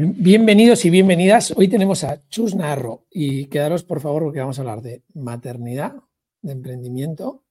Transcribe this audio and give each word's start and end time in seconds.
Bienvenidos 0.00 0.84
y 0.84 0.90
bienvenidas. 0.90 1.52
Hoy 1.56 1.66
tenemos 1.66 2.04
a 2.04 2.22
Chus 2.28 2.54
Narro 2.54 3.06
y 3.10 3.46
quedaros 3.46 3.82
por 3.82 4.00
favor 4.00 4.22
porque 4.22 4.38
vamos 4.38 4.56
a 4.56 4.62
hablar 4.62 4.80
de 4.80 5.02
maternidad, 5.14 5.96
de 6.40 6.52
emprendimiento 6.52 7.42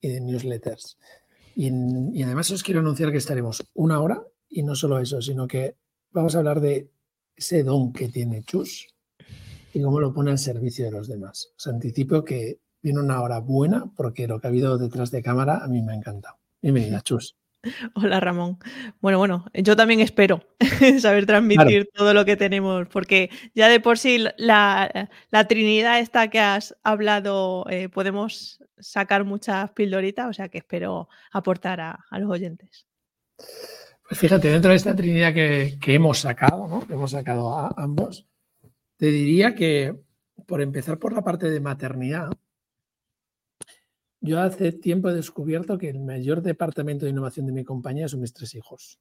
y 0.00 0.08
de 0.08 0.20
newsletters. 0.20 0.98
Y, 1.54 1.68
además 2.24 2.50
os 2.50 2.64
quiero 2.64 2.80
anunciar 2.80 3.12
que 3.12 3.18
estaremos 3.18 3.62
una 3.74 4.00
hora 4.00 4.20
y 4.48 4.64
no 4.64 4.74
solo 4.74 4.98
eso, 4.98 5.22
sino 5.22 5.46
que 5.46 5.76
vamos 6.10 6.34
a 6.34 6.38
hablar 6.38 6.60
de 6.60 6.90
ese 7.36 7.62
don 7.62 7.92
que 7.92 8.08
tiene 8.08 8.42
Chus 8.42 8.88
y 9.72 9.80
cómo 9.80 10.00
lo 10.00 10.12
pone 10.12 10.32
al 10.32 10.38
servicio 10.38 10.84
de 10.84 10.90
los 10.90 11.06
demás. 11.06 11.52
Os 11.56 11.68
anticipo 11.68 12.24
que 12.24 12.58
viene 12.82 12.98
una 12.98 13.22
hora 13.22 13.38
buena 13.38 13.92
porque 13.96 14.26
lo 14.26 14.40
que 14.40 14.48
ha 14.48 14.50
habido 14.50 14.76
detrás 14.76 15.12
de 15.12 15.22
cámara 15.22 15.58
a 15.58 15.68
mí 15.68 15.82
me 15.82 15.92
ha 15.92 15.96
encantado. 15.96 16.36
Bienvenida, 16.60 17.00
Chus. 17.02 17.36
Hola 17.94 18.20
Ramón. 18.20 18.58
Bueno, 19.00 19.18
bueno, 19.18 19.44
yo 19.54 19.76
también 19.76 20.00
espero 20.00 20.42
saber 21.00 21.26
transmitir 21.26 21.88
todo 21.94 22.14
lo 22.14 22.24
que 22.24 22.36
tenemos, 22.36 22.88
porque 22.88 23.30
ya 23.54 23.68
de 23.68 23.80
por 23.80 23.98
sí 23.98 24.24
la, 24.36 25.08
Trinidad 25.48 26.00
esta 26.00 26.28
que 26.28 26.40
has 26.40 26.76
hablado, 26.82 27.66
eh, 27.68 27.88
podemos 27.88 28.62
sacar 28.78 29.24
muchas 29.24 29.70
pildoritas, 29.70 30.28
o 30.28 30.32
sea 30.32 30.48
que 30.48 30.58
espero 30.58 31.08
aportar 31.30 31.80
a, 31.80 32.04
los 32.18 32.30
oyentes. 32.30 32.86
Pues 33.36 34.20
fíjate, 34.20 34.48
dentro 34.48 34.70
de 34.70 34.76
esta 34.76 34.94
Trinidad 34.94 35.32
que, 35.32 35.78
hemos 35.86 36.18
sacado, 36.18 36.66
¿no? 36.66 36.86
Que 36.86 36.94
hemos 36.94 37.12
sacado 37.12 37.56
a 37.56 37.72
ambos, 37.76 38.26
te 38.96 39.06
diría 39.06 39.54
que 39.54 39.94
por 40.46 40.60
empezar 40.60 40.98
por 40.98 41.12
la 41.12 41.22
parte 41.22 41.48
de 41.48 41.60
maternidad, 41.60 42.30
yo 44.22 44.40
hace 44.40 44.70
tiempo 44.70 45.10
he 45.10 45.14
descubierto 45.14 45.76
que 45.76 45.88
el 45.88 45.98
mayor 45.98 46.42
departamento 46.42 47.04
de 47.04 47.10
innovación 47.10 47.44
de 47.46 47.52
mi 47.52 47.64
compañía 47.64 48.08
son 48.08 48.20
mis 48.20 48.32
tres 48.32 48.54
hijos. 48.54 49.00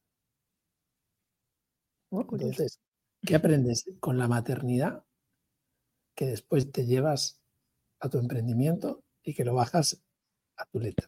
Entonces, 2.12 2.80
¿qué 3.22 3.36
aprendes 3.36 3.86
con 4.00 4.18
la 4.18 4.28
maternidad? 4.28 5.06
Que 6.16 6.26
después 6.26 6.72
te 6.72 6.88
llevas 6.88 7.40
a 8.00 8.10
tu 8.10 8.18
emprendimiento 8.18 9.04
y 9.24 9.36
que 9.36 9.46
lo 9.46 9.54
bajas 9.54 10.04
a 10.58 10.66
tu 10.66 10.80
letra. 10.80 11.08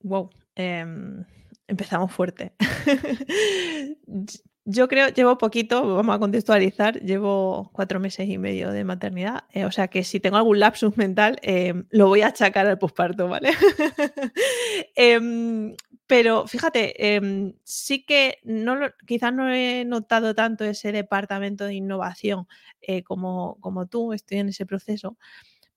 Wow, 0.00 0.30
em, 0.54 1.24
empezamos 1.66 2.12
fuerte. 2.12 2.54
Yo 4.68 4.88
creo, 4.88 5.10
llevo 5.10 5.38
poquito, 5.38 5.94
vamos 5.94 6.16
a 6.16 6.18
contextualizar, 6.18 7.00
llevo 7.00 7.70
cuatro 7.72 8.00
meses 8.00 8.28
y 8.28 8.36
medio 8.36 8.72
de 8.72 8.82
maternidad, 8.82 9.44
eh, 9.52 9.64
o 9.64 9.70
sea 9.70 9.86
que 9.86 10.02
si 10.02 10.18
tengo 10.18 10.38
algún 10.38 10.58
lapsus 10.58 10.96
mental, 10.96 11.38
eh, 11.42 11.84
lo 11.90 12.08
voy 12.08 12.22
a 12.22 12.28
achacar 12.28 12.66
al 12.66 12.76
posparto, 12.76 13.28
¿vale? 13.28 13.50
Em, 14.96 15.76
pero 16.08 16.48
fíjate, 16.48 17.14
em, 17.14 17.54
sí 17.62 18.04
que 18.04 18.38
no 18.42 18.76
quizás 19.06 19.32
no 19.32 19.48
he 19.52 19.84
notado 19.84 20.34
tanto 20.34 20.64
ese 20.64 20.90
departamento 20.90 21.64
de 21.66 21.74
innovación 21.74 22.48
eh, 22.80 23.04
como, 23.04 23.58
como 23.60 23.86
tú, 23.86 24.12
estoy 24.12 24.38
en 24.38 24.48
ese 24.48 24.66
proceso, 24.66 25.16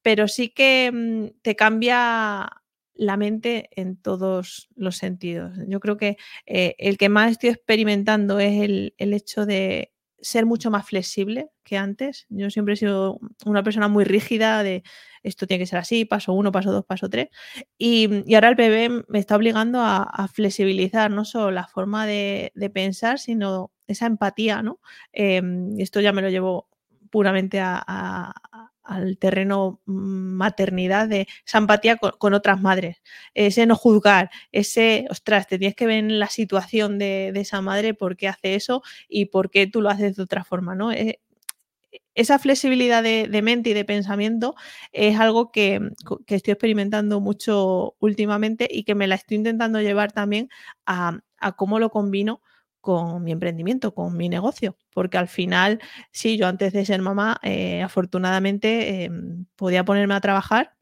pero 0.02 0.28
sí 0.28 0.50
que 0.50 0.92
mm, 0.92 1.42
te 1.44 1.56
cambia 1.56 2.50
la 3.00 3.16
mente 3.16 3.69
en 3.72 3.95
todos 3.95 4.67
los 4.75 4.97
sentidos. 4.97 5.58
Yo 5.67 5.80
creo 5.80 5.95
que 5.95 6.17
eh, 6.45 6.75
el 6.78 6.97
que 6.97 7.08
más 7.08 7.31
estoy 7.31 7.50
experimentando 7.50 8.39
es 8.39 8.61
el, 8.61 8.94
hecho 8.97 9.45
de 9.45 9.94
ser 10.19 10.45
mucho 10.45 10.69
más 10.69 10.86
flexible 10.86 11.50
que 11.64 11.77
antes. 11.77 12.25
Yo 12.27 12.50
siempre 12.50 12.73
he 12.73 12.77
sido 12.77 13.20
una 13.45 13.64
persona 13.64 13.88
muy 13.88 14.03
rígida 14.03 14.64
de 14.64 14.83
esto 15.23 15.47
tiene 15.47 15.64
que 15.64 15.67
ser 15.67 15.80
así, 15.80 16.03
paso 16.03 16.33
uno, 16.33 16.52
paso 16.52 16.73
dos, 16.73 16.86
paso 16.86 17.09
tres. 17.09 17.30
Y, 17.77 18.33
ahora 18.36 18.50
el 18.50 18.55
bebé 18.55 18.89
me 19.08 19.20
está 19.20 19.38
obligando 19.38 19.80
a, 19.81 20.27
flexibilizar 20.33 21.09
no 21.09 21.23
solo 21.23 21.52
la 21.52 21.67
forma 21.67 22.05
de, 22.05 22.52
pensar, 22.73 23.17
sino 23.17 23.72
esa 23.88 24.08
empatía, 24.08 24.61
¿no? 24.61 24.81
Em, 25.14 25.80
esto 25.80 26.02
ya 26.02 26.11
me 26.11 26.22
lo 26.22 26.30
llevo 26.30 26.67
puramente 27.09 27.59
a, 27.61 28.33
al 28.90 29.18
terreno 29.18 29.80
mm, 29.86 29.94
maternidad 30.36 31.08
de 31.08 31.28
esa 31.45 31.59
empatía 31.59 31.98
con, 31.98 32.33
otras 32.33 32.60
madres, 32.61 33.02
ese 33.33 33.66
no 33.66 33.76
juzgar, 33.76 34.32
ese, 34.52 35.05
ostras, 35.10 35.48
te 35.48 35.60
tienes 35.60 35.76
que 35.76 35.86
ver 35.86 35.98
en 36.00 36.20
la 36.20 36.27
situación 36.27 36.98
de, 36.98 37.30
esa 37.36 37.61
madre, 37.61 37.94
por 37.94 38.17
qué 38.17 38.28
hace 38.28 38.55
eso 38.55 38.82
y 39.08 39.26
por 39.26 39.52
qué 39.52 39.67
tú 39.67 39.82
lo 39.82 39.89
haces 39.89 40.16
de 40.16 40.23
otra 40.23 40.44
forma, 40.44 40.76
¿no? 40.76 40.92
Eh, 40.92 41.20
esa 42.16 42.39
flexibilidad 42.39 43.04
de, 43.04 43.42
mente 43.42 43.70
y 43.70 43.73
de 43.73 43.86
pensamiento 43.86 44.55
es 44.92 45.20
algo 45.20 45.52
que, 45.52 45.80
estoy 46.28 46.52
experimentando 46.52 47.20
mucho 47.20 47.95
últimamente 47.99 48.67
y 48.70 48.83
que 48.83 48.95
me 48.95 49.08
la 49.08 49.16
estoy 49.16 49.38
intentando 49.38 49.80
llevar 49.82 50.11
también 50.11 50.49
a, 50.86 51.20
a 51.38 51.52
cómo 51.54 51.80
lo 51.80 51.89
combino 51.92 52.42
con 52.82 53.23
mi 53.23 53.32
emprendimiento, 53.32 53.94
con 53.94 54.16
mi 54.16 54.30
negocio, 54.30 54.78
porque 54.94 55.17
al 55.17 55.28
final, 55.28 55.80
sí, 56.12 56.38
yo 56.38 56.48
antes 56.48 56.73
de 56.73 56.86
ser 56.86 57.02
mamá, 57.02 57.38
eh, 57.44 57.82
afortunadamente 57.82 59.04
em, 59.06 59.45
podía 59.56 59.84
ponerme 59.86 60.16
a 60.16 60.22
trabajar 60.22 60.76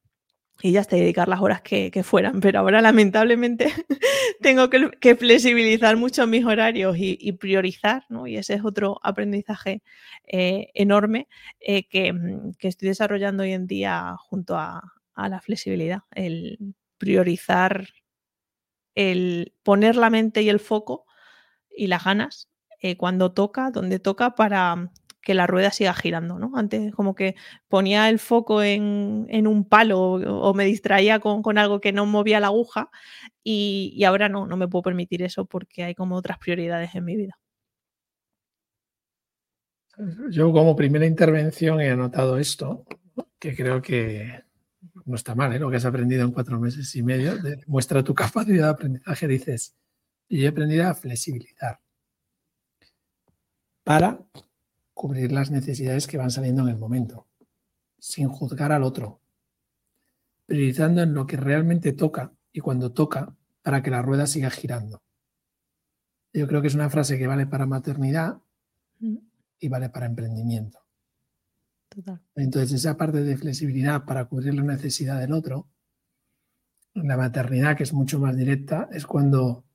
y 0.61 0.71
ya 0.71 0.81
hasta 0.81 0.95
dedicar 0.95 1.27
las 1.27 1.41
horas 1.41 1.61
que, 1.61 1.91
fueran, 2.03 2.39
pero 2.41 2.59
ahora 2.59 2.81
lamentablemente 2.81 3.67
tengo 4.41 4.69
que, 4.69 5.15
flexibilizar 5.15 5.97
mucho 5.97 6.27
mis 6.27 6.45
horarios 6.45 6.95
y, 6.97 7.31
priorizar, 7.33 8.05
¿no? 8.09 8.27
Y 8.27 8.37
ese 8.37 8.55
es 8.55 8.65
otro 8.65 8.99
aprendizaje 9.03 9.83
eh, 10.25 10.69
enorme 10.73 11.27
eh, 11.59 11.83
mm, 12.13 12.51
que, 12.59 12.67
estoy 12.67 12.89
desarrollando 12.89 13.43
hoy 13.43 13.53
en 13.53 13.67
día 13.67 14.15
junto 14.19 14.57
a, 14.57 14.93
a 15.15 15.29
la 15.29 15.41
flexibilidad, 15.41 16.01
el 16.11 16.75
priorizar, 16.97 17.89
el 18.95 19.53
poner 19.63 19.95
la 19.95 20.09
mente 20.09 20.41
y 20.41 20.49
el 20.49 20.59
foco 20.59 21.06
y 21.77 21.87
las 21.87 22.03
ganas 22.03 22.49
eh, 22.81 22.97
cuando 22.97 23.31
toca, 23.31 23.71
donde 23.71 23.99
toca, 23.99 24.35
para 24.35 24.91
que 25.21 25.33
la 25.33 25.45
rueda 25.45 25.71
siga 25.71 25.93
girando, 25.93 26.39
¿no? 26.39 26.53
Antes 26.55 26.93
como 26.93 27.13
que 27.13 27.35
ponía 27.67 28.07
el 28.07 28.17
foco 28.17 28.63
en, 28.63 29.27
un 29.47 29.65
palo 29.67 29.99
o, 30.13 30.53
me 30.53 30.63
distraía 30.63 31.19
con, 31.19 31.57
algo 31.57 31.81
que 31.81 31.91
no 31.91 32.05
movía 32.05 32.39
la 32.39 32.47
aguja 32.47 32.89
y, 33.43 34.01
ahora 34.05 34.29
no, 34.29 34.47
no 34.47 34.55
me 34.55 34.69
puedo 34.69 34.83
permitir 34.83 35.23
eso 35.23 35.45
porque 35.45 35.83
hay 35.83 35.95
como 35.95 36.15
otras 36.15 36.37
prioridades 36.37 36.95
en 36.95 37.03
mi 37.03 37.17
vida. 37.17 37.37
Yo 40.29 40.51
como 40.53 40.75
primera 40.75 41.05
intervención 41.05 41.81
he 41.81 41.89
anotado 41.89 42.37
esto, 42.37 42.85
que 43.37 43.55
creo 43.55 43.81
que 43.81 44.43
no 45.05 45.15
está 45.15 45.35
mal, 45.35 45.53
¿eh? 45.53 45.59
lo 45.59 45.69
que 45.69 45.77
has 45.77 45.85
aprendido 45.85 46.23
en 46.23 46.31
cuatro 46.31 46.59
meses 46.59 46.95
y 46.95 47.03
medio, 47.03 47.33
muestra 47.65 48.03
tu 48.03 48.13
capacidad 48.13 48.65
de 48.65 48.69
aprendizaje, 48.69 49.27
dices, 49.27 49.75
y 50.27 50.43
he 50.43 50.47
aprendido 50.47 50.87
a 50.87 50.93
flexibilizar 50.93 51.79
para 53.83 54.19
cubrir 54.93 55.31
las 55.31 55.51
necesidades 55.51 56.07
que 56.07 56.17
van 56.17 56.31
saliendo 56.31 56.63
en 56.63 56.69
el 56.69 56.77
momento, 56.77 57.27
sin 57.99 58.27
juzgar 58.27 58.71
al 58.71 58.83
otro, 58.83 59.21
priorizando 60.45 61.01
en 61.01 61.13
lo 61.13 61.25
que 61.27 61.37
realmente 61.37 61.93
toca 61.93 62.33
y 62.51 62.59
cuando 62.59 62.91
toca 62.91 63.35
para 63.61 63.81
que 63.81 63.91
la 63.91 64.01
rueda 64.01 64.27
siga 64.27 64.49
girando. 64.49 65.01
Yo 66.33 66.47
creo 66.47 66.61
que 66.61 66.67
es 66.67 66.75
una 66.75 66.89
frase 66.89 67.17
que 67.17 67.27
vale 67.27 67.47
para 67.47 67.65
maternidad 67.65 68.39
y 69.59 69.69
vale 69.69 69.89
para 69.89 70.05
emprendimiento. 70.05 70.79
Entonces, 72.35 72.73
esa 72.73 72.97
parte 72.97 73.23
de 73.23 73.37
flexibilidad 73.37 74.05
para 74.05 74.25
cubrir 74.25 74.53
la 74.53 74.63
necesidad 74.63 75.19
del 75.19 75.31
otro, 75.31 75.67
la 76.93 77.17
maternidad, 77.17 77.77
que 77.77 77.83
es 77.83 77.93
mucho 77.93 78.19
más 78.19 78.35
directa, 78.35 78.89
es 78.91 79.05
cuando 79.05 79.66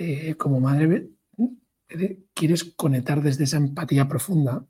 eh, 0.00 0.36
como 0.36 0.60
madre 0.60 1.10
quieres 2.32 2.64
conectar 2.76 3.20
desde 3.20 3.44
esa 3.44 3.56
empatía 3.56 4.06
profunda, 4.06 4.64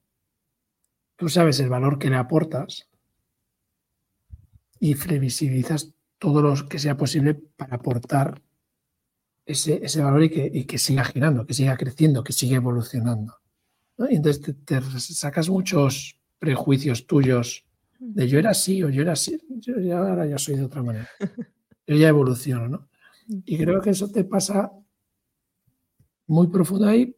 tú 1.16 1.28
sabes 1.28 1.60
el 1.60 1.68
valor 1.68 1.98
que 1.98 2.08
le 2.08 2.16
aportas 2.16 2.88
y 4.80 4.94
previsibilizas 4.94 5.92
todo 6.18 6.40
lo 6.40 6.54
que 6.66 6.78
sea 6.78 6.96
posible 6.96 7.34
para 7.34 7.76
aportar 7.76 8.40
ese, 9.44 10.02
valor 10.02 10.22
y 10.24 10.64
que, 10.64 10.78
siga 10.78 11.04
girando, 11.04 11.44
que 11.44 11.52
siga 11.52 11.76
creciendo, 11.76 12.24
que 12.24 12.32
siga 12.32 12.56
evolucionando. 12.56 13.36
Y 14.08 14.16
entonces 14.16 14.54
te, 14.64 14.80
sacas 14.98 15.50
muchos 15.50 16.18
prejuicios 16.38 17.06
tuyos 17.06 17.66
de 17.98 18.28
yo 18.28 18.38
era 18.38 18.50
así 18.50 18.82
o 18.82 18.88
yo 18.88 19.02
era 19.02 19.12
así, 19.12 19.38
yo 19.58 19.78
ya, 19.80 19.98
ahora 19.98 20.26
ya 20.26 20.38
soy 20.38 20.56
de 20.56 20.64
otra 20.64 20.82
manera. 20.82 21.08
Yo 21.86 21.96
ya 21.96 22.08
evoluciono, 22.08 22.68
¿no? 22.68 22.88
Y 23.46 23.56
creo 23.56 23.80
que 23.80 23.88
eso 23.88 24.10
te 24.10 24.22
pasa 24.22 24.70
muy 26.28 26.46
profundo 26.48 26.86
ahí 26.86 27.16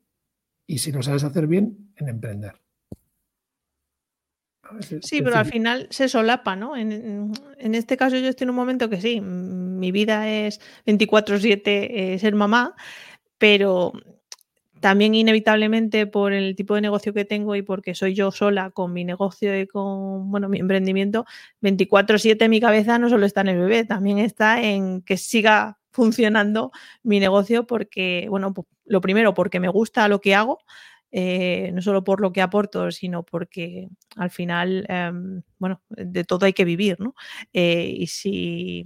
y 0.67 0.79
si 0.79 0.93
lo 0.93 1.03
sabes 1.03 1.25
hacer 1.25 1.47
bien, 1.47 1.93
en 1.97 2.09
emprender. 2.09 2.55
Sí, 5.03 5.21
pero 5.21 5.37
al 5.37 5.47
final 5.47 5.89
se 5.91 6.09
solapa, 6.09 6.55
¿no? 6.55 6.77
En, 6.77 7.35
este 7.59 7.97
caso 7.97 8.17
yo 8.17 8.29
estoy 8.29 8.45
en 8.45 8.51
un 8.51 8.57
momento 8.57 8.89
que 8.89 9.01
sí, 9.01 9.21
mi 9.21 9.91
vida 9.91 10.29
es 10.29 10.61
24/7 10.87 12.15
eh, 12.15 12.19
ser 12.21 12.37
mamá, 12.37 12.77
pero 13.37 13.93
también 14.81 15.15
inevitablemente 15.15 16.07
por 16.07 16.33
el 16.33 16.55
tipo 16.55 16.77
de 16.77 16.83
negocio 16.83 17.13
que 17.13 17.25
tengo 17.25 17.57
y 17.57 17.63
porque 17.63 17.97
soy 17.97 18.15
yo 18.15 18.31
sola 18.31 18.71
con 18.71 18.93
mi 18.93 19.05
negocio 19.05 19.59
y 19.61 19.67
con 19.67 20.31
bueno, 20.31 20.49
mi 20.49 20.61
emprendimiento, 20.61 21.27
24/7 21.61 22.49
mi 22.49 22.61
cabeza 22.61 22.99
no 22.99 23.11
solo 23.11 23.27
está 23.27 23.41
en 23.41 23.49
el 23.49 23.59
bebé, 23.59 23.85
también 23.85 24.19
está 24.19 24.63
en 24.63 25.03
que 25.03 25.17
siga 25.17 25.81
funcionando 25.91 26.71
mi 27.03 27.21
negocio 27.21 27.67
porque, 27.67 28.27
bueno, 28.31 28.55
pues 28.55 28.67
lo 28.91 29.01
primero 29.01 29.35
porque 29.35 29.61
me 29.61 29.69
gusta 29.69 30.09
lo 30.09 30.21
que 30.21 30.35
hago, 30.35 30.59
eh, 31.13 31.71
no 31.73 31.83
solo 31.83 32.05
por 32.05 32.21
lo 32.21 32.33
que 32.33 32.43
aporto, 32.43 32.91
sino 32.91 33.23
porque 33.25 33.89
al 34.17 34.31
final, 34.31 34.85
em, 34.89 35.43
bueno, 35.59 35.83
de 35.89 36.25
todo 36.25 36.47
hay 36.47 36.53
que 36.53 36.65
vivir, 36.65 36.99
¿no? 37.01 37.15
Eh, 37.53 37.95
y, 37.97 38.07
si, 38.09 38.85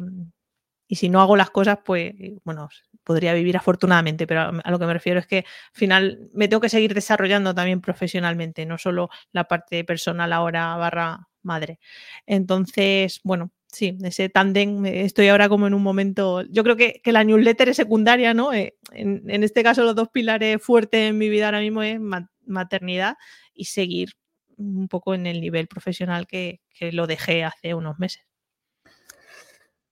y 0.88 0.96
si 0.96 1.08
no 1.08 1.20
hago 1.20 1.36
las 1.36 1.50
cosas, 1.50 1.78
pues, 1.84 2.14
bueno, 2.44 2.68
podría 3.04 3.34
vivir 3.34 3.56
afortunadamente, 3.56 4.26
pero 4.26 4.52
a, 4.64 4.70
lo 4.70 4.78
que 4.78 4.86
me 4.86 4.92
refiero 4.94 5.20
es 5.20 5.26
que 5.26 5.38
al 5.38 5.44
final 5.72 6.28
me 6.34 6.48
tengo 6.48 6.60
que 6.60 6.68
seguir 6.68 6.94
desarrollando 6.94 7.54
también 7.54 7.80
profesionalmente, 7.80 8.66
no 8.66 8.78
solo 8.78 9.10
la 9.32 9.44
parte 9.44 9.84
personal 9.84 10.32
ahora 10.32 10.76
barra 10.76 11.28
madre. 11.42 11.78
Entonces, 12.26 13.20
bueno, 13.24 13.50
sí, 13.74 13.98
ese 14.02 14.28
tándem, 14.28 14.86
estoy 14.86 15.28
ahora 15.28 15.48
como 15.48 15.66
en 15.66 15.74
un 15.74 15.82
momento, 15.82 16.42
yo 16.42 16.62
creo 16.62 16.76
que, 16.76 17.00
la 17.04 17.24
newsletter 17.24 17.68
es 17.68 17.76
secundaria, 17.76 18.32
¿no? 18.32 18.52
Eh, 18.52 18.76
en, 18.92 19.42
este 19.42 19.62
caso 19.62 19.84
los 19.84 19.94
dos 19.94 20.08
pilares 20.08 20.62
fuertes 20.62 21.10
en 21.10 21.18
mi 21.18 21.28
vida 21.28 21.46
ahora 21.46 21.60
mismo 21.60 21.82
es 21.82 21.98
maternidad 22.46 23.16
y 23.52 23.66
seguir 23.66 24.10
un 24.56 24.88
poco 24.88 25.14
en 25.14 25.26
el 25.26 25.40
nivel 25.40 25.66
profesional 25.66 26.26
que, 26.26 26.60
lo 26.92 27.06
dejé 27.06 27.44
hace 27.44 27.74
unos 27.74 27.98
meses. 27.98 28.24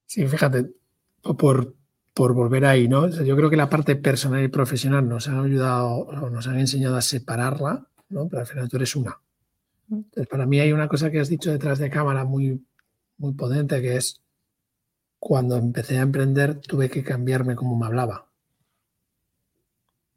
Sí, 0.06 0.26
fíjate, 0.26 0.67
por, 1.38 1.75
por 2.12 2.34
volver 2.34 2.67
ahí, 2.67 2.87
¿no? 2.87 3.08
yo 3.08 3.37
creo 3.37 3.49
que 3.49 3.56
la 3.56 3.70
parte 3.70 3.96
personal 3.96 4.43
y 4.44 4.49
profesional 4.49 5.08
nos 5.08 5.29
han 5.29 5.44
ayudado, 5.44 6.08
nos 6.31 6.46
han 6.49 6.58
enseñado 6.58 6.96
a 6.96 7.02
separarla, 7.02 7.87
¿no? 8.11 8.29
Pero 8.29 8.40
al 8.40 8.46
final 8.46 8.69
tú 8.69 8.76
eres 8.76 8.94
una. 8.94 9.19
Mm. 9.88 9.96
Entonces, 9.96 10.26
para 10.26 10.44
mí 10.44 10.61
hay 10.61 10.73
una 10.73 10.88
cosa 10.88 11.11
que 11.11 11.20
has 11.20 11.29
dicho 11.29 11.50
detrás 11.50 11.79
de 11.79 11.88
cámara 11.88 12.25
muy 12.25 12.61
muy 13.22 13.34
potente 13.34 13.80
que 13.80 13.96
es 13.96 14.20
cuando 15.19 15.56
empecé 15.56 15.98
a 15.98 16.02
emprender 16.02 16.56
tuve 16.56 16.90
que 16.90 17.04
cambiarme 17.04 17.54
como 17.54 17.78
me 17.78 17.86
hablaba. 17.86 18.28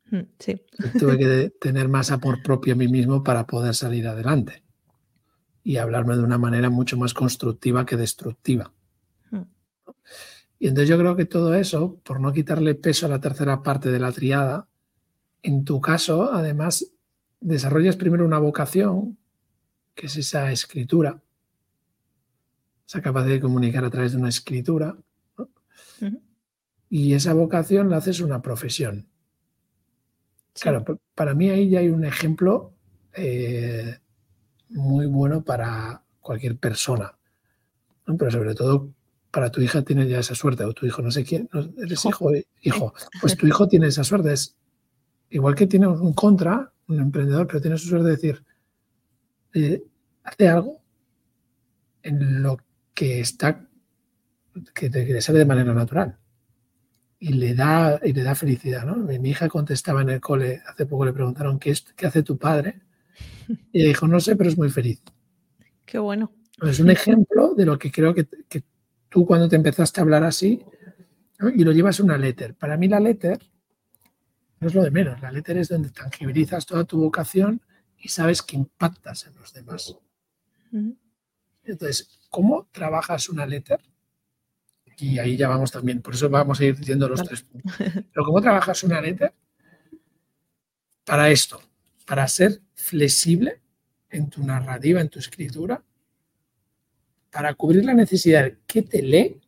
Mm, 0.09 0.21
sí. 0.39 0.61
Tuve 0.99 1.17
que 1.17 1.49
tener 1.61 1.87
más 1.87 2.11
amor 2.11 2.41
propio 2.41 2.73
a 2.73 2.77
mí 2.77 2.87
mismo 2.87 3.23
para 3.23 3.45
poder 3.45 3.75
salir 3.75 4.07
adelante 4.07 4.63
y 5.63 5.77
hablarme 5.77 6.15
de 6.15 6.23
una 6.23 6.39
manera 6.39 6.69
mucho 6.69 6.97
más 6.97 7.13
constructiva 7.13 7.85
que 7.85 7.97
destructiva. 7.97 8.73
Mm. 9.29 9.41
Y 10.57 10.67
entonces 10.67 10.89
yo 10.89 10.97
creo 10.97 11.15
que 11.15 11.25
todo 11.25 11.53
eso, 11.53 11.99
por 12.03 12.19
no 12.19 12.33
quitarle 12.33 12.73
peso 12.73 13.05
a 13.05 13.09
la 13.09 13.21
tercera 13.21 13.61
parte 13.61 13.91
de 13.91 13.99
la 13.99 14.11
triada, 14.11 14.67
en 15.43 15.63
tu 15.65 15.79
caso, 15.79 16.33
además, 16.33 16.91
desarrollas 17.39 17.95
primero 17.95 18.25
una 18.25 18.39
vocación, 18.39 19.19
que 19.93 20.07
es 20.07 20.17
esa 20.17 20.51
escritura, 20.51 21.21
sea 22.85 23.01
capaz 23.01 23.25
de 23.25 23.39
comunicar 23.39 23.83
a 23.83 23.89
través 23.89 24.11
de 24.11 24.19
una 24.19 24.29
escritura. 24.29 24.97
Y 26.89 27.13
esa 27.13 27.33
vocación 27.33 27.89
la 27.89 27.97
haces 27.97 28.19
una 28.19 28.41
profesión. 28.41 29.07
Claro, 30.59 30.85
para 31.13 31.33
mí 31.33 31.49
ahí 31.49 31.69
ya 31.69 31.79
hay 31.79 31.89
un 31.89 32.05
ejemplo 32.05 32.73
eh, 33.13 33.97
muy 34.69 35.05
bueno 35.07 35.43
para 35.43 36.03
cualquier 36.19 36.57
persona. 36.57 37.17
Pero 38.05 38.31
sobre 38.31 38.55
todo 38.55 38.93
para 39.31 39.51
tu 39.51 39.59
hija 39.61 39.81
tiene 39.81 40.07
ya 40.07 40.19
esa 40.19 40.35
suerte, 40.35 40.63
o 40.63 40.73
tu 40.73 40.85
hijo, 40.85 41.01
no 41.01 41.11
sé 41.11 41.25
quién, 41.25 41.49
eres 41.77 42.05
hijo, 42.05 42.31
hijo. 42.61 42.93
Pues 43.19 43.35
tu 43.35 43.47
hijo 43.47 43.67
tiene 43.67 43.87
esa 43.87 44.03
suerte. 44.03 44.31
Es 44.31 44.55
igual 45.29 45.55
que 45.55 45.67
tiene 45.67 45.87
un 45.87 46.13
contra, 46.13 46.71
un 46.87 47.01
emprendedor, 47.01 47.47
pero 47.47 47.59
tiene 47.59 47.77
su 47.77 47.89
suerte 47.89 48.05
de 48.05 48.15
decir, 48.15 48.45
eh, 49.53 49.83
hace 50.23 50.47
algo 50.47 50.81
en 52.03 52.43
lo 52.43 52.57
que 52.95 53.19
está 53.19 53.67
que 54.73 54.89
te 54.89 55.21
sale 55.21 55.39
de 55.39 55.45
manera 55.45 55.73
natural 55.73 56.17
y 57.19 57.33
le 57.33 57.53
da 57.53 57.99
y 58.03 58.13
le 58.13 58.23
da 58.23 58.35
felicidad, 58.35 58.85
¿no? 58.85 58.95
Mi 58.95 59.29
hija 59.29 59.49
contestaba 59.49 60.01
en 60.01 60.09
el 60.09 60.21
cole, 60.21 60.61
hace 60.65 60.85
poco 60.85 61.05
le 61.05 61.13
preguntaron 61.13 61.59
qué, 61.59 61.71
es, 61.71 61.81
qué 61.95 62.07
hace 62.07 62.23
tu 62.23 62.37
padre 62.37 62.81
y 63.71 63.81
ella 63.81 63.89
dijo 63.89 64.07
no 64.07 64.19
sé, 64.19 64.35
pero 64.35 64.49
es 64.49 64.57
muy 64.57 64.69
feliz. 64.69 65.01
Qué 65.85 65.99
bueno. 65.99 66.31
Es 66.61 66.79
un 66.79 66.89
ejemplo 66.89 67.53
de 67.53 67.65
lo 67.65 67.77
que 67.77 67.91
creo 67.91 68.13
que, 68.13 68.27
tú 69.09 69.25
cuando 69.25 69.49
te 69.49 69.55
empezaste 69.55 69.99
a 69.99 70.03
hablar 70.03 70.23
así 70.23 70.63
y 71.53 71.63
lo 71.63 71.71
llevas 71.71 71.99
una 71.99 72.17
letter. 72.17 72.55
Para 72.55 72.77
mí 72.77 72.87
la 72.87 72.99
letter 72.99 73.39
no 74.59 74.67
es 74.67 74.73
lo 74.73 74.83
de 74.83 74.91
menos. 74.91 75.21
La 75.21 75.31
letter 75.31 75.57
es 75.57 75.69
donde 75.69 75.89
tangibilizas 75.89 76.65
toda 76.65 76.85
tu 76.85 76.97
vocación 76.97 77.61
y 77.97 78.07
sabes 78.07 78.41
que 78.41 78.55
impactas 78.55 79.27
en 79.27 79.35
los 79.35 79.53
demás. 79.53 79.97
Entonces, 81.63 82.21
¿cómo 82.35 82.67
trabajas 82.69 83.29
una 83.29 83.45
letter? 83.45 83.79
Y 84.97 85.19
ahí 85.19 85.37
ya 85.37 85.47
vamos 85.47 85.71
también, 85.71 86.01
por 86.01 86.15
eso 86.15 86.29
vamos 86.29 86.59
a 86.59 86.65
ir 86.65 86.75
diciendo 86.75 87.07
los 87.07 87.23
tres 87.23 87.43
puntos. 87.43 87.73
Pero 87.77 88.25
¿cómo 88.25 88.41
trabajas 88.41 88.83
una 88.83 88.99
letter? 88.99 89.33
Para 91.05 91.29
esto, 91.29 91.61
para 92.05 92.27
ser 92.27 92.59
flexible 92.73 93.61
en 94.09 94.29
tu 94.29 94.43
narrativa, 94.43 94.99
en 94.99 95.07
tu 95.07 95.19
escritura, 95.19 95.81
para 97.31 97.53
cubrir 97.53 97.85
la 97.85 97.93
necesidad 97.93 98.51
que 98.67 98.81
te 98.81 99.01
lee 99.01 99.39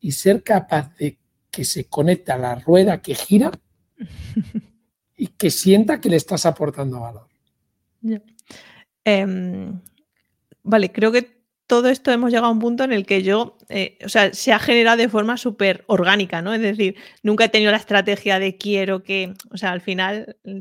y 0.00 0.10
ser 0.10 0.42
capaz 0.42 0.96
de 0.96 1.16
que 1.48 1.64
se 1.64 1.84
conecta 1.84 2.34
a 2.34 2.38
la 2.38 2.54
rueda 2.56 3.00
que 3.00 3.14
gira 3.14 3.52
y 5.16 5.28
que 5.28 5.52
sienta 5.52 6.00
que 6.00 6.08
le 6.08 6.16
estás 6.16 6.44
aportando 6.44 6.98
valor. 6.98 7.28
Vale, 10.64 10.90
creo 10.90 11.12
que 11.12 11.44
todo 11.66 11.88
esto 11.88 12.10
hemos 12.10 12.30
llegado 12.30 12.48
a 12.48 12.50
un 12.50 12.58
punto 12.58 12.84
en 12.84 12.92
el 12.92 13.06
que 13.06 13.22
yo, 13.22 13.56
eh, 13.68 13.98
o 14.04 14.08
sea, 14.08 14.34
se 14.34 14.52
ha 14.52 14.58
generado 14.58 14.98
de 14.98 15.08
forma 15.08 15.36
súper 15.36 15.84
orgánica, 15.86 16.42
¿no? 16.42 16.52
Es 16.52 16.60
decir, 16.60 16.96
nunca 17.22 17.44
he 17.44 17.48
tenido 17.48 17.70
la 17.70 17.78
estrategia 17.78 18.38
de 18.38 18.56
quiero 18.58 19.02
que, 19.02 19.34
o 19.50 19.56
sea, 19.56 19.72
al 19.72 19.80
final 19.80 20.36
mm, 20.44 20.60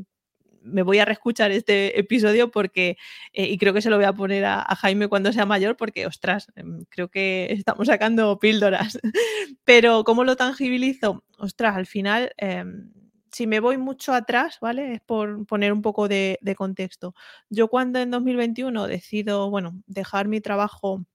me 0.61 0.81
voy 0.83 0.99
a 0.99 1.05
reescuchar 1.05 1.51
este 1.51 1.99
episodio 1.99 2.51
porque, 2.51 2.97
eh, 3.33 3.47
y 3.47 3.57
creo 3.57 3.73
que 3.73 3.81
se 3.81 3.89
lo 3.89 3.97
voy 3.97 4.05
a 4.05 4.13
poner 4.13 4.45
a, 4.45 4.63
Jaime 4.77 5.09
cuando 5.09 5.33
sea 5.33 5.45
mayor 5.45 5.75
porque, 5.75 6.07
ostras, 6.07 6.47
em, 6.55 6.85
creo 6.89 7.09
que 7.09 7.47
estamos 7.51 7.87
sacando 7.87 8.39
píldoras. 8.39 8.99
Pero 9.65 10.03
¿cómo 10.05 10.23
lo 10.23 10.35
tangibilizo? 10.37 11.23
Ostras, 11.37 11.75
al 11.75 11.85
final... 11.85 12.31
Em, 12.37 12.91
si 13.33 13.47
me 13.47 13.59
voy 13.59 13.77
mucho 13.77 14.13
atrás, 14.13 14.59
¿vale? 14.61 14.93
Es 14.93 15.01
por 15.01 15.45
poner 15.47 15.73
un 15.73 15.81
poco 15.81 16.07
de, 16.07 16.39
contexto. 16.57 17.15
Yo 17.49 17.67
cuando 17.67 17.99
en 17.99 18.11
2021 18.11 18.87
decido, 18.87 19.49
bueno, 19.49 19.81
dejar 19.87 20.27
mi 20.27 20.39
trabajo 20.41 21.05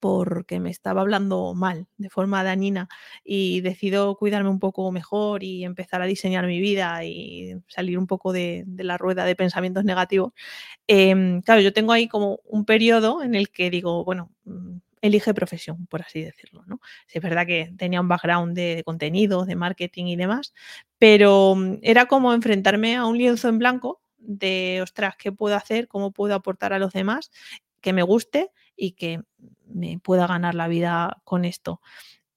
porque 0.00 0.60
me 0.60 0.70
estaba 0.70 1.02
hablando 1.02 1.54
mal, 1.54 1.88
de 1.98 2.10
forma 2.10 2.44
dañina, 2.44 2.88
y 3.24 3.60
decido 3.62 4.16
cuidarme 4.16 4.50
un 4.50 4.60
poco 4.60 4.90
mejor 4.92 5.44
y 5.44 5.64
empezar 5.64 6.02
a 6.02 6.06
diseñar 6.06 6.46
mi 6.46 6.60
vida 6.60 7.04
y 7.04 7.54
salir 7.68 7.98
un 7.98 8.06
poco 8.06 8.32
de, 8.32 8.64
la 8.78 8.98
rueda 8.98 9.24
de 9.24 9.36
pensamientos 9.36 9.84
negativos, 9.84 10.32
em, 10.86 11.42
claro, 11.42 11.60
yo 11.62 11.72
tengo 11.72 11.92
ahí 11.92 12.08
como 12.08 12.40
un 12.44 12.64
periodo 12.64 13.22
en 13.22 13.34
el 13.34 13.50
que 13.50 13.70
digo, 13.70 14.04
bueno, 14.04 14.30
mm, 14.44 14.78
elige 15.02 15.34
profesión, 15.34 15.86
por 15.86 16.02
así 16.02 16.22
decirlo. 16.22 16.64
¿no? 16.66 16.80
Es 17.08 17.22
verdad 17.22 17.46
que 17.46 17.72
tenía 17.76 18.00
un 18.00 18.08
background 18.08 18.54
de, 18.54 18.82
contenido, 18.84 19.44
de 19.44 19.56
marketing 19.56 20.06
y 20.06 20.16
demás, 20.16 20.54
pero 20.98 21.54
mm, 21.54 21.78
era 21.82 22.06
como 22.06 22.32
enfrentarme 22.32 22.96
a 22.96 23.06
un 23.06 23.18
lienzo 23.18 23.48
en 23.48 23.58
blanco 23.58 24.00
de, 24.18 24.80
ostras, 24.82 25.16
¿qué 25.16 25.32
puedo 25.32 25.56
hacer? 25.56 25.88
¿Cómo 25.88 26.12
puedo 26.12 26.34
aportar 26.34 26.72
a 26.72 26.78
los 26.78 26.92
demás? 26.92 27.30
Que 27.80 27.92
me 27.92 28.02
guste 28.02 28.50
y 28.76 28.92
que 28.92 29.20
me 29.66 29.98
pueda 29.98 30.26
ganar 30.26 30.54
la 30.54 30.68
vida 30.68 31.20
con 31.24 31.44
esto. 31.44 31.80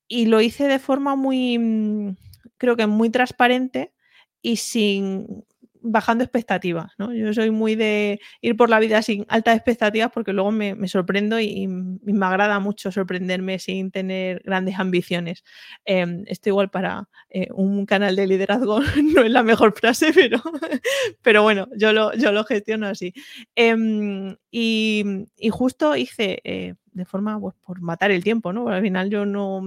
Y 0.08 0.28
lo 0.28 0.42
hice 0.42 0.68
de 0.68 0.80
forma 0.80 1.16
muy, 1.16 1.58
mm, 1.58 2.16
creo 2.58 2.76
que 2.76 2.88
muy 2.88 3.10
transparente 3.10 3.94
y 4.42 4.58
sin 4.58 5.46
bajando 5.84 6.24
expectativas, 6.24 6.94
¿no? 6.98 7.14
Yo 7.14 7.34
soy 7.34 7.52
muy 7.52 7.76
de 7.76 8.20
ir 8.42 8.56
por 8.56 8.70
la 8.70 8.80
vida 8.80 9.02
sin 9.02 9.26
altas 9.28 9.56
expectativas 9.56 10.12
porque 10.12 10.34
luego 10.34 10.52
me, 10.52 10.88
sorprendo 10.88 11.40
y, 11.40 11.68
me 11.68 12.26
agrada 12.26 12.60
mucho 12.60 12.92
sorprenderme 12.92 13.60
sin 13.60 13.92
tener 13.92 14.42
grandes 14.44 14.80
ambiciones. 14.80 15.44
Em, 15.86 16.24
esto 16.28 16.50
igual 16.50 16.70
para 16.70 17.10
eh, 17.30 17.48
un 17.54 17.86
canal 17.86 18.16
de 18.16 18.28
liderazgo 18.28 18.80
no 19.16 19.24
es 19.24 19.32
la 19.32 19.44
mejor 19.44 19.74
frase, 19.78 20.12
pero, 20.14 20.42
pero 21.22 21.44
bueno, 21.44 21.68
yo 21.78 21.94
lo, 21.94 22.14
yo 22.16 22.32
lo 22.32 22.44
gestiono 22.46 22.88
así. 22.88 23.14
Em, 23.56 24.36
y, 24.52 25.26
justo 25.52 25.96
hice... 25.96 26.40
Eh, 26.44 26.76
de 26.94 27.06
forma 27.06 27.40
pues, 27.40 27.56
por 27.66 27.82
matar 27.82 28.12
el 28.12 28.24
tiempo, 28.24 28.54
¿no? 28.54 28.70
al 28.70 28.84
final 28.84 29.10
yo 29.10 29.26
no 29.26 29.64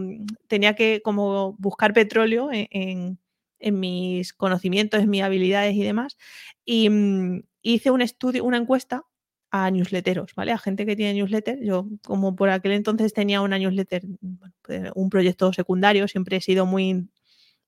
tenía 0.47 0.77
que 0.77 1.01
como 1.03 1.57
buscar 1.59 1.93
petróleo 1.93 2.53
en 2.53 2.69
en 2.71 3.19
mis 3.61 4.33
conocimientos, 4.33 5.01
en 5.03 5.11
mis 5.11 5.23
habilidades 5.23 5.75
y 5.75 5.83
demás. 5.83 6.17
Y 6.65 6.91
mm, 6.91 7.43
hice 7.63 7.91
un 7.91 8.03
estudio, 8.03 8.45
una 8.45 8.59
encuesta 8.59 9.05
a 9.51 9.71
newsletteros, 9.71 10.35
¿vale? 10.35 10.53
A 10.53 10.59
gente 10.59 10.87
que 10.87 10.97
tiene 10.97 11.15
newsletter. 11.15 11.59
Yo, 11.63 11.87
como 12.05 12.37
por 12.37 12.51
aquel 12.51 12.73
entonces 12.73 13.13
tenía 13.13 13.41
una 13.41 13.59
newsletter, 13.59 14.03
pues, 14.63 14.91
un 14.95 15.11
proyecto 15.11 15.53
secundario, 15.53 16.09
siempre 16.09 16.37
he 16.37 16.41
sido 16.41 16.67
muy, 16.67 17.09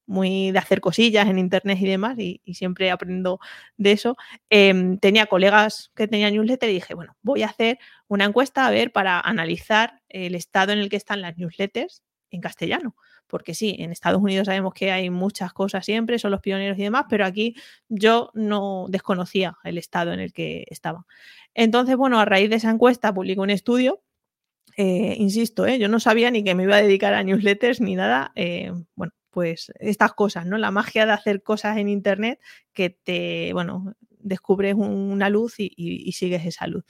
muy 0.07 0.53
de 0.53 0.59
hacer 0.59 0.81
cosillas 0.81 1.29
en 1.29 1.39
internet 1.39 1.79
y 1.81 1.87
demás, 1.87 2.19
y, 2.19 2.41
siempre 2.55 2.91
aprendo 2.91 3.41
de 3.77 3.93
eso. 3.93 4.17
Em, 4.51 4.99
tenía 4.99 5.27
colegas 5.27 5.91
que 5.95 6.09
tenían 6.09 6.33
newsletter 6.35 6.71
y 6.71 6.75
dije, 6.75 6.95
bueno, 6.95 7.17
voy 7.23 7.43
a 7.43 7.47
hacer 7.49 7.79
una 8.09 8.25
encuesta 8.25 8.67
a 8.67 8.71
ver 8.71 8.93
para 8.93 9.21
analizar 9.21 10.01
el 10.09 10.35
estado 10.35 10.73
en 10.73 10.81
el 10.81 10.89
que 10.91 10.97
están 10.97 11.23
las 11.23 11.37
newsletters 11.39 12.03
en 12.31 12.41
castellano. 12.41 12.97
Porque 13.27 13.55
sí, 13.55 13.77
en 13.79 13.93
Estados 13.93 14.23
Unidos 14.23 14.47
sabemos 14.47 14.75
que 14.75 14.91
hay 14.91 15.11
muchas 15.11 15.53
cosas 15.53 15.85
siempre, 15.85 16.19
son 16.19 16.31
los 16.31 16.41
pioneros 16.41 16.79
y 16.79 16.83
demás, 16.83 17.05
pero 17.09 17.25
aquí 17.25 17.55
yo 17.89 18.31
no 18.35 18.87
desconocía 18.89 19.59
el 19.65 19.79
estado 19.79 20.13
en 20.13 20.21
el 20.21 20.33
que 20.33 20.65
estaba. 20.69 21.07
Entonces, 21.55 21.97
bueno, 21.97 22.19
a 22.19 22.25
raíz 22.25 22.51
de 22.51 22.57
esa 22.57 22.71
encuesta 22.71 23.13
publico 23.13 23.43
un 23.43 23.51
estudio 23.51 24.03
eh, 24.81 25.17
insisto, 25.19 25.67
¿eh? 25.67 25.81
yo 25.81 25.89
no 25.89 25.99
sabía 25.99 26.31
ni 26.31 26.45
que 26.45 26.55
me 26.55 26.63
iba 26.63 26.77
a 26.77 26.83
dedicar 26.83 27.13
a 27.13 27.25
newsletters 27.25 27.81
ni 27.81 27.97
nada. 27.97 28.31
Eh, 28.37 28.71
bueno, 28.95 29.13
pues 29.31 29.73
estas 29.81 30.13
cosas, 30.13 30.47
¿no? 30.47 30.57
La 30.57 30.71
magia 30.71 31.05
de 31.05 31.11
hacer 31.11 31.43
cosas 31.43 31.79
en 31.79 31.89
Internet 31.89 32.39
que 32.73 32.91
te, 32.91 33.53
bueno, 33.55 33.95
descubres 34.21 34.75
una 34.75 35.31
luz 35.31 35.57
y, 35.59 36.13
sigues 36.13 36.47
esa 36.47 36.69
luz. 36.69 36.85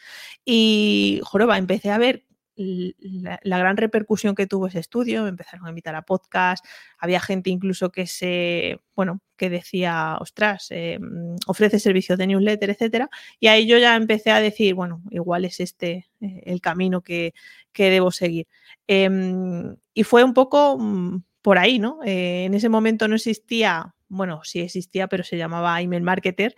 Y, 0.45 1.21
joroba, 1.25 1.57
empecé 1.57 1.90
a 1.90 1.97
ver 1.97 2.26
la, 2.59 3.59
gran 3.59 3.77
repercusión 3.77 4.35
que 4.35 4.47
tuvo 4.47 4.67
ese 4.67 4.81
estudio, 4.81 5.23
me 5.23 5.29
empezaron 5.29 5.67
a 5.67 5.69
invitar 5.69 5.95
a 5.95 6.03
podcast, 6.03 6.65
había 6.99 7.21
gente 7.21 7.50
incluso 7.50 7.91
que 7.91 8.07
se, 8.07 8.81
bueno, 8.97 9.21
que 9.37 9.49
decía, 9.49 10.17
ostras, 10.21 10.67
eh, 10.71 10.99
ofrece 11.47 11.79
servicios 11.79 12.19
de 12.19 12.27
newsletter, 12.27 12.71
etcétera, 12.71 13.09
y 13.38 13.47
ahí 13.47 13.67
yo 13.67 13.79
ya 13.79 13.95
empecé 13.95 14.31
a 14.33 14.41
decir, 14.41 14.75
bueno, 14.75 15.03
igual 15.11 15.45
es 15.45 15.61
este 15.61 16.09
eh, 16.21 16.43
el 16.45 16.61
camino 16.61 17.03
que, 17.03 17.33
debo 17.75 18.11
seguir. 18.11 18.49
Em, 18.88 19.77
y 19.95 20.03
fue 20.03 20.25
un 20.25 20.35
poco 20.35 20.77
mm, 20.79 21.23
por 21.43 21.59
ahí, 21.59 21.79
¿no? 21.79 22.00
Eh, 22.05 22.47
en 22.47 22.55
ese 22.55 22.69
momento 22.69 23.07
no 23.07 23.15
existía, 23.15 23.95
bueno, 24.09 24.41
sí 24.43 24.59
existía, 24.61 25.07
pero 25.07 25.23
se 25.23 25.37
llamaba 25.37 25.81
email 25.81 26.03
marketer, 26.03 26.57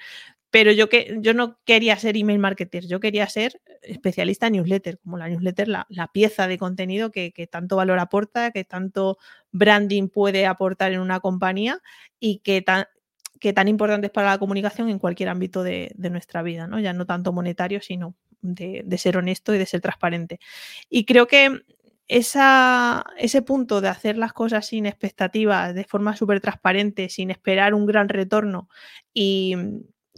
pero 0.50 0.72
yo, 0.72 0.88
que, 0.88 1.16
yo 1.20 1.32
no 1.32 1.58
quería 1.64 1.96
ser 1.96 2.16
email 2.16 2.40
marketer, 2.40 2.86
yo 2.86 2.98
quería 2.98 3.28
ser 3.28 3.60
especialista 3.82 4.48
en 4.48 4.54
newsletter, 4.54 4.98
como 4.98 5.16
la 5.16 5.28
newsletter, 5.28 5.68
la, 5.68 5.86
pieza 6.12 6.48
de 6.48 6.58
contenido 6.58 7.10
que, 7.12 7.32
tanto 7.50 7.76
valor 7.76 7.98
aporta, 8.00 8.50
que 8.50 8.64
tanto 8.64 9.16
branding 9.52 10.08
puede 10.08 10.46
aportar 10.46 10.92
en 10.92 11.00
una 11.00 11.20
compañía 11.20 11.80
y 12.18 12.38
que 12.38 12.62
tan, 12.62 12.86
que 13.38 13.52
tan 13.52 13.68
importante 13.68 14.08
es 14.08 14.12
para 14.12 14.30
la 14.30 14.38
comunicación 14.38 14.88
en 14.88 14.98
cualquier 14.98 15.28
ámbito 15.28 15.62
de, 15.62 15.94
nuestra 15.96 16.42
vida, 16.42 16.66
¿no? 16.66 16.80
ya 16.80 16.92
no 16.92 17.06
tanto 17.06 17.32
monetario, 17.32 17.80
sino 17.80 18.16
de, 18.42 18.84
ser 18.98 19.16
honesto 19.16 19.54
y 19.54 19.58
de 19.58 19.66
ser 19.66 19.80
transparente. 19.80 20.40
Y 20.88 21.04
creo 21.04 21.28
que 21.28 21.60
esa, 22.08 23.04
ese 23.18 23.40
punto 23.42 23.80
de 23.80 23.88
hacer 23.88 24.18
las 24.18 24.32
cosas 24.32 24.66
sin 24.66 24.86
expectativas, 24.86 25.76
de 25.76 25.84
forma 25.84 26.16
súper 26.16 26.40
transparente, 26.40 27.08
sin 27.08 27.30
esperar 27.30 27.72
un 27.72 27.86
gran 27.86 28.08
retorno 28.08 28.68
y, 29.14 29.54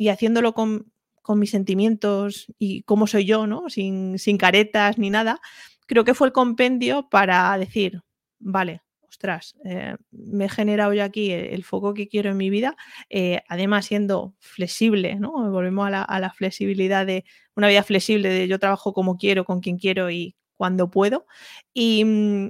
y 0.03 0.09
haciéndolo 0.09 0.53
con, 0.53 0.93
mis 1.37 1.53
sentimientos 1.53 2.53
y 2.59 2.83
cómo 2.83 3.07
soy 3.07 3.25
yo, 3.25 3.47
¿no? 3.47 3.71
Sin, 3.71 4.19
caretas 4.39 4.99
ni 4.99 5.09
nada, 5.09 5.41
creo 5.87 6.05
que 6.05 6.15
fue 6.15 6.27
el 6.27 6.33
compendio 6.33 7.09
para 7.09 7.57
decir, 7.57 8.03
vale, 8.41 8.83
ostras, 9.09 9.55
eh, 9.65 9.95
me 10.11 10.47
he 10.47 10.49
generado 10.49 10.93
yo 10.93 11.05
aquí 11.05 11.31
el, 11.31 11.63
foco 11.63 11.95
que 11.95 12.09
quiero 12.09 12.31
en 12.31 12.37
mi 12.37 12.51
vida, 12.51 12.77
eh, 13.09 13.43
además 13.49 13.87
siendo 13.87 14.35
flexible, 14.41 15.15
¿no? 15.15 15.31
Volvemos 15.53 15.87
a 15.87 16.19
la, 16.19 16.33
flexibilidad 16.33 17.07
de 17.07 17.25
una 17.55 17.69
vida 17.69 17.85
flexible, 17.85 18.29
de 18.29 18.49
yo 18.49 18.59
trabajo 18.59 18.93
como 18.93 19.17
quiero, 19.17 19.45
con 19.45 19.61
quien 19.61 19.79
quiero 19.79 20.11
y 20.11 20.35
cuando 20.57 20.91
puedo, 20.91 21.27
y, 21.73 22.05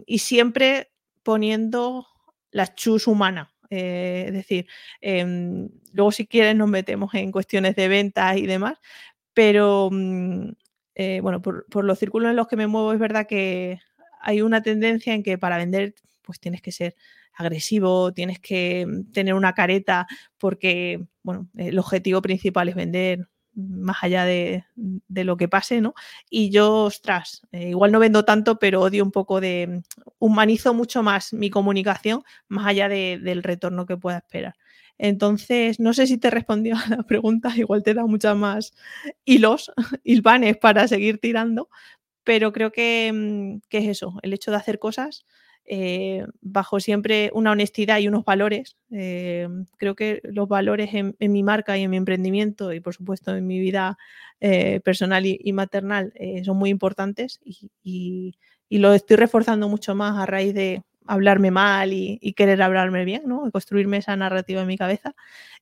y 0.06 0.18
siempre 0.18 0.90
poniendo 1.22 2.06
la 2.50 2.74
chus 2.74 3.06
humana, 3.06 3.51
eh, 3.74 4.24
es 4.26 4.34
decir, 4.34 4.66
em, 5.00 5.70
luego 5.94 6.12
si 6.12 6.26
quieres 6.26 6.54
nos 6.54 6.68
metemos 6.68 7.14
en 7.14 7.32
cuestiones 7.32 7.74
de 7.74 7.88
ventas 7.88 8.36
y 8.36 8.46
demás, 8.46 8.78
pero 9.32 9.88
mm, 9.90 10.50
eh, 10.94 11.20
bueno, 11.22 11.40
por, 11.40 11.64
los 11.84 11.98
círculos 11.98 12.30
en 12.30 12.36
los 12.36 12.48
que 12.48 12.56
me 12.56 12.66
muevo 12.66 12.92
es 12.92 12.98
verdad 12.98 13.26
que 13.26 13.80
hay 14.20 14.42
una 14.42 14.62
tendencia 14.62 15.14
en 15.14 15.22
que 15.22 15.38
para 15.38 15.56
vender 15.56 15.94
pues 16.22 16.38
tienes 16.38 16.60
que 16.60 16.70
ser 16.70 16.96
agresivo, 17.32 18.12
tienes 18.12 18.40
que 18.40 18.86
mm, 18.86 19.12
tener 19.12 19.34
una 19.34 19.54
careta 19.54 20.06
porque, 20.38 21.06
bueno, 21.22 21.48
el 21.56 21.78
objetivo 21.78 22.20
principal 22.20 22.68
es 22.68 22.74
vender 22.74 23.26
más 23.54 23.98
allá 24.02 24.24
de, 24.24 24.64
lo 25.08 25.36
que 25.36 25.48
pase, 25.48 25.80
¿no? 25.80 25.94
Y 26.30 26.50
yo, 26.50 26.84
ostras, 26.84 27.42
eh, 27.52 27.70
igual 27.70 27.92
no 27.92 27.98
vendo 27.98 28.24
tanto, 28.24 28.58
pero 28.58 28.80
odio 28.80 29.04
un 29.04 29.12
poco 29.12 29.40
de, 29.40 29.82
humanizo 30.18 30.74
mucho 30.74 31.02
más 31.02 31.32
mi 31.32 31.50
comunicación, 31.50 32.22
más 32.48 32.66
allá 32.66 32.88
del 32.88 33.42
retorno 33.42 33.86
que 33.86 33.96
pueda 33.96 34.18
esperar. 34.18 34.54
Entonces, 34.98 35.80
no 35.80 35.94
sé 35.94 36.06
si 36.06 36.18
te 36.18 36.30
respondió 36.30 36.74
a 36.86 36.88
la 36.88 37.02
pregunta, 37.02 37.52
igual 37.56 37.82
te 37.82 37.94
da 37.94 38.06
muchas 38.06 38.36
más 38.36 38.74
hilos, 39.24 39.72
hilvanes 40.04 40.56
para 40.58 40.88
seguir 40.88 41.18
tirando, 41.18 41.68
pero 42.24 42.52
creo 42.52 42.72
que, 42.72 43.10
mm, 43.12 43.68
que 43.68 43.78
es 43.78 43.88
eso, 43.88 44.18
el 44.22 44.32
hecho 44.32 44.50
de 44.50 44.58
hacer 44.58 44.78
cosas 44.78 45.26
eh, 45.74 46.26
bajo 46.42 46.80
siempre 46.80 47.30
una 47.32 47.52
honestidad 47.52 47.98
y 47.98 48.06
unos 48.06 48.26
valores. 48.26 48.76
Eh, 48.90 49.48
creo 49.78 49.94
que 49.94 50.20
los 50.22 50.46
valores 50.46 50.90
en, 50.92 51.16
mi 51.18 51.42
marca 51.42 51.78
y 51.78 51.84
en 51.84 51.90
mi 51.90 51.96
emprendimiento 51.96 52.74
y 52.74 52.80
por 52.80 52.92
supuesto 52.92 53.34
en 53.34 53.46
mi 53.46 53.58
vida 53.58 53.96
eh, 54.40 54.80
personal 54.80 55.24
y, 55.24 55.52
maternal 55.54 56.12
son 56.44 56.58
muy 56.58 56.68
importantes 56.68 57.40
y, 57.82 58.34
lo 58.68 58.92
estoy 58.92 59.16
reforzando 59.16 59.66
mucho 59.70 59.94
más 59.94 60.18
a 60.18 60.26
raíz 60.26 60.52
de 60.52 60.82
hablarme 61.06 61.50
mal 61.50 61.94
y, 61.94 62.18
querer 62.34 62.60
hablarme 62.60 63.06
bien, 63.06 63.22
¿no? 63.24 63.50
construirme 63.50 63.96
esa 63.96 64.14
narrativa 64.14 64.60
en 64.60 64.66
mi 64.66 64.76
cabeza. 64.76 65.14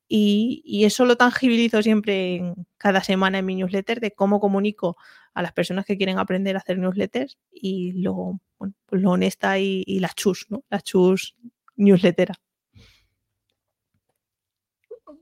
Y, 0.09 0.83
eso 0.85 1.05
lo 1.05 1.17
tangibilizo 1.17 1.83
siempre 1.83 2.35
en 2.35 2.67
cada 2.79 3.05
semana 3.05 3.39
en 3.39 3.47
mi 3.47 3.55
newsletter 3.55 4.01
de 4.01 4.11
cómo 4.11 4.41
comunico 4.41 4.97
a 5.35 5.43
las 5.43 5.53
personas 5.53 5.87
que 5.87 5.97
quieren 5.97 6.19
aprender 6.19 6.57
a 6.57 6.61
hacer 6.61 6.79
newsletters 6.79 7.39
y 7.53 7.93
lo, 7.93 8.41
bueno, 8.59 8.75
pues 8.87 9.03
lo 9.03 9.11
honesta 9.13 9.59
y, 9.59 9.99
la 10.01 10.11
chus, 10.15 10.47
¿no? 10.51 10.65
La 10.71 10.81
chus 10.81 11.37
newslettera. 11.77 12.35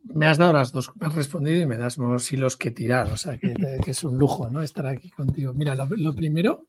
Me 0.05 0.27
has 0.27 0.39
dado 0.39 0.55
las 0.55 0.73
dos, 0.73 0.91
me 0.99 1.07
has 1.07 1.15
respondido 1.15 1.61
y 1.61 1.67
me 1.67 1.77
das 1.77 1.99
unos 1.99 2.33
hilos 2.33 2.57
que 2.57 2.71
tirar, 2.71 3.13
o 3.13 3.17
sea, 3.17 3.39
que, 3.39 3.55
es 3.87 4.05
un 4.05 4.19
lujo, 4.19 4.49
¿no? 4.49 4.63
Estar 4.63 4.87
aquí 4.87 5.11
contigo. 5.11 5.53
Mira, 5.53 5.75
lo, 5.75 6.15
primero, 6.15 6.67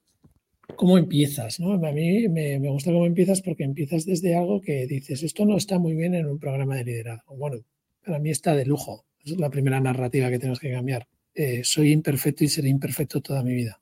¿cómo 0.75 0.98
empiezas? 0.98 1.60
¿no? 1.60 1.74
A 1.74 1.91
mí 1.91 2.27
me, 2.27 2.60
me, 2.60 2.69
gusta 2.69 2.91
cómo 2.91 3.05
empiezas 3.05 3.41
porque 3.41 3.63
empiezas 3.63 4.05
desde 4.05 4.36
algo 4.36 4.60
que 4.60 4.86
dices, 4.88 5.24
esto 5.24 5.46
no 5.46 5.55
está 5.55 5.79
muy 5.79 5.96
bien 5.96 6.13
en 6.15 6.25
un 6.25 6.38
programa 6.38 6.75
de 6.75 6.84
liderazgo. 6.84 7.38
Bueno, 7.38 7.60
para 8.05 8.19
mí 8.19 8.29
está 8.29 8.55
de 8.55 8.65
lujo. 8.65 9.05
es 9.24 9.38
la 9.38 9.50
primera 9.50 9.79
narrativa 9.79 10.29
que 10.29 10.39
tenemos 10.39 10.60
que 10.60 10.72
cambiar. 10.72 11.08
Eh, 11.41 11.63
soy 11.63 11.93
imperfecto 11.93 12.43
y 12.43 12.50
seré 12.50 12.67
imperfecto 12.67 13.22
toda 13.22 13.41
mi 13.43 13.53
vida. 13.53 13.81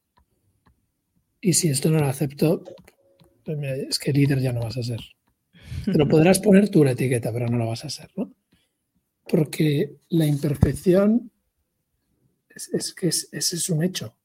Y 1.42 1.54
si 1.54 1.70
esto 1.70 1.90
no 1.90 1.98
lo 1.98 2.06
acepto, 2.06 2.64
pues 3.44 3.58
es 3.90 3.98
que 3.98 4.14
líder 4.14 4.40
ya 4.40 4.54
no 4.54 4.62
vas 4.62 4.78
a 4.78 4.84
ser. 4.84 5.00
Pero 5.84 6.08
podrás 6.08 6.38
poner 6.38 6.70
tu 6.70 6.86
etiqueta, 6.86 7.34
pero 7.34 7.48
no 7.48 7.58
lo 7.58 7.66
vas 7.66 7.84
a 7.84 7.90
ser, 7.90 8.12
¿no? 8.16 8.32
Porque 9.28 9.98
la 10.10 10.28
imperfección 10.28 11.32
es, 12.48 12.94
que 12.94 13.08
ese 13.08 13.32
es 13.32 13.70
un 13.72 13.82
hecho. 13.82 14.16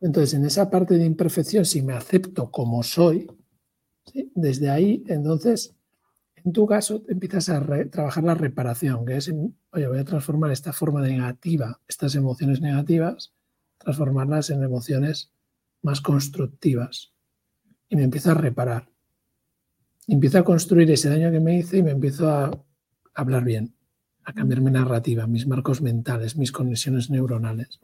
Entonces, 0.00 0.34
en 0.34 0.44
esa 0.46 0.68
parte 0.68 0.94
de 0.94 1.04
imperfección, 1.04 1.64
si 1.64 1.80
me 1.80 1.92
acepto 1.92 2.50
como 2.50 2.82
soy, 2.82 3.28
desde 4.34 4.68
ahí, 4.68 5.04
entonces 5.06 5.76
en 6.44 6.52
tu 6.52 6.66
caso, 6.66 7.02
empiezas 7.08 7.48
a 7.48 7.64
trabajar 7.90 8.24
la 8.24 8.34
reparación, 8.34 9.04
que 9.04 9.16
es, 9.16 9.28
oye, 9.72 9.86
voy 9.88 9.98
a 9.98 10.04
transformar 10.04 10.50
esta 10.50 10.72
forma 10.72 11.00
negativa, 11.02 11.80
estas 11.88 12.14
emociones 12.14 12.60
negativas, 12.60 13.34
transformarlas 13.78 14.50
en 14.50 14.62
emociones 14.62 15.32
más 15.82 16.00
constructivas. 16.00 17.12
Y 17.88 17.96
me 17.96 18.04
empiezo 18.04 18.30
a 18.30 18.34
reparar. 18.34 18.88
empiezo 20.06 20.38
a 20.38 20.44
construir 20.44 20.90
ese 20.90 21.08
daño 21.08 21.30
que 21.30 21.40
me 21.40 21.58
hice 21.58 21.78
y 21.78 21.82
me 21.82 21.90
empiezo 21.92 22.28
a 22.28 22.50
hablar 23.14 23.44
bien, 23.44 23.74
a 24.24 24.32
cambiar 24.32 24.60
mi 24.60 24.70
narrativa, 24.70 25.26
mis 25.26 25.46
marcos 25.46 25.80
mentales, 25.82 26.36
mis 26.36 26.52
conexiones 26.52 27.10
neuronales. 27.10 27.78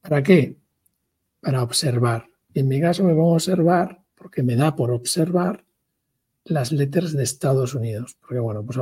¿Para 0.00 0.22
qué? 0.22 0.58
Para 1.40 1.62
observar. 1.62 2.28
Y 2.52 2.60
en 2.60 2.68
mi 2.68 2.80
caso 2.80 3.04
me 3.04 3.14
pongo 3.14 3.32
a 3.32 3.34
observar 3.34 4.02
porque 4.14 4.42
me 4.42 4.56
da 4.56 4.76
por 4.76 4.90
observar 4.90 5.63
las 6.44 6.72
letras 6.72 7.12
de 7.12 7.22
Estados 7.22 7.74
Unidos, 7.74 8.16
porque 8.20 8.38
bueno, 8.38 8.64
pues 8.64 8.78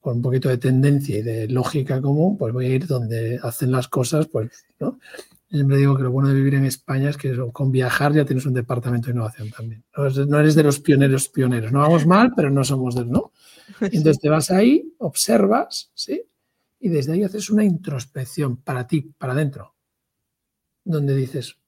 con 0.00 0.16
un 0.16 0.22
poquito 0.22 0.48
de 0.48 0.58
tendencia 0.58 1.18
y 1.18 1.22
de 1.22 1.48
lógica 1.48 2.00
común, 2.00 2.36
pues 2.36 2.52
voy 2.52 2.66
a 2.66 2.74
ir 2.74 2.86
donde 2.86 3.40
hacen 3.42 3.72
las 3.72 3.88
cosas, 3.88 4.28
pues, 4.28 4.50
¿no? 4.78 4.98
siempre 5.50 5.76
digo 5.76 5.96
que 5.96 6.02
lo 6.02 6.10
bueno 6.10 6.28
de 6.28 6.34
vivir 6.34 6.54
en 6.54 6.64
España 6.64 7.08
es 7.08 7.16
que 7.16 7.34
con 7.52 7.70
viajar 7.70 8.12
ya 8.12 8.24
tienes 8.24 8.46
un 8.46 8.54
departamento 8.54 9.06
de 9.06 9.12
innovación 9.12 9.50
también. 9.50 9.84
No 9.96 10.40
eres 10.40 10.54
de 10.54 10.62
los 10.62 10.80
pioneros 10.80 11.28
pioneros. 11.28 11.72
No 11.72 11.80
vamos 11.80 12.06
mal, 12.06 12.32
pero 12.34 12.50
no 12.50 12.64
somos 12.64 12.94
del 12.94 13.10
no. 13.10 13.32
Entonces 13.80 14.18
te 14.18 14.28
vas 14.28 14.50
ahí, 14.50 14.92
observas, 14.98 15.90
¿sí? 15.94 16.22
Y 16.78 16.88
desde 16.88 17.12
ahí 17.12 17.22
haces 17.22 17.50
una 17.50 17.64
introspección 17.64 18.58
para 18.58 18.86
ti, 18.86 19.12
para 19.18 19.32
adentro, 19.32 19.74
donde 20.84 21.14
dices, 21.14 21.58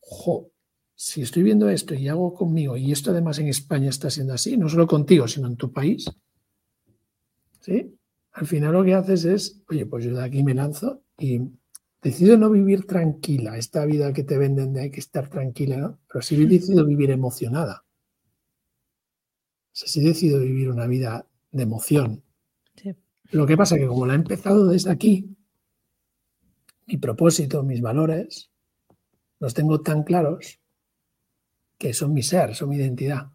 jo, 0.00 0.50
si 0.98 1.20
estoy 1.20 1.42
viendo 1.42 1.68
esto 1.68 1.94
y 1.94 2.08
hago 2.08 2.32
conmigo, 2.32 2.76
y 2.76 2.90
esto 2.90 3.10
además 3.10 3.38
en 3.38 3.48
España 3.48 3.90
está 3.90 4.08
siendo 4.08 4.32
así, 4.32 4.56
no 4.56 4.68
solo 4.68 4.86
contigo, 4.86 5.28
sino 5.28 5.46
en 5.46 5.56
tu 5.56 5.70
país, 5.70 6.10
¿sí? 7.60 7.94
Al 8.32 8.46
final 8.46 8.72
lo 8.72 8.82
que 8.82 8.94
haces 8.94 9.24
es, 9.26 9.62
oye, 9.68 9.84
pues 9.84 10.06
yo 10.06 10.14
de 10.14 10.24
aquí 10.24 10.42
me 10.42 10.54
lanzo 10.54 11.02
y 11.18 11.42
decido 12.00 12.38
no 12.38 12.50
vivir 12.50 12.86
tranquila, 12.86 13.58
esta 13.58 13.84
vida 13.84 14.12
que 14.14 14.24
te 14.24 14.38
venden 14.38 14.72
de 14.72 14.82
hay 14.82 14.90
que 14.90 15.00
estar 15.00 15.28
tranquila, 15.28 15.76
¿no? 15.76 15.98
Pero 16.08 16.22
sí 16.22 16.46
decido 16.46 16.84
vivir 16.86 17.10
emocionada. 17.10 17.84
sea, 19.72 19.88
si 19.88 20.00
decido 20.00 20.40
vivir 20.40 20.70
una 20.70 20.86
vida 20.86 21.26
de 21.52 21.62
emoción, 21.62 22.22
lo 23.32 23.46
que 23.46 23.56
pasa 23.56 23.74
es 23.74 23.82
que 23.82 23.88
como 23.88 24.06
la 24.06 24.14
he 24.14 24.16
empezado 24.16 24.66
desde 24.66 24.90
aquí, 24.90 25.36
mi 26.86 26.96
propósito, 26.96 27.62
mis 27.64 27.82
valores, 27.82 28.50
los 29.40 29.52
tengo 29.52 29.80
tan 29.82 30.04
claros 30.04 30.60
que 31.78 31.92
son 31.92 32.12
mi 32.12 32.22
ser, 32.22 32.54
son 32.54 32.70
mi 32.70 32.76
identidad. 32.76 33.28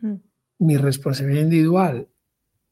Mm. 0.00 0.14
Mi 0.58 0.76
responsabilidad 0.76 1.42
individual, 1.42 2.08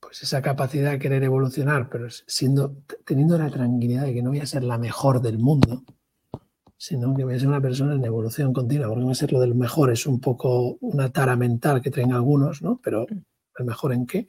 pues 0.01 0.23
esa 0.23 0.43
capacidad 0.43 0.93
de 0.93 0.99
querer 0.99 1.23
evolucionar, 1.23 1.89
pero 1.89 2.09
siendo, 2.27 2.77
teniendo 3.05 3.39
la 3.39 3.51
tranquilidad 3.51 4.05
de 4.05 4.15
que 4.15 4.23
no 4.23 4.31
voy 4.31 4.41
a 4.41 4.47
ser 4.47 4.65
la 4.65 4.79
mejor 4.79 5.21
del 5.23 5.39
mundo, 5.39 5.85
sino 6.77 7.15
que 7.17 7.25
voy 7.25 7.35
a 7.35 7.39
ser 7.39 7.49
una 7.49 7.61
persona 7.61 7.95
en 7.95 8.05
evolución 8.05 8.53
continua, 8.53 8.89
porque 8.89 9.05
no 9.05 9.15
ser 9.15 9.33
lo 9.33 9.41
del 9.41 9.55
mejor 9.55 9.91
es 9.91 10.07
un 10.07 10.21
poco 10.21 10.79
una 10.81 11.11
tara 11.11 11.35
mental 11.37 11.83
que 11.83 11.91
traen 11.91 12.13
algunos, 12.13 12.63
¿no? 12.63 12.81
Pero 12.83 13.07
mm. 13.11 13.25
¿el 13.59 13.65
mejor 13.65 13.93
en 13.93 14.07
qué? 14.07 14.29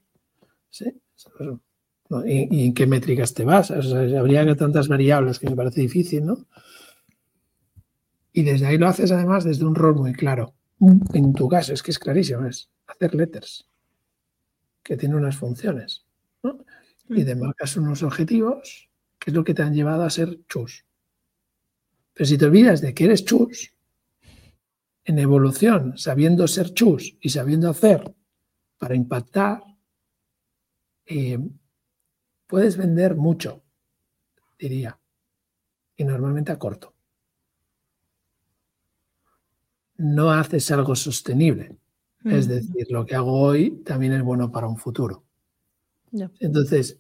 ¿Sí? 0.70 1.02
¿Y, 2.26 2.66
en 2.66 2.74
qué 2.74 2.88
métricas 2.88 3.34
te 3.34 3.46
vas? 3.46 3.72
habría 3.72 4.56
tantas 4.56 4.88
variables 4.88 5.38
que 5.38 5.50
me 5.50 5.56
parece 5.56 5.82
difícil, 5.82 6.26
¿no? 6.26 6.48
Y 8.34 8.44
desde 8.44 8.66
ahí 8.66 8.78
lo 8.78 8.88
haces 8.88 9.12
además 9.12 9.44
desde 9.44 9.66
un 9.66 9.76
rol 9.76 9.96
muy 9.96 10.14
claro. 10.14 10.54
En 10.80 11.34
tu 11.34 11.50
caso, 11.50 11.74
es 11.74 11.84
que 11.84 11.92
es 11.92 12.00
clarísimo, 12.00 12.46
es 12.46 12.70
hacer 12.88 13.14
letters, 13.14 13.68
que 14.82 14.96
tiene 14.96 15.16
unas 15.16 15.36
funciones. 15.36 16.06
¿no? 16.42 16.64
Y 17.10 17.24
demarcas 17.24 17.76
unos 17.76 18.02
objetivos, 18.04 18.90
que 19.18 19.32
es 19.32 19.36
lo 19.36 19.44
que 19.44 19.54
te 19.54 19.62
han 19.62 19.74
llevado 19.74 20.04
a 20.04 20.10
ser 20.10 20.40
chus. 20.48 20.86
Pero 22.14 22.26
si 22.26 22.38
te 22.38 22.46
olvidas 22.46 22.82
de 22.82 22.94
que 22.94 23.06
eres 23.06 23.26
chus, 23.26 23.74
en 25.04 25.20
evolución, 25.20 25.98
sabiendo 25.98 26.48
ser 26.48 26.74
chus 26.74 27.18
y 27.20 27.30
sabiendo 27.30 27.70
hacer 27.70 28.16
para 28.78 28.96
impactar, 28.96 29.64
eh, 31.06 31.40
puedes 32.46 32.78
vender 32.78 33.16
mucho, 33.16 33.64
diría, 34.58 35.00
y 35.98 36.04
normalmente 36.04 36.52
a 36.52 36.60
corto. 36.60 36.99
No 40.00 40.32
haces 40.32 40.72
algo 40.72 40.96
sostenible. 40.96 41.76
Es 42.24 42.48
mm. 42.48 42.50
decir, 42.50 42.88
lo 42.90 43.06
que 43.06 43.16
hago 43.16 43.40
hoy 43.40 43.82
también 43.86 44.14
es 44.14 44.24
bueno 44.24 44.52
para 44.52 44.68
un 44.68 44.78
futuro. 44.78 45.24
Entonces, 46.40 46.98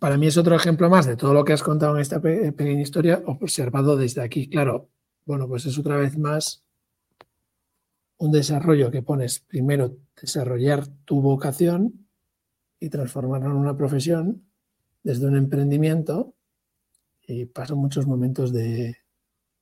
para 0.00 0.16
mí 0.16 0.28
es 0.28 0.36
otro 0.38 0.54
ejemplo 0.54 0.88
más 0.88 1.06
de 1.06 1.16
todo 1.16 1.34
lo 1.34 1.44
que 1.44 1.52
has 1.52 1.62
contado 1.62 1.96
en 1.96 2.00
esta 2.00 2.20
pequeña 2.20 2.80
historia, 2.80 3.22
observado 3.26 3.96
desde 3.96 4.22
aquí. 4.22 4.48
Claro, 4.48 4.88
bueno, 5.26 5.48
pues 5.48 5.66
es 5.66 5.76
otra 5.78 5.96
vez 5.96 6.16
más 6.16 6.62
un 8.18 8.30
desarrollo 8.30 8.90
que 8.90 9.02
pones 9.02 9.40
primero 9.40 9.96
desarrollar 10.20 10.86
tu 11.04 11.20
vocación 11.20 12.06
y 12.78 12.88
transformarla 12.88 13.46
en 13.46 13.52
una 13.52 13.76
profesión 13.76 14.44
desde 15.02 15.26
un 15.26 15.36
emprendimiento 15.36 16.34
y 17.26 17.46
pasan 17.46 17.78
muchos 17.78 18.06
momentos 18.06 18.52
de, 18.52 18.96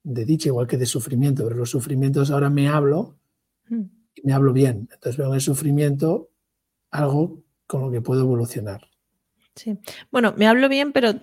de 0.08 0.24
dicha, 0.24 0.48
igual 0.48 0.66
que 0.66 0.78
de 0.78 0.86
sufrimiento, 0.86 1.44
pero 1.44 1.56
los 1.56 1.70
sufrimientos 1.70 2.30
ahora 2.30 2.50
me 2.50 2.68
hablo 2.68 3.18
hmm. 3.68 3.82
y 4.14 4.22
me 4.24 4.32
hablo 4.32 4.52
bien. 4.52 4.88
Entonces 4.92 5.16
veo 5.16 5.28
en 5.28 5.34
el 5.34 5.40
sufrimiento 5.40 6.30
algo 6.90 7.42
con 7.66 7.82
lo 7.82 7.90
que 7.90 8.00
puedo 8.00 8.22
evolucionar. 8.22 8.88
Sí. 9.54 9.78
Bueno, 10.10 10.34
me 10.36 10.46
hablo 10.46 10.68
bien, 10.68 10.92
pero, 10.92 11.14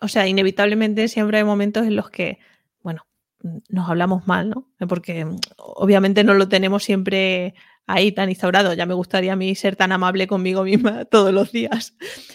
o 0.00 0.08
sea, 0.08 0.26
inevitablemente 0.26 1.08
siempre 1.08 1.38
hay 1.38 1.44
momentos 1.44 1.86
en 1.86 1.94
los 1.94 2.10
que, 2.10 2.38
bueno, 2.82 3.06
nos 3.68 3.88
hablamos 3.88 4.26
mal, 4.26 4.50
¿no? 4.50 4.68
Porque 4.88 5.26
obviamente 5.56 6.24
no 6.24 6.34
lo 6.34 6.48
tenemos 6.48 6.82
siempre 6.82 7.54
ahí 7.86 8.12
tan 8.12 8.28
instaurado. 8.28 8.74
Ya 8.74 8.86
me 8.86 8.94
gustaría 8.94 9.34
a 9.34 9.36
mí 9.36 9.54
ser 9.54 9.76
tan 9.76 9.92
amable 9.92 10.26
conmigo 10.26 10.64
misma 10.64 11.04
todos 11.10 11.32
los 11.32 11.52
días. 11.52 11.94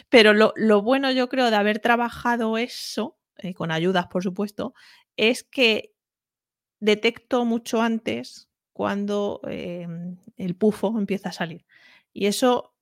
Pero 0.10 0.34
lo, 0.34 0.82
bueno, 0.82 1.12
yo 1.12 1.28
creo, 1.28 1.50
de 1.50 1.56
haber 1.58 1.80
trabajado 1.80 2.58
eso, 2.58 3.18
eh, 3.38 3.54
con 3.54 3.72
ayudas, 3.72 4.08
por 4.08 4.24
supuesto, 4.24 4.74
es 5.18 5.44
que 5.44 5.94
detecto 6.80 7.46
mucho 7.46 7.82
antes 7.82 8.50
cuando 8.74 9.42
em, 9.48 10.18
el 10.38 10.56
pufo 10.56 10.98
empieza 10.98 11.30
a 11.30 11.34
salir. 11.34 11.66
Y 12.14 12.28
eso 12.28 12.74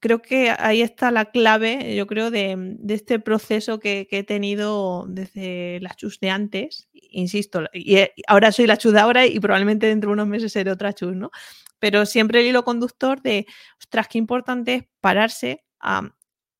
creo 0.00 0.20
que 0.22 0.50
ahí 0.50 0.82
está 0.82 1.10
la 1.10 1.26
clave, 1.26 1.94
yo 1.96 2.06
creo, 2.06 2.30
de, 2.30 2.76
este 2.88 3.18
proceso 3.18 3.78
que, 3.78 4.06
he 4.10 4.22
tenido 4.22 5.06
desde 5.08 5.80
las 5.80 5.96
chus 5.96 6.20
de 6.20 6.30
antes. 6.30 6.88
Insisto, 6.92 7.64
y 7.72 7.98
ahora 8.26 8.52
soy 8.52 8.66
la 8.66 8.76
chus 8.76 8.92
de 8.92 9.00
ahora 9.00 9.26
y 9.26 9.40
probablemente 9.40 9.86
dentro 9.86 10.10
de 10.10 10.14
unos 10.14 10.28
meses 10.28 10.52
seré 10.52 10.70
otra 10.70 10.92
chus, 10.92 11.14
¿no? 11.14 11.30
Pero 11.78 12.06
siempre 12.06 12.40
el 12.40 12.48
hilo 12.48 12.64
conductor 12.64 13.22
de, 13.22 13.46
ostras, 13.78 14.08
qué 14.08 14.18
importante 14.18 14.74
es 14.74 14.84
pararse 15.00 15.64
a 15.80 16.10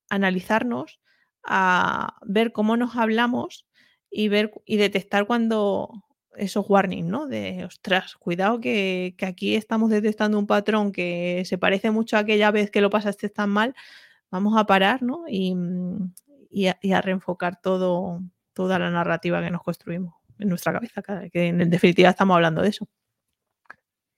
analizarnos, 0.09 0.99
a 1.43 2.15
ver 2.25 2.51
cómo 2.51 2.77
nos 2.77 2.95
hablamos 2.95 3.65
y 4.09 4.27
ver 4.29 4.51
y 4.65 4.77
detectar 4.77 5.27
cuando 5.27 5.91
esos 6.37 6.65
warnings, 6.69 7.07
¿no? 7.07 7.27
De, 7.27 7.65
ostras, 7.65 8.15
cuidado 8.15 8.59
que, 8.59 9.15
aquí 9.21 9.55
estamos 9.55 9.89
detectando 9.89 10.39
un 10.39 10.47
patrón 10.47 10.91
que 10.91 11.43
se 11.45 11.57
parece 11.57 11.91
mucho 11.91 12.17
a 12.17 12.21
aquella 12.21 12.51
vez 12.51 12.71
que 12.71 12.81
lo 12.81 12.89
pasaste 12.89 13.29
tan 13.29 13.49
mal, 13.49 13.75
vamos 14.31 14.57
a 14.57 14.65
parar, 14.65 15.01
¿no? 15.03 15.25
Y, 15.27 15.55
mm, 15.55 16.13
a, 16.93 17.01
reenfocar 17.01 17.61
todo, 17.61 18.21
toda 18.53 18.79
la 18.79 18.89
narrativa 18.89 19.41
que 19.41 19.51
nos 19.51 19.63
construimos 19.63 20.15
en 20.39 20.49
nuestra 20.49 20.71
cabeza, 20.71 21.01
que 21.31 21.47
en 21.47 21.69
definitiva 21.69 22.09
estamos 22.09 22.35
hablando 22.35 22.61
de 22.61 22.69
eso. 22.69 22.87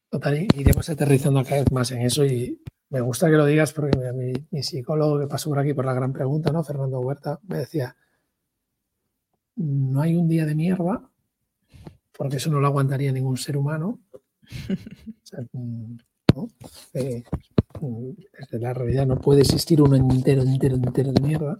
Total, 0.09 0.47
iremos 0.55 0.89
aterrizando 0.89 1.43
cada 1.43 1.61
vez 1.61 1.71
más 1.71 1.91
en 1.91 2.01
eso 2.01 2.25
y 2.25 2.61
me 2.89 2.99
gusta 2.99 3.29
que 3.29 3.37
lo 3.37 3.45
digas 3.45 3.71
porque 3.71 3.97
mi, 4.13 4.33
mi 4.51 4.61
psicólogo 4.61 5.19
que 5.19 5.27
pasó 5.27 5.49
por 5.49 5.59
aquí 5.59 5.73
por 5.73 5.85
la 5.85 5.93
gran 5.93 6.11
pregunta, 6.11 6.51
¿no? 6.51 6.63
Fernando 6.63 6.99
Huerta, 6.99 7.39
me 7.47 7.59
decía, 7.59 7.95
no 9.55 10.01
hay 10.01 10.15
un 10.15 10.27
día 10.27 10.45
de 10.45 10.55
mierda, 10.55 11.10
porque 12.21 12.37
eso 12.37 12.51
no 12.51 12.59
lo 12.59 12.67
aguantaría 12.67 13.11
ningún 13.11 13.35
ser 13.35 13.57
humano. 13.57 13.99
Eh, 16.93 17.23
desde 18.39 18.59
la 18.59 18.73
realidad 18.73 19.05
no 19.05 19.19
puede 19.19 19.41
existir 19.41 19.81
uno 19.81 19.95
entero, 19.95 20.43
entero, 20.43 20.75
entero 20.75 21.11
de 21.11 21.19
mierda. 21.19 21.59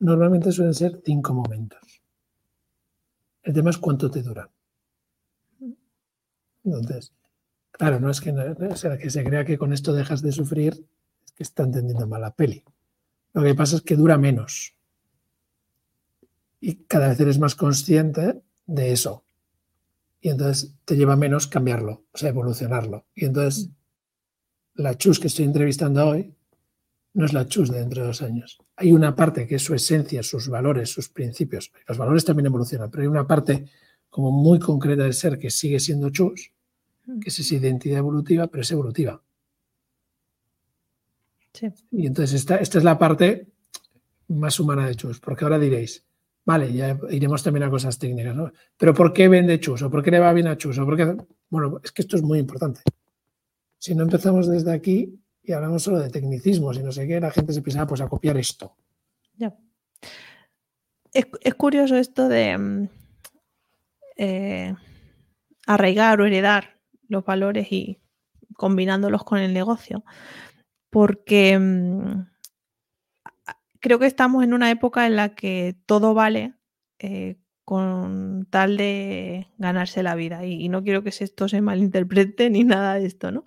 Normalmente 0.00 0.52
suelen 0.52 0.74
ser 0.74 1.00
cinco 1.02 1.32
momentos. 1.32 2.02
El 3.42 3.54
tema 3.54 3.70
es 3.70 3.78
cuánto 3.78 4.10
te 4.10 4.22
dura. 4.22 4.50
Entonces, 6.64 7.14
claro, 7.70 7.98
no 7.98 8.10
es 8.10 8.20
que, 8.20 8.34
que 9.00 9.10
se 9.10 9.24
crea 9.24 9.46
que 9.46 9.56
con 9.56 9.72
esto 9.72 9.94
dejas 9.94 10.20
de 10.20 10.32
sufrir, 10.32 10.86
es 11.24 11.32
que 11.32 11.44
está 11.44 11.62
entendiendo 11.62 12.06
mal 12.06 12.20
la 12.20 12.34
peli. 12.34 12.62
Lo 13.32 13.42
que 13.42 13.54
pasa 13.54 13.76
es 13.76 13.82
que 13.82 13.96
dura 13.96 14.18
menos 14.18 14.74
y 16.60 16.74
cada 16.84 17.08
vez 17.08 17.20
eres 17.20 17.38
más 17.38 17.54
consciente 17.54 18.42
de 18.66 18.92
eso. 18.92 19.24
Y 20.22 20.30
entonces 20.30 20.74
te 20.84 20.96
lleva 20.96 21.16
menos 21.16 21.48
cambiarlo, 21.48 22.04
o 22.12 22.16
sea, 22.16 22.30
evolucionarlo. 22.30 23.06
Y 23.14 23.26
entonces 23.26 23.68
la 24.74 24.96
chus 24.96 25.18
que 25.18 25.26
estoy 25.26 25.44
entrevistando 25.44 26.06
hoy 26.06 26.34
no 27.14 27.26
es 27.26 27.32
la 27.32 27.46
chus 27.46 27.70
de 27.70 27.80
dentro 27.80 28.02
de 28.02 28.06
dos 28.06 28.22
años. 28.22 28.58
Hay 28.76 28.92
una 28.92 29.14
parte 29.14 29.46
que 29.46 29.56
es 29.56 29.62
su 29.64 29.74
esencia, 29.74 30.22
sus 30.22 30.48
valores, 30.48 30.90
sus 30.90 31.08
principios. 31.08 31.72
Los 31.86 31.98
valores 31.98 32.24
también 32.24 32.46
evolucionan, 32.46 32.90
pero 32.90 33.02
hay 33.02 33.08
una 33.08 33.26
parte 33.26 33.66
como 34.08 34.30
muy 34.30 34.58
concreta 34.58 35.02
del 35.02 35.12
ser 35.12 35.38
que 35.38 35.50
sigue 35.50 35.80
siendo 35.80 36.10
chus, 36.10 36.52
que 37.20 37.28
es 37.28 37.38
esa 37.38 37.56
identidad 37.56 37.98
evolutiva, 37.98 38.46
pero 38.46 38.62
es 38.62 38.70
evolutiva. 38.70 39.22
Y 41.90 42.06
entonces 42.06 42.40
esta, 42.40 42.56
esta 42.56 42.78
es 42.78 42.84
la 42.84 42.98
parte 42.98 43.48
más 44.28 44.58
humana 44.60 44.86
de 44.86 44.94
chus, 44.94 45.20
porque 45.20 45.44
ahora 45.44 45.58
diréis, 45.58 46.04
Vale, 46.44 46.72
ya 46.72 46.98
iremos 47.10 47.42
también 47.42 47.62
a 47.62 47.70
cosas 47.70 47.98
técnicas, 47.98 48.34
¿no? 48.34 48.52
Pero 48.76 48.94
¿por 48.94 49.12
qué 49.12 49.28
vende 49.28 49.60
Chus? 49.60 49.82
¿O 49.82 49.90
por 49.90 50.02
qué 50.02 50.10
le 50.10 50.18
va 50.18 50.32
bien 50.32 50.48
a 50.48 50.56
Chus? 50.56 50.78
¿O 50.78 50.86
Bueno, 50.86 51.80
es 51.82 51.92
que 51.92 52.02
esto 52.02 52.16
es 52.16 52.22
muy 52.22 52.40
importante. 52.40 52.80
Si 53.78 53.94
no 53.94 54.02
empezamos 54.02 54.48
desde 54.48 54.72
aquí 54.72 55.20
y 55.42 55.52
hablamos 55.52 55.82
solo 55.82 56.00
de 56.00 56.10
tecnicismos 56.10 56.76
y 56.78 56.82
no 56.82 56.90
sé 56.90 57.06
qué, 57.06 57.20
la 57.20 57.30
gente 57.30 57.52
se 57.52 57.62
piensa, 57.62 57.86
pues 57.86 58.00
a 58.00 58.08
copiar 58.08 58.36
esto. 58.36 58.76
Ya. 59.36 59.56
Es, 61.12 61.54
curioso 61.54 61.96
esto 61.96 62.28
de 62.28 62.58
mm, 62.58 62.88
eh, 64.16 64.74
arraigar 65.66 66.20
o 66.20 66.26
heredar 66.26 66.80
los 67.08 67.24
valores 67.24 67.70
y 67.70 67.98
combinándolos 68.54 69.22
con 69.22 69.38
el 69.38 69.52
negocio. 69.52 70.04
Porque 70.90 71.58
mm, 71.58 72.31
creo 73.82 73.98
que 73.98 74.06
estamos 74.06 74.44
en 74.44 74.54
una 74.54 74.70
época 74.70 75.06
en 75.06 75.16
la 75.16 75.34
que 75.34 75.76
todo 75.86 76.14
vale 76.14 76.54
eh, 76.98 77.36
con 77.64 78.46
tal 78.50 78.76
de 78.78 79.48
ganarse 79.58 80.02
la 80.02 80.14
vida. 80.14 80.46
Y, 80.46 80.68
no 80.70 80.82
quiero 80.82 81.02
que 81.02 81.10
esto 81.10 81.48
se 81.48 81.60
malinterprete 81.60 82.48
ni 82.50 82.64
nada 82.64 82.94
de 82.94 83.06
esto, 83.06 83.30
¿no? 83.30 83.44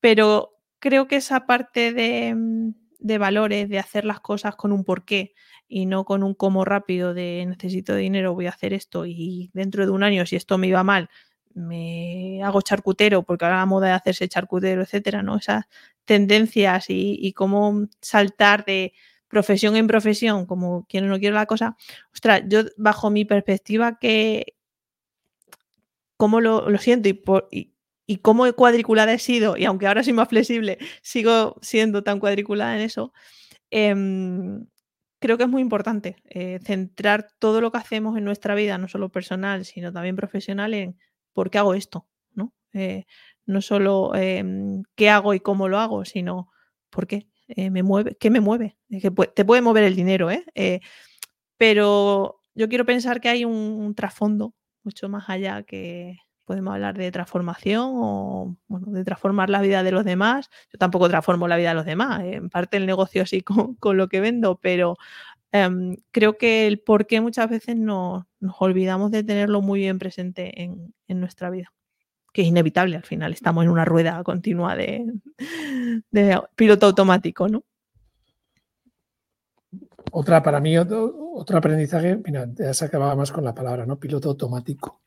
Pero 0.00 0.56
creo 0.80 1.06
que 1.06 1.16
esa 1.16 1.46
parte 1.46 1.92
de, 1.92 2.34
mm, 2.34 2.74
de 2.98 3.18
valores, 3.18 3.68
de 3.68 3.78
hacer 3.78 4.04
las 4.04 4.20
cosas 4.20 4.56
con 4.56 4.72
un 4.72 4.84
porqué 4.84 5.34
y 5.68 5.86
no 5.86 6.04
con 6.04 6.22
un 6.22 6.34
cómo 6.34 6.64
rápido 6.64 7.14
de 7.14 7.44
necesito 7.46 7.94
dinero, 7.94 8.34
voy 8.34 8.46
a 8.46 8.50
hacer 8.50 8.72
esto 8.72 9.04
y 9.06 9.50
dentro 9.52 9.84
de 9.84 9.92
un 9.92 10.02
año, 10.02 10.26
si 10.26 10.36
esto 10.36 10.58
me 10.58 10.68
iba 10.68 10.84
mal, 10.84 11.10
me 11.54 12.42
hago 12.42 12.62
charcutero 12.62 13.22
porque 13.24 13.44
ahora 13.44 13.58
la 13.58 13.66
moda 13.66 13.88
de 13.88 13.94
hacerse 13.94 14.28
charcutero, 14.28 14.82
etcétera, 14.82 15.22
¿no? 15.22 15.36
Esa 15.36 15.68
tendencias 16.06 16.86
y, 16.88 17.32
cómo 17.34 17.88
saltar 18.00 18.64
de 18.64 18.94
profesión 19.36 19.76
en 19.76 19.86
profesión, 19.86 20.46
como 20.46 20.86
quiero 20.88 21.08
no 21.08 21.18
quiero 21.18 21.34
la 21.34 21.44
cosa, 21.44 21.76
ostras, 22.14 22.42
yo 22.48 22.62
bajo 22.78 23.10
mi 23.10 23.26
perspectiva 23.26 23.98
que 23.98 24.54
cómo 26.16 26.40
lo, 26.40 26.78
siento 26.78 27.10
y, 27.10 27.12
por, 27.12 27.48
y, 27.50 27.74
y, 28.06 28.16
cómo 28.18 28.50
cuadriculada 28.54 29.12
he 29.12 29.18
sido, 29.18 29.58
y 29.58 29.66
aunque 29.66 29.86
ahora 29.86 30.02
soy 30.02 30.14
más 30.14 30.28
flexible, 30.28 30.78
sigo 31.02 31.56
siendo 31.60 32.02
tan 32.02 32.18
cuadriculada 32.18 32.76
en 32.76 32.80
eso, 32.80 33.12
em, 33.70 34.66
creo 35.18 35.36
que 35.36 35.44
es 35.44 35.50
muy 35.50 35.60
importante 35.60 36.16
eh, 36.24 36.58
centrar 36.64 37.28
todo 37.38 37.60
lo 37.60 37.70
que 37.70 37.78
hacemos 37.78 38.16
en 38.16 38.24
nuestra 38.24 38.54
vida, 38.54 38.78
no 38.78 38.88
solo 38.88 39.10
personal, 39.10 39.66
sino 39.66 39.92
también 39.92 40.16
profesional, 40.16 40.72
en 40.72 40.96
por 41.34 41.50
qué 41.50 41.58
hago 41.58 41.74
esto, 41.74 42.06
¿no? 42.32 42.54
Eh, 42.72 43.04
no 43.44 43.60
solo 43.60 44.14
em, 44.14 44.82
qué 44.94 45.10
hago 45.10 45.34
y 45.34 45.40
cómo 45.40 45.68
lo 45.68 45.78
hago, 45.78 46.06
sino 46.06 46.48
por 46.88 47.06
qué 47.06 47.28
eh, 47.48 47.70
me 47.70 47.82
mueve, 47.82 48.16
qué 48.18 48.30
me 48.30 48.40
mueve. 48.40 48.76
Que 48.88 49.10
te 49.10 49.44
puede 49.44 49.62
mover 49.62 49.84
el 49.84 49.96
dinero, 49.96 50.30
¿eh? 50.30 50.44
pero 51.56 52.40
yo 52.54 52.68
quiero 52.68 52.84
pensar 52.84 53.20
que 53.20 53.28
hay 53.28 53.44
un, 53.44 53.94
trasfondo 53.94 54.54
mucho 54.82 55.08
más 55.08 55.28
allá 55.28 55.62
que 55.62 56.18
podemos 56.44 56.74
hablar 56.74 56.96
de 56.96 57.10
transformación 57.10 57.90
o 57.94 58.56
de 58.68 59.04
transformar 59.04 59.50
la 59.50 59.60
vida 59.60 59.82
de 59.82 59.90
los 59.90 60.04
demás. 60.04 60.48
Yo 60.72 60.78
tampoco 60.78 61.08
transformo 61.08 61.48
la 61.48 61.56
vida 61.56 61.70
de 61.70 61.74
los 61.74 61.86
demás, 61.86 62.22
en 62.24 62.50
parte 62.50 62.76
el 62.76 62.86
negocio 62.86 63.26
sí 63.26 63.42
con, 63.42 63.96
lo 63.96 64.08
que 64.08 64.20
vendo, 64.20 64.58
pero 64.60 64.96
em, 65.52 65.96
creo 66.12 66.38
que 66.38 66.66
el 66.66 66.80
por 66.80 67.06
qué 67.06 67.20
muchas 67.20 67.50
veces 67.50 67.76
nos 67.76 68.26
olvidamos 68.60 69.10
de 69.10 69.24
tenerlo 69.24 69.60
muy 69.62 69.80
bien 69.80 69.98
presente 69.98 70.62
en 70.62 71.20
nuestra 71.20 71.50
vida 71.50 71.72
que 72.36 72.42
es 72.42 72.48
inevitable 72.48 72.96
al 72.96 73.02
final. 73.02 73.32
Estamos 73.32 73.64
en 73.64 73.70
una 73.70 73.86
rueda 73.86 74.22
continua 74.22 74.76
de, 74.76 75.10
piloto 76.54 76.84
automático, 76.84 77.48
¿no? 77.48 77.64
Otra, 80.12 80.42
para 80.42 80.60
mí, 80.60 80.76
otro, 80.76 81.32
aprendizaje, 81.56 82.18
mira, 82.22 82.46
ya 82.54 82.74
se 82.74 82.84
acababa 82.84 83.16
más 83.16 83.32
con 83.32 83.42
la 83.42 83.54
palabra, 83.54 83.86
¿no? 83.86 83.98
Piloto 83.98 84.28
automático. 84.28 85.00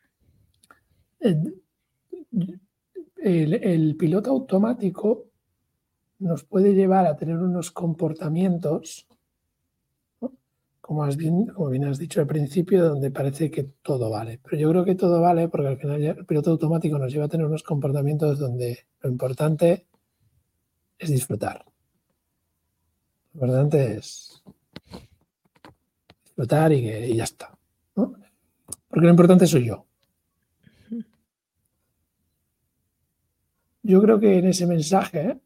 el, 3.17 3.95
piloto 3.95 4.31
automático 4.31 5.27
nos 6.17 6.43
puede 6.45 6.73
llevar 6.73 7.05
a 7.05 7.15
tener 7.15 7.37
unos 7.37 7.69
comportamientos 7.69 9.05
como, 10.89 11.05
bien, 11.05 11.45
como 11.45 11.69
bien 11.69 11.85
has 11.85 11.99
dicho 11.99 12.19
al 12.19 12.25
principio, 12.25 12.83
donde 12.83 13.11
parece 13.11 13.51
que 13.51 13.63
todo 13.83 14.09
vale. 14.09 14.39
Pero 14.43 14.57
yo 14.57 14.71
creo 14.71 14.83
que 14.83 14.95
todo 14.95 15.21
vale 15.21 15.47
porque 15.47 15.67
al 15.67 15.77
final 15.77 16.01
el 16.01 16.25
piloto 16.25 16.49
automático 16.49 16.97
nos 16.97 17.13
lleva 17.13 17.25
a 17.25 17.27
tener 17.27 17.45
unos 17.45 17.61
comportamientos 17.61 18.39
donde 18.39 18.87
lo 19.01 19.11
importante 19.11 19.85
es 20.97 21.11
disfrutar. 21.11 21.63
Lo 23.33 23.41
importante 23.41 23.97
es 23.97 24.41
disfrutar 26.23 26.73
y, 26.73 27.15
ya 27.15 27.23
está. 27.23 27.55
Porque 27.93 29.05
lo 29.05 29.09
importante 29.11 29.45
soy 29.45 29.65
yo. 29.65 29.85
Yo 33.83 34.01
creo 34.01 34.19
que 34.19 34.39
en 34.39 34.47
ese 34.47 34.65
mensaje 34.65 35.39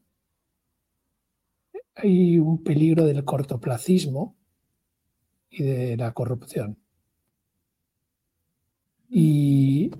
hay 1.96 2.38
un 2.38 2.64
peligro 2.64 3.04
del 3.04 3.26
cortoplacismo 3.26 4.36
y 5.56 5.62
de 5.62 5.96
la 5.96 6.12
corrupción. 6.12 6.76
Y, 9.08 9.92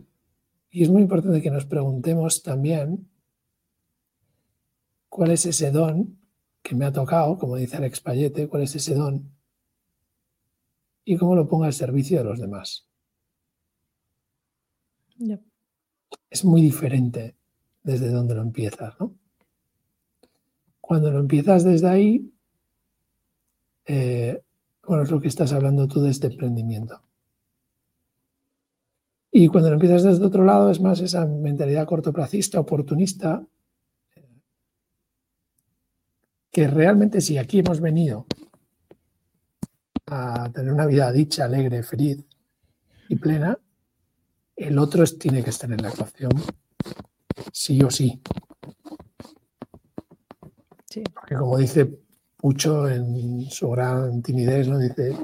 es 0.70 0.90
muy 0.90 1.02
importante 1.02 1.40
que 1.40 1.50
nos 1.52 1.66
preguntemos 1.66 2.42
también 2.42 3.08
cuál 5.08 5.30
es 5.30 5.46
ese 5.46 5.70
don 5.70 6.18
que 6.62 6.74
me 6.74 6.84
ha 6.84 6.92
tocado, 6.92 7.38
como 7.38 7.54
dice 7.54 7.76
Alex 7.76 8.00
Payete, 8.00 8.48
cuál 8.48 8.62
es 8.62 8.74
ese 8.74 8.94
don 8.94 9.30
y 11.04 11.16
cómo 11.16 11.36
lo 11.36 11.46
ponga 11.46 11.66
al 11.66 11.72
servicio 11.72 12.18
de 12.18 12.24
los 12.24 12.40
demás. 12.40 12.88
Es 16.28 16.44
muy 16.44 16.60
diferente 16.62 17.36
desde 17.84 18.10
donde 18.10 18.34
lo 18.34 18.42
empiezas, 18.42 18.98
¿no? 18.98 19.14
Cuando 20.80 21.12
lo 21.12 21.20
empiezas 21.20 21.62
desde 21.62 21.88
ahí, 21.88 22.34
eh, 23.86 24.42
bueno, 24.86 25.02
es 25.02 25.10
lo 25.10 25.20
que 25.20 25.28
estás 25.28 25.52
hablando 25.52 25.88
tú 25.88 26.00
de 26.00 26.10
este 26.10 26.28
emprendimiento. 26.28 27.00
Y 29.30 29.48
cuando 29.48 29.68
lo 29.68 29.74
empiezas 29.74 30.04
desde 30.04 30.24
otro 30.24 30.44
lado, 30.44 30.70
es 30.70 30.80
más 30.80 31.00
esa 31.00 31.26
mentalidad 31.26 31.86
cortoplacista, 31.86 32.60
oportunista, 32.60 33.44
que 36.52 36.68
realmente 36.68 37.20
si 37.20 37.36
aquí 37.36 37.58
hemos 37.58 37.80
venido 37.80 38.26
a 40.06 40.50
tener 40.52 40.72
una 40.72 40.86
vida 40.86 41.10
dicha, 41.10 41.46
alegre, 41.46 41.82
feliz 41.82 42.24
y 43.08 43.16
plena, 43.16 43.58
el 44.54 44.78
otro 44.78 45.04
tiene 45.04 45.42
que 45.42 45.50
estar 45.50 45.72
en 45.72 45.82
la 45.82 45.88
ecuación, 45.88 46.30
sí 47.50 47.82
o 47.82 47.90
sí. 47.90 48.22
sí. 50.88 51.02
Porque 51.12 51.34
como 51.34 51.58
dice 51.58 52.03
Pucho 52.44 52.90
en 52.90 53.50
su 53.50 53.70
gran 53.70 54.20
timidez, 54.20 54.68
¿no? 54.68 54.78
Dice, 54.78 55.16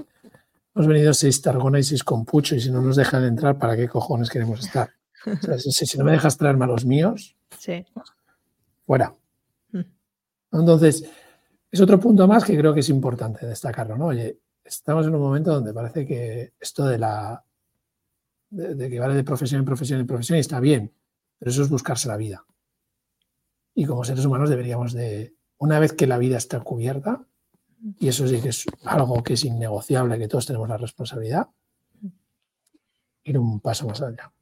hemos 0.75 0.87
venido 0.87 1.13
seis 1.13 1.43
Targona 1.43 1.79
y 1.79 1.83
seis 1.83 2.03
con 2.03 2.25
Pucho 2.25 2.55
y 2.55 2.61
si 2.63 2.71
no 2.71 2.81
nos 2.81 2.97
dejan 2.97 3.25
entrar, 3.25 3.59
¿para 3.59 3.77
qué 3.77 3.87
cojones 3.89 4.31
queremos 4.31 4.61
estar? 4.61 4.89
si, 5.59 5.99
no 5.99 6.05
me 6.05 6.13
dejas 6.13 6.39
traerme 6.39 6.65
a 6.65 6.69
los 6.69 6.87
míos, 6.87 7.37
fuera. 8.87 9.15
Mm. 9.71 9.81
Entonces, 10.51 11.05
es 11.71 11.81
otro 11.83 12.01
punto 12.01 12.27
más 12.27 12.43
que 12.43 12.57
creo 12.57 12.73
que 12.73 12.81
es 12.81 12.89
importante 12.89 13.45
destacarlo, 13.47 13.99
¿no? 13.99 14.07
Oye, 14.07 14.39
estamos 14.65 15.07
en 15.07 15.15
un 15.15 15.21
momento 15.21 15.53
donde 15.53 15.75
parece 15.75 16.07
que 16.07 16.55
esto 16.59 16.87
de 16.87 16.97
la 16.97 17.45
de, 18.49 18.89
que 18.89 18.99
vale 18.99 19.15
de 19.15 19.25
profesión 19.25 19.59
en 19.59 19.67
profesión 19.67 20.01
en 20.01 20.07
profesión 20.07 20.39
y 20.39 20.41
está 20.41 20.59
bien, 20.59 20.91
pero 21.39 21.51
eso 21.51 21.65
es 21.65 21.69
buscarse 21.69 22.09
la 22.09 22.17
vida. 22.17 22.47
Y 23.75 23.85
como 23.85 24.05
seres 24.05 24.25
humanos 24.25 24.49
deberíamos 24.49 24.95
de 24.95 25.35
una 25.61 25.79
vez 25.79 25.93
que 25.93 26.07
la 26.07 26.19
vida 26.19 26.39
está 26.39 26.61
cubierta, 26.61 27.23
y 27.99 28.09
eso 28.09 28.27
sí 28.27 28.41
que 28.41 28.49
es 28.49 28.67
algo 28.85 29.23
que 29.23 29.35
es 29.35 29.45
innegociable, 29.45 30.19
que 30.19 30.27
todos 30.27 30.47
tenemos 30.47 30.69
la 30.69 30.79
responsabilidad, 30.79 31.49
ir 33.25 33.39
un 33.39 33.61
paso 33.61 33.87
más 33.87 34.01
allá. 34.01 34.33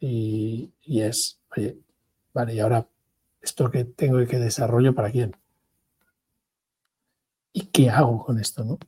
Y, 0.00 0.72
es, 0.84 1.40
oye, 1.56 1.78
vale, 2.34 2.54
y 2.54 2.60
ahora 2.60 2.86
esto 3.40 3.70
que 3.70 3.84
tengo 3.84 4.20
y 4.20 4.26
que 4.26 4.38
desarrollo, 4.38 4.94
¿para 4.94 5.12
quién? 5.12 5.36
¿Y 7.52 7.66
qué 7.66 7.88
hago 7.88 8.24
con 8.24 8.38
esto? 8.40 8.64
No, 8.64 8.78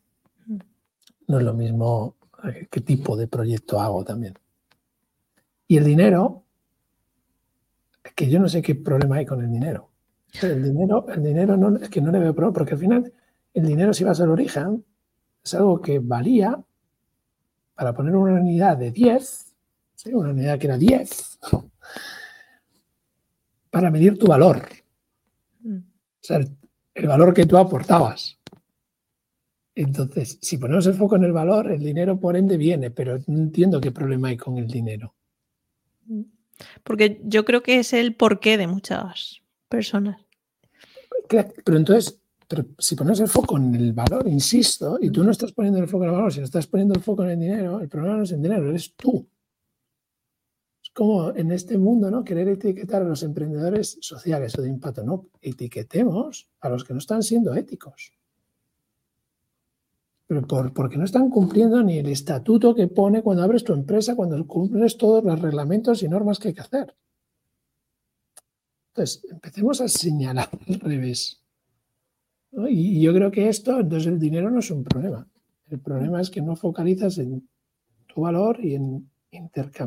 no 1.29 1.39
es 1.39 1.45
lo 1.45 1.55
mismo 1.55 2.17
eh, 2.45 2.67
qué 2.69 2.81
tipo 2.81 3.17
de 3.17 3.29
proyecto 3.29 3.81
hago 3.81 4.05
también. 4.05 4.37
Y 5.69 5.77
el 5.77 5.85
dinero, 5.85 6.43
que 8.17 8.29
yo 8.29 8.41
no 8.41 8.49
sé 8.49 8.61
qué 8.61 8.75
problema 8.75 9.17
hay 9.17 9.27
con 9.27 9.41
el 9.41 9.51
dinero. 9.51 9.92
El 10.41 10.63
dinero, 10.63 11.07
el 11.09 11.23
dinero 11.23 11.57
no, 11.57 11.77
es 11.77 11.91
que 11.91 12.01
no 12.01 12.11
le 12.11 12.19
veo 12.19 12.35
problema, 12.35 12.55
porque 12.55 12.73
al 12.73 12.81
final 12.81 13.13
el 13.53 13.67
dinero, 13.67 13.93
si 13.93 14.05
vas 14.05 14.21
al 14.21 14.31
origen, 14.31 14.85
es 15.45 15.55
algo 15.55 15.81
que 15.81 15.99
valía 15.99 16.59
para 17.75 17.93
poner 17.93 18.15
una 18.17 18.41
unidad 18.41 18.77
de 18.77 18.91
10, 18.91 19.55
una 20.13 20.31
unidad 20.31 20.59
que 20.59 20.67
era 20.67 20.79
10, 20.79 21.39
para 23.71 23.91
medir 23.91 24.19
tu 24.19 24.27
valor. 24.27 24.69
Mm. 25.61 25.77
O 25.79 26.21
sea, 26.21 26.39
el, 26.95 27.07
valor 27.07 27.35
que 27.35 27.47
tú 27.47 27.57
aportabas. 27.57 28.39
Entonces, 29.75 30.39
si 30.41 30.59
ponemos 30.59 30.87
el 30.87 30.95
foco 30.95 31.17
en 31.17 31.25
el 31.25 31.33
valor, 31.33 31.71
el 31.71 31.81
dinero 31.81 32.21
por 32.21 32.37
ende 32.37 32.57
viene, 32.57 32.91
pero 32.91 33.19
no 33.27 33.39
entiendo 33.39 33.81
qué 33.81 33.91
problema 33.91 34.29
hay 34.29 34.37
con 34.37 34.59
el 34.59 34.67
dinero. 34.67 35.15
Porque 36.85 37.21
yo 37.25 37.45
creo 37.45 37.63
que 37.63 37.79
es 37.79 37.93
el 37.93 38.15
porqué 38.15 38.59
de 38.59 38.67
muchas 38.67 39.42
personas. 39.73 40.19
Pero 41.29 41.79
entonces, 41.79 42.21
si 42.79 42.95
pones 42.95 43.21
el 43.21 43.29
foco 43.29 43.57
en 43.57 43.75
el 43.75 43.93
valor, 43.95 44.29
insisto, 44.29 44.99
y 45.01 45.11
tú 45.11 45.25
no 45.25 45.31
estás 45.31 45.53
poniendo 45.53 45.81
el 45.81 45.89
foco 45.89 46.05
en 46.05 46.11
el 46.11 46.17
valor, 46.17 46.33
si 46.33 46.41
no 46.41 46.45
estás 46.45 46.67
poniendo 46.67 46.95
el 46.95 47.01
foco 47.01 47.25
en 47.25 47.31
el 47.31 47.41
dinero, 47.41 47.81
el 47.81 47.89
problema 47.89 48.19
no 48.19 48.25
es 48.25 48.33
el 48.33 48.43
dinero, 48.43 48.69
eres 48.69 48.95
tú. 48.95 49.27
Es 50.83 50.91
como 50.91 51.31
en 51.35 51.51
este 51.53 51.79
mundo, 51.79 52.11
¿no? 52.11 52.23
Querer 52.23 52.49
etiquetar 52.49 53.01
a 53.03 53.09
los 53.09 53.23
emprendedores 53.23 53.97
sociales 54.01 54.59
o 54.59 54.63
de 54.63 54.69
impacto, 54.69 55.03
no, 55.05 55.29
etiquetemos 55.41 56.51
a 56.61 56.69
los 56.69 56.85
que 56.85 56.93
no 56.93 56.99
están 56.99 57.23
siendo 57.23 57.55
éticos. 57.55 58.13
Pero 60.27 60.47
por, 60.47 60.75
porque 60.75 60.99
no 60.99 61.05
están 61.05 61.31
cumpliendo 61.31 61.83
ni 61.83 61.99
el 61.99 62.09
estatuto 62.09 62.75
que 62.75 62.89
pone 62.89 63.23
cuando 63.23 63.43
abres 63.43 63.65
tu 63.65 63.73
empresa, 63.73 64.17
cuando 64.17 64.47
cumples 64.47 64.99
todos 64.99 65.25
los 65.25 65.41
reglamentos 65.41 66.03
y 66.03 66.09
normas 66.09 66.39
que 66.39 66.49
hay 66.49 66.55
que 66.55 66.61
hacer. 66.61 66.95
Entonces, 68.95 69.25
empecemos 69.31 69.81
a 69.81 69.89
señalar 69.89 70.49
al 70.69 70.81
revés. 70.81 71.41
Y 72.69 73.01
yo 73.01 73.15
creo 73.15 73.31
que 73.31 73.49
esto, 73.49 73.81
entonces 73.81 74.09
el 74.13 74.19
dinero 74.19 74.51
no 74.51 74.59
es 74.61 74.71
un 74.71 74.85
problema. 74.85 75.27
El 75.71 75.81
problema 75.81 76.21
es 76.21 76.29
que 76.29 76.43
no 76.43 76.55
focalizas 76.55 77.17
en 77.17 77.49
tu 78.07 78.21
valor 78.21 78.63
y 78.63 78.75
en 78.75 79.09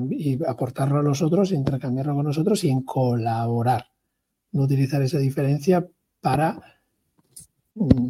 y 0.10 0.44
aportarlo 0.44 1.00
a 1.00 1.04
los 1.04 1.22
otros, 1.22 1.52
intercambiarlo 1.52 2.16
con 2.16 2.26
nosotros 2.26 2.64
y 2.64 2.70
en 2.70 2.82
colaborar. 2.82 3.86
No 4.52 4.64
utilizar 4.64 5.02
esa 5.04 5.20
diferencia 5.20 5.88
para, 6.20 6.60
mm, 7.76 8.10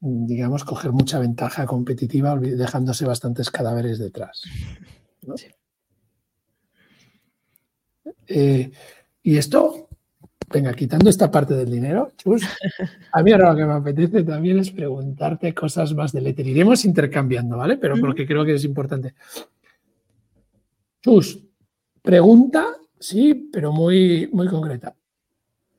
digamos, 0.00 0.64
coger 0.64 0.92
mucha 0.92 1.18
ventaja 1.18 1.66
competitiva 1.66 2.38
dejándose 2.38 3.04
bastantes 3.04 3.50
cadáveres 3.50 3.98
detrás. 3.98 4.42
Eh, 8.28 8.70
y 9.22 9.36
esto, 9.36 9.88
venga, 10.48 10.72
quitando 10.74 11.10
esta 11.10 11.30
parte 11.30 11.54
del 11.54 11.70
dinero, 11.70 12.12
Chus, 12.16 12.42
a 13.12 13.22
mí 13.22 13.32
ahora 13.32 13.50
lo 13.50 13.56
que 13.56 13.64
me 13.64 13.72
apetece 13.72 14.22
también 14.22 14.58
es 14.58 14.70
preguntarte 14.70 15.54
cosas 15.54 15.94
más 15.94 16.12
del 16.12 16.26
éter. 16.26 16.46
Iremos 16.46 16.84
intercambiando, 16.84 17.56
¿vale? 17.56 17.76
Pero 17.76 17.96
porque 18.00 18.26
creo 18.26 18.44
que 18.44 18.54
es 18.54 18.64
importante. 18.64 19.14
Chus, 21.02 21.42
pregunta, 22.02 22.76
sí, 22.98 23.50
pero 23.52 23.72
muy, 23.72 24.28
muy 24.32 24.48
concreta. 24.48 24.94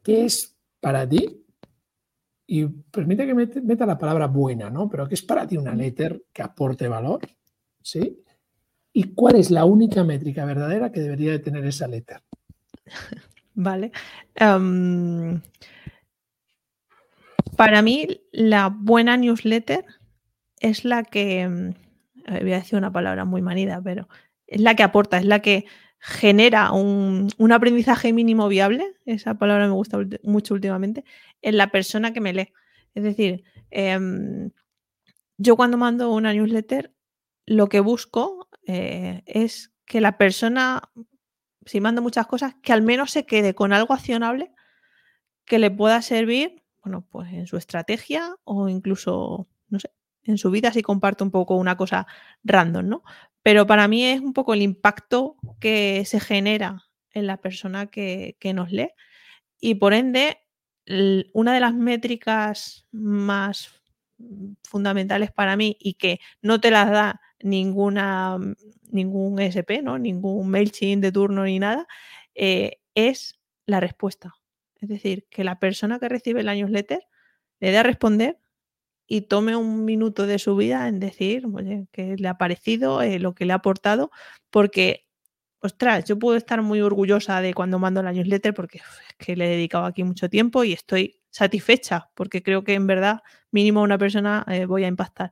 ¿Qué 0.03 0.25
es 0.25 0.56
para 0.80 1.08
ti? 1.08 1.43
Y 2.49 2.65
permite 2.65 3.25
que 3.25 3.34
meta 3.34 3.86
la 3.86 3.97
palabra 3.97 4.27
buena, 4.27 4.69
¿no? 4.69 4.89
Pero 4.89 5.08
¿qué 5.08 5.15
es 5.15 5.21
para 5.21 5.45
ti 5.45 5.58
una 5.58 5.75
letter 5.75 6.23
que 6.32 6.41
aporte 6.41 6.88
valor? 6.88 7.19
¿Sí? 7.82 8.23
¿Y 8.93 9.13
cuál 9.13 9.36
es 9.36 9.51
la 9.51 9.65
única 9.65 10.03
métrica 10.03 10.45
verdadera 10.45 10.91
que 10.91 11.01
debería 11.01 11.32
de 11.32 11.39
tener 11.39 11.65
esa 11.65 11.88
letter? 11.88 12.21
Vale. 13.57 13.91
Em, 14.35 15.41
para 17.57 17.81
mí, 17.81 18.21
la 18.31 18.69
buena 18.69 19.17
newsletter 19.17 19.83
es 20.59 20.85
la 20.85 21.03
que, 21.03 21.41
em, 21.41 21.73
voy 22.27 22.53
a 22.53 22.59
decir 22.59 22.77
una 22.77 22.91
palabra 22.93 23.25
muy 23.25 23.41
manida, 23.41 23.81
pero 23.83 24.07
es 24.45 24.61
la 24.61 24.75
que 24.75 24.83
aporta, 24.83 25.17
es 25.17 25.25
la 25.25 25.41
que 25.41 25.65
genera 25.99 26.71
un, 26.71 27.31
aprendizaje 27.51 28.13
mínimo 28.13 28.47
viable, 28.47 28.93
esa 29.05 29.33
palabra 29.39 29.65
me 29.65 29.73
gusta 29.73 29.97
mucho 30.21 30.53
últimamente, 30.53 31.03
en 31.41 31.57
la 31.57 31.71
persona 31.71 32.13
que 32.13 32.21
me 32.21 32.33
lee. 32.33 32.53
Es 32.93 33.01
decir, 33.03 33.43
em, 33.71 34.51
yo 35.39 35.55
cuando 35.55 35.77
mando 35.77 36.13
una 36.13 36.31
newsletter, 36.31 36.93
lo 37.47 37.69
que 37.69 37.79
busco 37.79 38.49
eh, 38.67 39.23
es 39.25 39.73
que 39.85 39.99
la 39.99 40.19
persona 40.19 40.83
si 41.67 41.82
mando 41.82 42.01
muchas 42.01 42.27
cosas, 42.27 42.56
que 42.62 42.73
al 42.73 42.82
menos 42.82 43.12
se 43.12 43.25
quede 43.25 43.53
con 43.53 43.73
algo 43.73 43.93
accionable 43.93 44.51
que 45.45 45.60
le 45.60 45.71
pueda 45.71 46.01
servir, 46.01 46.63
bueno, 46.84 47.06
pues 47.10 47.32
en 47.34 47.47
su 47.47 47.58
estrategia 47.58 48.36
o 48.43 48.69
incluso, 48.69 49.47
no 49.69 49.80
sé, 49.80 49.91
en 50.23 50.38
su 50.38 50.51
vida 50.51 50.71
si 50.71 50.82
comparto 50.82 51.23
un 51.23 51.32
poco 51.32 51.56
una 51.56 51.77
cosa 51.77 52.08
random, 52.43 52.88
¿no? 52.88 53.03
Pero 53.43 53.65
para 53.65 53.88
mí 53.88 54.03
es 54.06 54.19
un 54.19 54.34
poco 54.34 54.53
el 54.53 54.62
impacto 54.62 55.38
que 55.60 56.03
se 56.06 56.19
genera 56.19 56.84
en 57.12 57.27
la 57.27 57.38
persona 57.38 57.88
que, 57.88 58.36
que 58.39 58.53
nos 58.53 58.71
lee 58.71 58.91
y 59.60 59.75
por 59.75 59.93
ende 59.93 60.39
una 61.34 61.53
de 61.53 61.60
las 61.60 61.73
métricas 61.73 62.88
más 62.91 63.69
fundamentales 64.63 65.32
para 65.32 65.56
mí 65.58 65.77
y 65.80 65.95
que 65.95 66.19
no 66.41 66.60
te 66.60 66.71
las 66.71 66.89
da 66.89 67.21
ninguna, 67.41 68.38
ningún 68.91 69.39
SP, 69.39 69.82
¿no? 69.84 69.97
ningún 69.97 70.50
MailChimp 70.50 71.02
de 71.02 71.12
turno 71.12 71.43
ni 71.45 71.60
nada, 71.60 71.88
eh, 72.36 72.80
es 72.95 73.39
la 73.65 73.80
respuesta. 73.80 74.36
Es 74.80 74.89
decir, 74.89 75.26
que 75.30 75.43
la 75.43 75.60
persona 75.60 76.00
que 76.00 76.10
recibe 76.10 76.43
la 76.43 76.54
newsletter 76.56 77.02
le 77.60 77.71
dé 77.71 77.78
a 77.78 77.84
responder 77.84 78.39
y 79.08 79.21
tome 79.21 79.56
un 79.56 79.86
minuto 79.86 80.28
de 80.28 80.39
su 80.39 80.56
vida 80.56 80.88
en 80.88 81.00
decir, 81.00 81.45
oye, 81.54 81.88
qué 81.91 82.15
le 82.17 82.28
ha 82.28 82.38
parecido, 82.38 83.02
eh, 83.02 83.19
lo 83.19 83.34
que 83.34 83.45
le 83.45 83.54
ha 83.54 83.58
aportado, 83.58 84.12
porque, 84.50 85.08
ostras, 85.60 86.06
yo 86.06 86.19
puedo 86.19 86.38
estar 86.38 86.62
muy 86.62 86.82
orgullosa 86.82 87.41
de 87.41 87.54
cuando 87.54 87.80
mando 87.80 88.04
la 88.04 88.12
newsletter 88.13 88.54
porque 88.54 88.80
es 88.80 89.15
que 89.17 89.36
le 89.36 89.45
he 89.45 89.50
dedicado 89.58 89.86
aquí 89.86 90.04
mucho 90.04 90.30
tiempo 90.30 90.63
y 90.63 90.73
estoy 90.73 91.21
satisfecha 91.32 92.10
porque 92.15 92.43
creo 92.43 92.63
que 92.63 92.73
en 92.73 92.88
verdad 92.88 93.21
mínimo 93.52 93.82
una 93.82 93.97
persona 93.97 94.45
eh, 94.50 94.65
voy 94.65 94.84
a 94.84 94.88
impactar. 94.88 95.32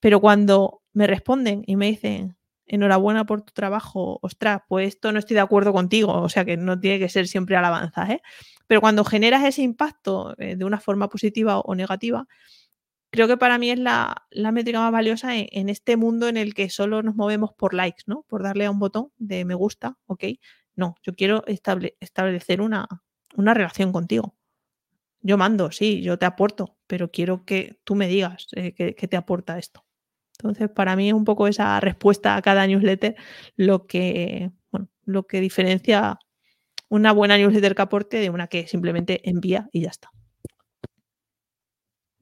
Pero 0.00 0.20
cuando 0.20 0.82
me 0.98 1.06
responden 1.06 1.62
y 1.64 1.76
me 1.76 1.86
dicen, 1.86 2.36
enhorabuena 2.66 3.24
por 3.24 3.42
tu 3.42 3.52
trabajo, 3.52 4.18
ostras, 4.20 4.62
pues 4.68 4.88
esto 4.88 5.12
no 5.12 5.20
estoy 5.20 5.34
de 5.36 5.40
acuerdo 5.40 5.72
contigo, 5.72 6.12
o 6.12 6.28
sea 6.28 6.44
que 6.44 6.56
no 6.56 6.80
tiene 6.80 6.98
que 6.98 7.08
ser 7.08 7.28
siempre 7.28 7.54
alabanza, 7.54 8.12
¿eh? 8.12 8.20
Pero 8.66 8.80
cuando 8.80 9.04
generas 9.04 9.44
ese 9.44 9.62
impacto 9.62 10.34
eh, 10.38 10.56
de 10.56 10.64
una 10.64 10.80
forma 10.80 11.08
positiva 11.08 11.60
o 11.60 11.76
negativa, 11.76 12.26
creo 13.10 13.28
que 13.28 13.36
para 13.36 13.58
mí 13.58 13.70
es 13.70 13.78
la, 13.78 14.26
métrica 14.52 14.80
más 14.80 14.90
valiosa 14.90 15.36
en, 15.36 15.68
este 15.68 15.96
mundo 15.96 16.26
en 16.26 16.36
el 16.36 16.52
que 16.52 16.68
solo 16.68 17.00
nos 17.04 17.14
movemos 17.14 17.52
por 17.52 17.74
likes, 17.74 18.02
¿no? 18.06 18.24
Por 18.28 18.42
darle 18.42 18.66
a 18.66 18.70
un 18.72 18.80
botón 18.80 19.12
de 19.18 19.44
me 19.44 19.54
gusta, 19.54 19.96
ok. 20.06 20.24
No, 20.74 20.96
yo 21.04 21.14
quiero 21.14 21.44
establecer 21.46 22.60
una, 22.60 22.88
una 23.36 23.54
relación 23.54 23.92
contigo. 23.92 24.34
Yo 25.20 25.38
mando, 25.38 25.70
sí, 25.70 26.02
yo 26.02 26.18
te 26.18 26.26
aporto, 26.26 26.76
pero 26.88 27.12
quiero 27.12 27.44
que 27.44 27.78
tú 27.84 27.94
me 27.94 28.08
digas 28.08 28.48
eh, 28.56 28.72
que, 28.74 28.92
te 28.92 29.16
aporta 29.16 29.58
esto. 29.58 29.84
Entonces, 30.38 30.70
para 30.70 30.94
mí 30.94 31.08
es 31.08 31.14
un 31.14 31.24
poco 31.24 31.48
esa 31.48 31.80
respuesta 31.80 32.36
a 32.36 32.42
cada 32.42 32.66
newsletter 32.66 33.16
lo 33.56 33.86
que, 33.86 34.52
lo 35.04 35.26
que 35.26 35.40
diferencia 35.40 36.18
una 36.88 37.12
buena 37.12 37.36
newsletter 37.36 37.74
que 37.74 37.82
aporte 37.82 38.18
de 38.18 38.30
una 38.30 38.46
que 38.46 38.66
simplemente 38.66 39.28
envía 39.28 39.68
y 39.72 39.82
ya 39.82 39.90
está. 39.90 40.10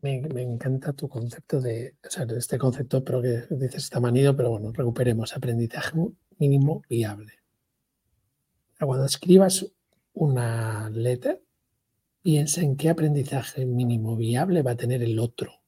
Me, 0.00 0.16
encanta 0.42 0.92
tu 0.92 1.08
concepto 1.08 1.60
de, 1.60 1.96
o 2.06 2.10
sea, 2.10 2.26
este 2.36 2.58
concepto, 2.58 3.02
pero 3.04 3.20
que 3.20 3.42
dices 3.50 3.84
está 3.84 4.00
manido, 4.00 4.36
pero 4.36 4.50
bueno, 4.50 4.72
recuperemos 4.72 5.36
aprendizaje 5.36 5.98
mínimo 6.38 6.82
viable. 6.88 7.32
Cuando 8.78 9.04
escribas 9.04 9.66
una 10.12 10.90
letter, 10.90 11.42
piensa 12.22 12.60
en 12.60 12.76
qué 12.76 12.88
aprendizaje 12.88 13.66
mínimo 13.66 14.16
viable 14.16 14.62
va 14.62 14.72
a 14.72 14.76
tener 14.76 15.02
el 15.02 15.18
otro. 15.18 15.60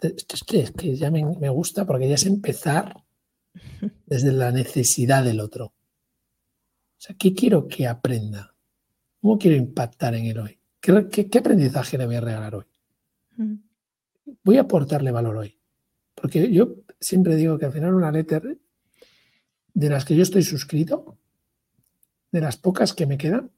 Esto 0.00 0.36
es 0.36 0.72
que, 0.72 0.96
ya 0.96 1.10
me, 1.10 1.48
gusta 1.50 1.86
porque 1.86 2.08
ya 2.08 2.14
es 2.14 2.26
empezar 2.26 3.04
desde 4.06 4.32
la 4.32 4.50
necesidad 4.50 5.24
del 5.24 5.40
otro. 5.40 5.66
O 5.66 7.02
sea, 7.02 7.16
¿qué 7.18 7.34
quiero 7.34 7.66
que 7.66 7.86
aprenda? 7.86 8.54
¿Cómo 9.20 9.38
quiero 9.38 9.56
impactar 9.56 10.14
en 10.14 10.26
él 10.26 10.38
hoy? 10.38 10.58
¿Qué, 10.80 11.38
aprendizaje 11.38 11.98
le 11.98 12.06
voy 12.06 12.16
a 12.16 12.20
regalar 12.20 12.54
hoy? 12.54 12.64
Voy 14.44 14.56
a 14.58 14.62
aportarle 14.62 15.10
valor 15.10 15.36
hoy. 15.36 15.58
Porque 16.14 16.50
yo 16.52 16.76
siempre 16.98 17.36
digo 17.36 17.58
que 17.58 17.66
al 17.66 17.72
final 17.72 17.94
una 17.94 18.12
letter 18.12 18.58
de 19.72 19.88
las 19.88 20.04
que 20.04 20.16
yo 20.16 20.22
estoy 20.22 20.42
suscrito, 20.42 21.18
de 22.32 22.40
las 22.40 22.56
pocas 22.56 22.92
que 22.92 23.06
me 23.06 23.18
quedan, 23.18 23.50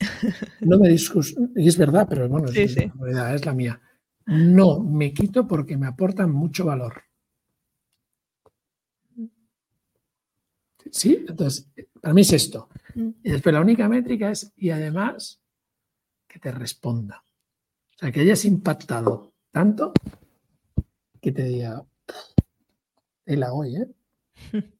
no 0.60 0.78
me 0.78 0.88
discus 0.88 1.34
y 1.54 1.68
es 1.68 1.78
verdad, 1.78 2.06
pero 2.08 2.28
bueno, 2.28 2.48
es, 2.48 2.76
es 2.76 3.46
la 3.46 3.54
mía. 3.54 3.80
No, 4.26 4.80
me 4.80 5.12
quito 5.12 5.46
porque 5.46 5.76
me 5.76 5.86
aportan 5.86 6.32
mucho 6.32 6.64
valor. 6.66 7.02
¿Sí? 10.90 11.24
Entonces, 11.28 11.68
para 12.00 12.14
mí 12.14 12.22
es 12.22 12.32
esto. 12.32 12.68
Mm. 12.94 13.10
Y 13.22 13.30
después 13.30 13.52
la 13.52 13.60
única 13.60 13.88
métrica 13.88 14.30
es, 14.30 14.52
y 14.56 14.70
además, 14.70 15.40
que 16.26 16.38
te 16.38 16.50
responda. 16.50 17.22
O 17.94 17.98
sea, 17.98 18.12
que 18.12 18.20
hayas 18.20 18.44
impactado 18.44 19.32
tanto 19.50 19.92
que 21.20 21.32
te 21.32 21.44
diga, 21.44 21.84
la 23.24 23.52
hoy, 23.52 23.76
¿eh? 23.76 23.88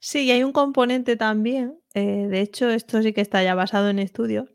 Sí, 0.00 0.24
y 0.24 0.32
hay 0.32 0.42
un 0.42 0.52
componente 0.52 1.16
también, 1.16 1.80
eh, 1.94 2.26
de 2.28 2.42
hecho, 2.42 2.68
esto 2.68 3.00
sí 3.00 3.14
que 3.14 3.22
está 3.22 3.42
ya 3.42 3.54
basado 3.54 3.88
en 3.88 3.98
estudios, 3.98 4.50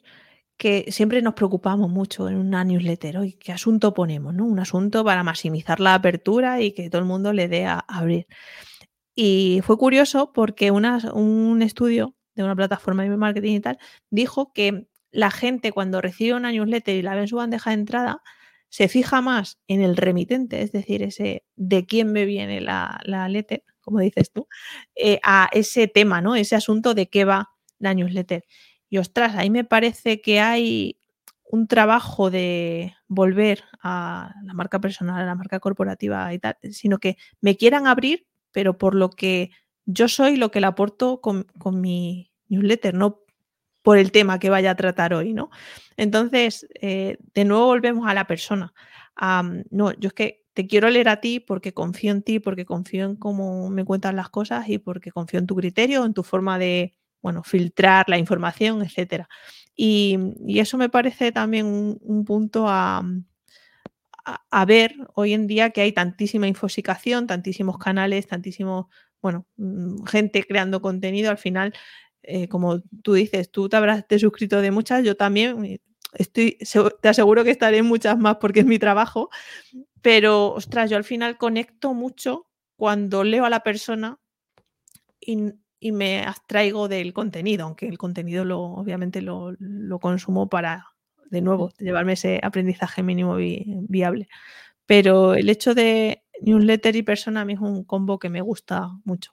que 0.59 0.91
siempre 0.91 1.21
nos 1.21 1.35
preocupamos 1.35 1.89
mucho 1.89 2.27
en 2.27 2.35
una 2.35 2.65
newsletter. 2.65 3.17
Hoy, 3.17 3.33
¿qué 3.33 3.53
asunto 3.53 3.93
ponemos? 3.93 4.33
¿no? 4.33 4.45
Un 4.45 4.59
asunto 4.59 5.05
para 5.05 5.23
maximizar 5.23 5.79
la 5.79 5.95
apertura 5.95 6.61
y 6.61 6.73
que 6.73 6.89
todo 6.89 6.99
el 6.99 7.07
mundo 7.07 7.31
le 7.31 7.47
dé 7.47 7.65
a 7.65 7.79
abrir. 7.79 8.27
Y 9.15 9.61
fue 9.63 9.77
curioso 9.77 10.33
porque 10.33 10.69
un 10.69 11.61
estudio 11.61 12.13
de 12.35 12.43
una 12.43 12.57
plataforma 12.57 13.03
de 13.03 13.15
marketing 13.15 13.55
y 13.55 13.59
tal 13.61 13.79
dijo 14.09 14.51
que 14.53 14.87
la 15.11 15.31
gente 15.31 15.71
cuando 15.71 16.01
recibe 16.01 16.35
una 16.35 16.51
newsletter 16.51 16.95
y 16.95 17.01
la 17.03 17.15
ve 17.15 17.21
en 17.21 17.27
su 17.29 17.37
bandeja 17.37 17.69
de 17.69 17.75
entrada, 17.75 18.21
se 18.67 18.89
fija 18.89 19.21
más 19.21 19.59
en 19.67 19.81
el 19.81 19.95
remitente, 19.95 20.61
es 20.61 20.73
decir, 20.73 21.03
ese 21.03 21.45
de 21.55 21.85
quién 21.85 22.11
me 22.11 22.25
viene 22.25 22.59
la, 22.59 22.99
la 23.05 23.29
letter, 23.29 23.63
como 23.79 23.99
dices 23.99 24.31
tú, 24.31 24.47
eh, 24.95 25.19
a 25.23 25.49
ese 25.53 25.87
tema, 25.87 26.21
¿no? 26.21 26.35
Ese 26.35 26.55
asunto 26.55 26.93
de 26.93 27.07
qué 27.07 27.23
va 27.23 27.49
la 27.79 27.93
newsletter. 27.93 28.43
Y 28.89 28.97
ostras, 28.97 29.36
ahí 29.36 29.49
me 29.49 29.63
parece 29.63 30.21
que 30.21 30.39
hay 30.39 30.97
un 31.49 31.67
trabajo 31.67 32.30
de 32.30 32.95
volver 33.08 33.63
a 33.82 34.36
la 34.43 34.54
marca 34.54 34.80
personal, 34.80 35.21
a 35.21 35.25
la 35.25 35.36
marca 35.36 35.60
corporativa 35.60 36.32
y 36.34 36.39
tal, 36.39 36.58
sino 36.71 36.99
que 36.99 37.17
me 37.41 37.58
quieran 37.58 37.88
abrir, 37.88 38.28
pero 38.52 38.78
por 38.78 38.93
lo 38.93 39.10
que 39.10 39.52
yo 39.86 40.08
soy, 40.08 40.38
lo 40.38 40.52
que 40.52 40.62
le 40.62 40.67
aporto 40.67 41.21
con, 41.21 41.47
mi 41.73 42.32
newsletter, 42.49 42.93
no 42.93 43.21
por 43.82 43.97
el 43.97 44.12
tema 44.12 44.38
que 44.38 44.52
vaya 44.52 44.71
a 44.71 44.75
tratar 44.75 45.13
hoy, 45.13 45.34
¿no? 45.34 45.49
Entonces, 45.97 46.67
eh, 46.82 47.17
de 47.34 47.45
nuevo 47.45 47.65
volvemos 47.65 48.08
a 48.08 48.13
la 48.13 48.28
persona. 48.28 48.73
no, 49.71 49.93
yo 49.93 50.08
es 50.10 50.13
que 50.13 50.45
te 50.54 50.67
quiero 50.67 50.89
leer 50.89 51.10
a 51.10 51.19
ti 51.19 51.39
porque 51.39 51.73
confío 51.73 52.12
en 52.12 52.21
ti, 52.21 52.39
porque 52.39 52.65
confío 52.65 53.06
en 53.06 53.15
cómo 53.15 53.69
me 53.69 53.86
cuentas 53.86 54.13
las 54.13 54.30
cosas 54.30 54.69
y 54.69 54.78
porque 54.78 55.12
confío 55.12 55.39
en 55.39 55.47
tu 55.47 55.56
criterio, 55.56 56.06
en 56.06 56.13
tu 56.13 56.21
forma 56.21 56.60
de, 56.60 56.95
bueno, 57.21 57.43
filtrar 57.43 58.08
la 58.10 58.17
información, 58.17 58.82
etcétera. 58.82 59.29
Y, 59.75 60.17
eso 60.60 60.77
me 60.77 60.89
parece 60.89 61.32
también 61.32 61.65
un, 61.65 62.25
punto 62.25 62.67
a, 62.67 63.03
a, 64.25 64.65
ver 64.65 64.95
hoy 65.15 65.34
en 65.34 65.47
día 65.47 65.69
que 65.71 65.82
hay 65.82 65.91
tantísima 65.93 66.47
infosicación, 66.47 67.27
tantísimos 67.27 67.77
canales, 67.77 68.27
tantísimos, 68.27 68.88
bueno, 69.21 69.45
mm, 69.58 70.03
gente 70.05 70.43
creando 70.43 70.82
contenido. 70.82 71.32
Al 71.32 71.38
final, 71.38 71.73
eh, 72.23 72.47
como 72.49 72.82
tú 73.03 73.13
dices, 73.13 73.51
tú 73.51 73.69
te 73.69 73.77
habrás 73.77 74.08
te 74.08 74.19
suscrito 74.19 74.62
de 74.62 74.71
muchas, 74.71 75.03
yo 75.03 75.15
también. 75.15 75.82
Estoy, 76.13 76.58
te 77.01 77.10
aseguro 77.10 77.43
que 77.43 77.51
estaré 77.51 77.77
en 77.77 77.86
muchas 77.86 78.17
más 78.17 78.38
porque 78.38 78.62
es 78.62 78.65
mi 78.65 78.79
trabajo, 78.79 79.29
pero 80.01 80.53
ostras, 80.53 80.89
yo 80.89 80.97
al 80.97 81.03
final 81.03 81.38
conecto 81.38 81.93
mucho 81.93 82.47
cuando 82.77 83.23
leo 83.23 83.45
a 83.45 83.49
la 83.49 83.62
persona 83.62 84.19
y, 85.21 85.53
me 85.81 86.23
abstraigo 86.23 86.87
del 86.87 87.13
contenido, 87.13 87.65
aunque 87.65 87.87
el 87.87 87.97
contenido 87.97 88.45
lo, 88.45 88.61
obviamente 88.61 89.21
lo, 89.21 89.55
consumo 90.01 90.49
para, 90.49 90.87
de 91.29 91.41
nuevo, 91.41 91.71
llevarme 91.79 92.13
ese 92.13 92.39
aprendizaje 92.43 93.01
mínimo 93.03 93.37
viable. 93.37 94.27
Pero 94.85 95.33
el 95.35 95.49
hecho 95.49 95.73
de 95.73 96.23
newsletter 96.41 96.95
y 96.95 97.03
persona 97.03 97.41
a 97.41 97.45
mí 97.45 97.53
es 97.53 97.59
un 97.59 97.83
combo 97.83 98.19
que 98.19 98.29
me 98.29 98.41
gusta 98.41 98.89
mucho. 99.05 99.31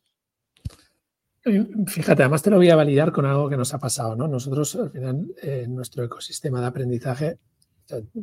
Fíjate, 1.86 2.22
además 2.22 2.42
te 2.42 2.50
lo 2.50 2.56
voy 2.56 2.70
a 2.70 2.76
validar 2.76 3.12
con 3.12 3.24
algo 3.24 3.48
que 3.48 3.56
nos 3.56 3.72
ha 3.72 3.78
pasado, 3.78 4.16
¿no? 4.16 4.26
Nosotros, 4.26 4.74
al 4.74 4.90
final, 4.90 5.26
en 5.40 5.74
nuestro 5.74 6.02
ecosistema 6.04 6.60
de 6.60 6.66
aprendizaje, 6.66 7.38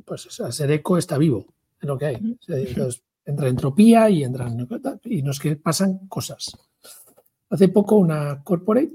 pues 0.03 0.27
ser 0.49 0.71
eco 0.71 0.97
está 0.97 1.17
vivo 1.17 1.45
en 1.81 1.87
lo 1.87 1.97
que 1.97 2.05
hay. 2.07 2.15
Entonces, 2.47 3.03
entra 3.25 3.47
entropía 3.47 4.09
y 4.09 4.23
entran 4.23 4.67
y 5.05 5.21
nos 5.21 5.39
pasan 5.61 6.07
cosas. 6.07 6.57
Hace 7.53 7.67
poco 7.67 7.97
una 7.97 8.41
corporate, 8.43 8.91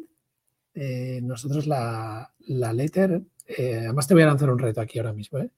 eh, 0.74 1.20
nosotros 1.22 1.68
la, 1.68 2.28
la 2.48 2.72
letter, 2.72 3.22
eh, 3.46 3.76
además 3.84 4.08
te 4.08 4.14
voy 4.14 4.24
a 4.24 4.26
lanzar 4.26 4.50
un 4.50 4.58
reto 4.58 4.80
aquí 4.80 4.98
ahora 4.98 5.12
mismo, 5.12 5.38
¿eh? 5.38 5.48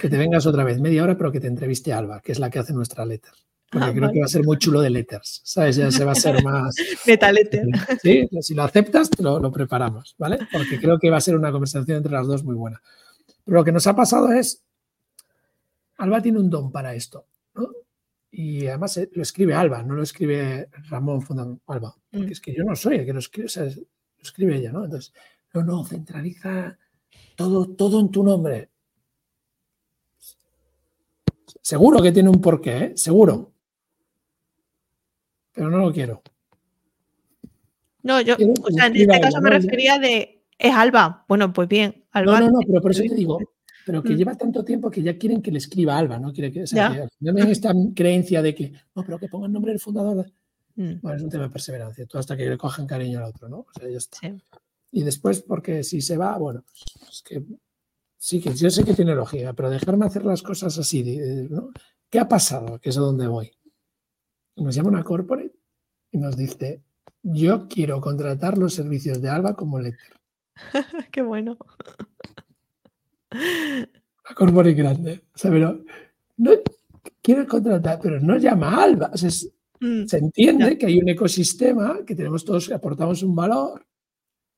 que 0.00 0.08
te 0.08 0.16
vengas 0.16 0.46
otra 0.46 0.62
vez 0.62 0.80
media 0.80 1.02
hora, 1.02 1.18
pero 1.18 1.32
que 1.32 1.40
te 1.40 1.48
entreviste 1.48 1.92
a 1.92 1.98
Alba, 1.98 2.20
que 2.20 2.30
es 2.30 2.38
la 2.38 2.50
que 2.50 2.60
hace 2.60 2.72
nuestra 2.72 3.04
letter. 3.04 3.32
Porque 3.68 3.88
ah, 3.88 3.92
creo 3.92 4.12
que 4.12 4.20
va 4.20 4.26
a 4.26 4.28
ser 4.28 4.44
muy 4.44 4.56
chulo 4.56 4.80
de 4.80 4.90
letters, 4.90 5.40
¿sabes? 5.42 5.74
Ya 5.74 5.90
se 5.90 6.04
va 6.04 6.12
a 6.12 6.14
ser 6.14 6.44
más... 6.44 6.76
Meta 7.08 7.32
letter. 7.32 7.66
Sí, 8.00 8.28
si 8.40 8.54
lo 8.54 8.62
aceptas, 8.62 9.10
lo, 9.18 9.40
lo 9.40 9.50
preparamos, 9.50 10.14
¿vale? 10.16 10.38
Porque 10.52 10.78
creo 10.78 10.96
que 11.00 11.10
va 11.10 11.16
a 11.16 11.20
ser 11.20 11.34
una 11.34 11.50
conversación 11.50 11.96
entre 11.96 12.12
las 12.12 12.28
dos 12.28 12.44
muy 12.44 12.54
buena. 12.54 12.80
Pero 13.44 13.56
lo 13.56 13.64
que 13.64 13.72
nos 13.72 13.88
ha 13.88 13.96
pasado 13.96 14.30
es, 14.30 14.62
Alba 15.96 16.22
tiene 16.22 16.38
un 16.38 16.50
don 16.50 16.70
para 16.70 16.94
esto, 16.94 17.26
¿no? 17.56 17.68
Y 18.36 18.66
además 18.66 18.96
eh, 18.96 19.08
lo 19.12 19.22
escribe 19.22 19.54
Alba, 19.54 19.84
no 19.84 19.94
lo 19.94 20.02
escribe 20.02 20.68
Ramón 20.88 21.22
Fundam 21.22 21.60
Alba, 21.68 21.94
porque 22.10 22.26
mm. 22.26 22.32
es 22.32 22.40
que 22.40 22.52
yo 22.52 22.64
no 22.64 22.74
soy 22.74 22.96
el 22.96 23.06
que 23.06 23.12
lo 23.12 23.20
escribe, 23.20 23.46
o 23.46 23.48
sea, 23.48 23.62
lo 23.62 23.70
escribe 24.20 24.56
ella, 24.56 24.72
¿no? 24.72 24.84
Entonces, 24.84 25.12
no, 25.52 25.62
no, 25.62 25.84
centraliza 25.84 26.76
todo, 27.36 27.68
todo 27.76 28.00
en 28.00 28.10
tu 28.10 28.24
nombre. 28.24 28.70
Seguro 31.62 32.02
que 32.02 32.10
tiene 32.10 32.28
un 32.28 32.40
porqué, 32.40 32.76
¿eh? 32.76 32.92
seguro. 32.96 33.52
Pero 35.52 35.70
no 35.70 35.78
lo 35.78 35.92
quiero. 35.92 36.20
No, 38.02 38.20
yo, 38.20 38.34
o 38.34 38.70
sea, 38.72 38.86
en 38.86 38.96
este 38.96 39.20
caso 39.20 39.40
me 39.40 39.50
refería 39.50 40.00
de, 40.00 40.42
es 40.58 40.74
Alba. 40.74 41.24
Bueno, 41.28 41.52
pues 41.52 41.68
bien, 41.68 42.04
Alba. 42.10 42.40
No, 42.40 42.46
no, 42.46 42.52
no, 42.54 42.58
pero 42.66 42.82
por 42.82 42.90
eso 42.90 43.02
te 43.04 43.14
digo, 43.14 43.38
pero 43.84 44.02
que 44.02 44.14
mm. 44.14 44.16
lleva 44.16 44.34
tanto 44.36 44.64
tiempo 44.64 44.90
que 44.90 45.02
ya 45.02 45.18
quieren 45.18 45.42
que 45.42 45.50
le 45.50 45.58
escriba 45.58 45.98
Alba, 45.98 46.18
¿no? 46.18 46.32
Quiere 46.32 46.50
que, 46.52 46.62
o 46.62 46.66
sea, 46.66 47.08
esta 47.48 47.72
creencia 47.94 48.42
de 48.42 48.54
que, 48.54 48.72
no, 48.94 49.04
pero 49.04 49.18
que 49.18 49.28
ponga 49.28 49.46
el 49.46 49.52
nombre 49.52 49.72
del 49.72 49.80
fundador. 49.80 50.32
Mm. 50.76 51.00
Bueno, 51.02 51.16
es 51.16 51.22
un 51.22 51.30
tema 51.30 51.44
de 51.44 51.50
perseverancia, 51.50 52.06
tú 52.06 52.18
hasta 52.18 52.36
que 52.36 52.48
le 52.48 52.58
cojan 52.58 52.86
cariño 52.86 53.18
al 53.18 53.26
otro, 53.26 53.48
¿no? 53.48 53.58
O 53.58 53.66
sea, 53.78 53.88
ya 53.88 53.98
está. 53.98 54.18
Y 54.90 55.02
después, 55.02 55.42
porque 55.42 55.82
si 55.84 56.00
se 56.00 56.16
va, 56.16 56.36
bueno, 56.38 56.64
es 57.08 57.22
que 57.22 57.44
sí, 58.16 58.40
que 58.40 58.54
yo 58.54 58.70
sé 58.70 58.84
que 58.84 58.94
tiene 58.94 59.14
lógica, 59.14 59.52
pero 59.52 59.70
dejarme 59.70 60.06
hacer 60.06 60.24
las 60.24 60.42
cosas 60.42 60.78
así, 60.78 61.18
¿no? 61.50 61.70
¿Qué 62.08 62.18
ha 62.18 62.28
pasado? 62.28 62.78
Que 62.80 62.90
es 62.90 62.96
a 62.96 63.00
donde 63.00 63.26
voy. 63.26 63.50
Nos 64.56 64.74
llama 64.74 64.90
una 64.90 65.02
corporate 65.02 65.52
y 66.12 66.18
nos 66.18 66.36
dice, 66.36 66.82
yo 67.22 67.66
quiero 67.68 68.00
contratar 68.00 68.56
los 68.56 68.74
servicios 68.74 69.20
de 69.20 69.30
Alba 69.30 69.56
como 69.56 69.80
letter. 69.80 70.20
Qué 71.10 71.22
bueno. 71.22 71.58
La 73.34 74.34
corporate 74.34 74.74
grande. 74.74 75.24
O 75.34 75.38
sea, 75.38 75.50
pero 75.50 75.84
no, 76.36 76.50
quiere 77.20 77.46
contratar, 77.46 77.98
pero 78.00 78.20
no 78.20 78.36
llama 78.38 78.76
a 78.76 78.82
Alba. 78.84 79.10
Mm, 79.80 80.06
se 80.06 80.18
entiende 80.18 80.78
que 80.78 80.86
hay 80.86 80.98
un 80.98 81.08
ecosistema, 81.08 82.04
que 82.06 82.14
tenemos 82.14 82.44
todos, 82.44 82.68
que 82.68 82.74
aportamos 82.74 83.22
un 83.22 83.34
valor, 83.34 83.86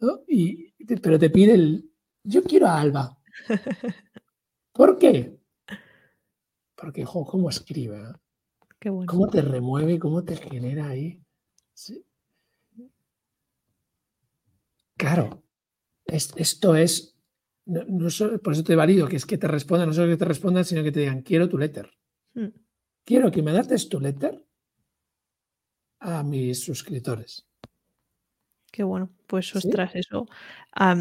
¿no? 0.01 0.21
y, 0.29 0.73
pero 0.97 1.19
te 1.19 1.31
pide 1.31 1.55
el, 1.55 1.91
yo 2.23 2.43
quiero 2.45 2.67
a 2.67 2.81
Alba. 2.81 3.19
¿Por 4.73 4.99
qué? 4.99 5.39
Porque, 6.75 7.05
jo, 7.05 7.25
¿cómo 7.25 7.49
escribe? 7.49 7.97
Eh? 7.97 8.12
Qué 8.79 8.91
bueno. 8.91 9.11
¿Cómo 9.11 9.29
te 9.29 9.41
remueve? 9.41 9.99
¿Cómo 9.99 10.23
te 10.23 10.37
genera 10.37 10.89
ahí? 10.89 11.21
Claro, 14.97 15.43
esto 16.07 16.75
es 16.75 17.15
no, 17.66 18.09
por 18.42 18.52
eso 18.52 18.64
te 18.64 18.76
valido, 18.76 19.09
que 19.09 19.16
es 19.16 19.26
que 19.26 19.38
te 19.38 19.48
respondan, 19.48 19.88
no 19.88 19.94
solo 19.94 20.09
que 20.09 20.16
te 20.16 20.24
respondan, 20.24 20.64
sino 20.64 20.83
que 20.83 20.92
te 20.92 21.00
digan, 21.00 21.22
quiero 21.22 21.48
tu 21.48 21.59
letter. 21.59 21.90
Hmm. 22.35 22.48
Quiero 23.05 23.31
que 23.31 23.42
me 23.42 23.52
dates 23.52 23.88
tu 23.88 24.00
letter 24.00 24.44
a 26.00 26.22
mis 26.22 26.64
suscriptores. 26.64 27.46
Qué 28.70 28.85
bueno, 28.85 29.11
pues 29.26 29.55
ostras, 29.57 29.92
eso. 29.94 30.26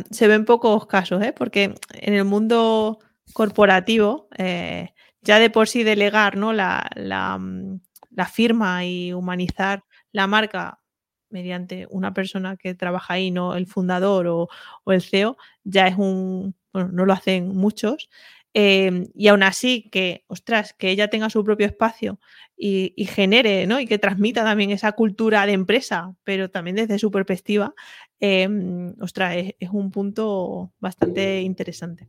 se 0.10 0.28
ven 0.28 0.45
pocos 0.45 0.88
casos, 0.88 1.21
¿eh? 1.21 1.34
porque 1.34 1.75
en 1.91 2.13
el 2.13 2.23
mundo 2.23 2.99
corporativo, 3.34 4.30
eh, 4.38 4.93
ya 5.21 5.39
de 5.39 5.49
por 5.49 5.67
sí 5.67 5.84
delegar 5.84 6.38
¿no? 6.38 6.54
la, 6.54 6.89
la, 6.95 7.38
mm, 7.38 7.82
la 8.12 8.25
firma 8.28 8.86
y 8.86 9.13
humanizar 9.13 9.84
la 10.12 10.25
marca 10.25 10.80
mediante 11.36 11.86
una 11.89 12.13
persona 12.13 12.56
que 12.56 12.76
trabaja 12.76 13.15
ahí, 13.15 13.30
no 13.30 13.56
el 13.56 13.67
fundador 13.67 14.26
o, 14.28 14.48
el 14.88 15.02
CEO, 15.02 15.36
ya 15.65 15.86
es 15.88 15.98
un, 15.98 16.56
bueno, 16.71 16.89
no 16.93 17.06
lo 17.06 17.12
hacen 17.12 17.50
muchos. 17.50 18.10
Em, 18.54 19.08
y 19.13 19.28
aún 19.28 19.43
así, 19.43 19.89
que, 19.91 20.24
ostras, 20.28 20.74
que 20.74 20.89
ella 20.89 21.10
tenga 21.10 21.30
su 21.30 21.43
propio 21.43 21.67
espacio 21.67 22.19
y, 22.58 22.93
genere, 23.06 23.67
¿no? 23.67 23.82
Y 23.82 23.86
que 23.86 24.00
transmita 24.00 24.45
también 24.45 24.71
esa 24.71 24.93
cultura 24.93 25.45
de 25.45 25.52
empresa, 25.52 26.15
pero 26.24 26.50
también 26.50 26.78
desde 26.78 26.98
su 26.98 27.12
perspectiva, 27.12 27.74
em, 28.21 28.95
ostras, 29.02 29.36
es, 29.60 29.69
un 29.71 29.91
punto 29.91 30.71
bastante 30.80 31.41
interesante. 31.41 32.08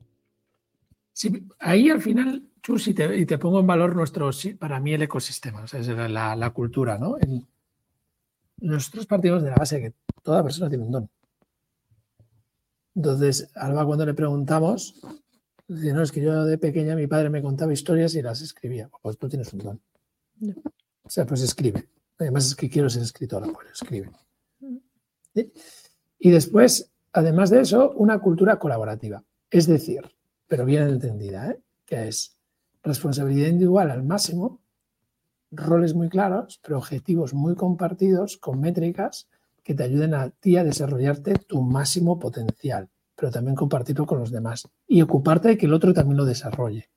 Sí, 1.13 1.49
ahí 1.59 1.91
al 1.91 2.01
final, 2.01 2.45
Chus, 2.63 2.87
y 2.87 2.95
te, 2.95 3.39
pongo 3.39 3.59
en 3.59 3.67
valor 3.67 3.97
nuestro, 3.97 4.31
para 4.61 4.79
mí 4.79 4.95
el 4.95 5.03
ecosistema, 5.03 5.65
la, 6.09 6.37
la, 6.37 6.51
cultura, 6.51 6.97
¿no? 6.97 7.17
Nosotros 8.59 9.07
partimos 9.07 9.43
de 9.43 9.51
la 9.51 9.57
base 9.57 9.77
de 9.77 9.83
que 9.83 9.97
toda 10.23 10.43
persona 10.43 10.69
tiene 10.69 10.85
un 10.85 10.91
don. 10.91 11.11
Entonces, 12.95 13.51
Alba, 13.55 13.85
cuando 13.85 14.07
le 14.07 14.15
preguntamos, 14.15 15.01
dice, 15.69 15.93
no, 15.93 16.03
es 16.03 16.11
que 16.11 16.23
yo 16.23 16.45
de 16.45 16.57
pequeña 16.57 16.97
mi 16.97 17.07
padre 17.07 17.29
me 17.29 17.43
contaba 17.43 17.73
historias 17.73 18.15
y 18.15 18.23
las 18.23 18.41
escribía. 18.41 18.89
Pues 19.03 19.19
tú 19.19 19.29
tienes 19.29 19.53
un 19.53 19.59
don. 19.59 19.81
O 21.03 21.11
sea, 21.11 21.27
pues 21.27 21.43
escribe. 21.43 21.89
Además 22.19 22.47
es 22.47 22.57
que 22.57 22.71
quiero 22.71 22.89
ser 22.89 23.03
escritora, 23.03 23.47
pues 23.53 23.69
escribe. 23.73 24.11
Y 26.19 26.31
después, 26.31 26.91
además 27.13 27.51
de 27.51 27.61
eso, 27.61 27.91
una 27.93 28.19
cultura 28.19 28.59
colaborativa. 28.59 29.23
Es 29.51 29.67
decir, 29.67 30.03
pero 30.49 30.65
bien 30.65 30.89
entendida, 30.89 31.51
¿eh? 31.51 31.61
que 31.85 32.09
es 32.09 32.39
responsabilidad 32.83 33.49
individual 33.49 33.91
al 33.91 34.03
máximo 34.03 34.61
roles 35.51 35.95
muy 35.95 36.09
claros, 36.09 36.61
pero 36.63 36.79
objetivos 36.79 37.35
muy 37.35 37.55
compartidos 37.55 38.37
con 38.37 38.61
métricas 38.61 39.29
que 39.63 39.75
te 39.75 39.83
ayuden 39.83 40.15
a 40.15 40.31
ti 40.31 40.57
a 40.57 40.65
desarrollarte 40.65 41.35
tu 41.35 41.63
máximo 41.63 42.19
potencial, 42.19 42.89
pero 43.15 43.31
también 43.31 43.57
compartirlo 43.57 44.07
con 44.07 44.19
los 44.19 44.31
demás 44.31 44.69
y 44.87 45.03
ocuparte 45.03 45.49
de 45.49 45.59
que 45.59 45.67
el 45.67 45.75
otro 45.75 45.93
también 45.93 46.17
lo 46.17 46.25
desarrolle. 46.25 46.89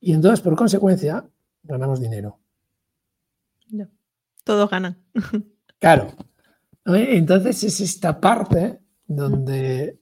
Y 0.00 0.12
entonces, 0.12 0.40
por 0.40 0.56
consecuencia, 0.56 1.24
ganamos 1.62 2.00
dinero. 2.00 2.40
Todos 4.44 4.70
ganan. 4.70 4.96
Claro. 5.78 6.12
Entonces 6.84 7.64
es 7.64 7.80
esta 7.80 8.20
parte 8.20 8.82
donde 9.06 9.98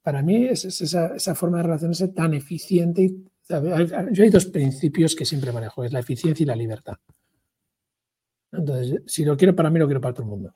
para 0.00 0.22
mí 0.22 0.46
es, 0.46 0.64
esa, 0.64 1.16
esa, 1.16 1.34
forma 1.34 1.58
de 1.58 1.64
relacionarse 1.64 2.08
tan 2.08 2.32
eficiente 2.32 3.02
y 3.02 3.24
yo 3.48 4.24
hay 4.24 4.30
dos 4.30 4.46
principios 4.46 5.14
que 5.14 5.24
siempre 5.24 5.52
manejo, 5.52 5.84
es 5.84 5.92
la 5.92 6.00
eficiencia 6.00 6.42
y 6.42 6.46
la 6.46 6.56
libertad. 6.56 6.96
Entonces, 8.52 9.02
si 9.06 9.24
lo 9.24 9.36
quiero 9.36 9.54
para 9.54 9.70
mí, 9.70 9.78
lo 9.78 9.86
quiero 9.86 10.00
para 10.00 10.14
todo 10.14 10.24
el 10.24 10.30
mundo. 10.30 10.52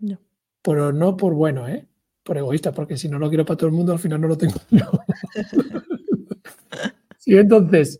No. 0.00 0.18
Pero 0.62 0.92
no 0.92 1.16
por 1.16 1.34
bueno, 1.34 1.66
¿eh? 1.68 1.86
Por 2.22 2.36
egoísta, 2.36 2.72
porque 2.72 2.96
si 2.96 3.08
no 3.08 3.18
lo 3.18 3.28
quiero 3.28 3.44
para 3.44 3.56
todo 3.56 3.68
el 3.68 3.74
mundo, 3.74 3.92
al 3.92 3.98
final 3.98 4.20
no 4.20 4.28
lo 4.28 4.36
tengo 4.36 4.60
yo. 4.70 4.90
sí, 7.18 7.36
entonces, 7.36 7.98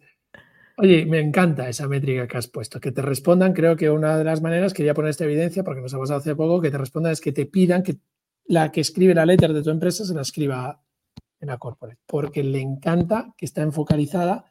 oye, 0.77 1.07
me 1.07 1.21
encanta 1.21 1.69
esa 1.69 1.89
métrica 1.89 2.29
que 2.29 2.37
has 2.37 2.49
puesto. 2.49 2.81
Que 2.81 2.93
te 2.93 3.03
respondan, 3.03 3.55
creo 3.55 3.77
que 3.77 3.91
una 3.91 4.17
de 4.19 4.25
las 4.25 4.43
maneras, 4.43 4.75
quería 4.75 4.95
poner 4.95 5.11
esta 5.11 5.25
evidencia, 5.25 5.65
porque 5.65 5.81
nos 5.81 5.95
ha 5.95 5.99
pasado 5.99 6.21
hace 6.21 6.37
poco, 6.37 6.61
que 6.61 6.71
te 6.71 6.79
respondan 6.79 7.13
es 7.13 7.21
que 7.21 7.33
te 7.33 7.47
pidan 7.47 7.83
que 7.83 7.99
la 8.47 8.71
que 8.71 8.81
escribe 8.81 9.15
la 9.15 9.27
letter 9.27 9.53
de 9.53 9.63
tu 9.63 9.71
empresa 9.71 10.05
se 10.05 10.15
la 10.15 10.23
escriba 10.23 10.83
en 11.41 11.49
la 11.49 11.59
corporate, 11.59 12.01
porque 12.07 12.45
le 12.45 12.61
encanta 12.61 13.35
que 13.37 13.47
está 13.47 13.63
enfocalizada 13.63 14.45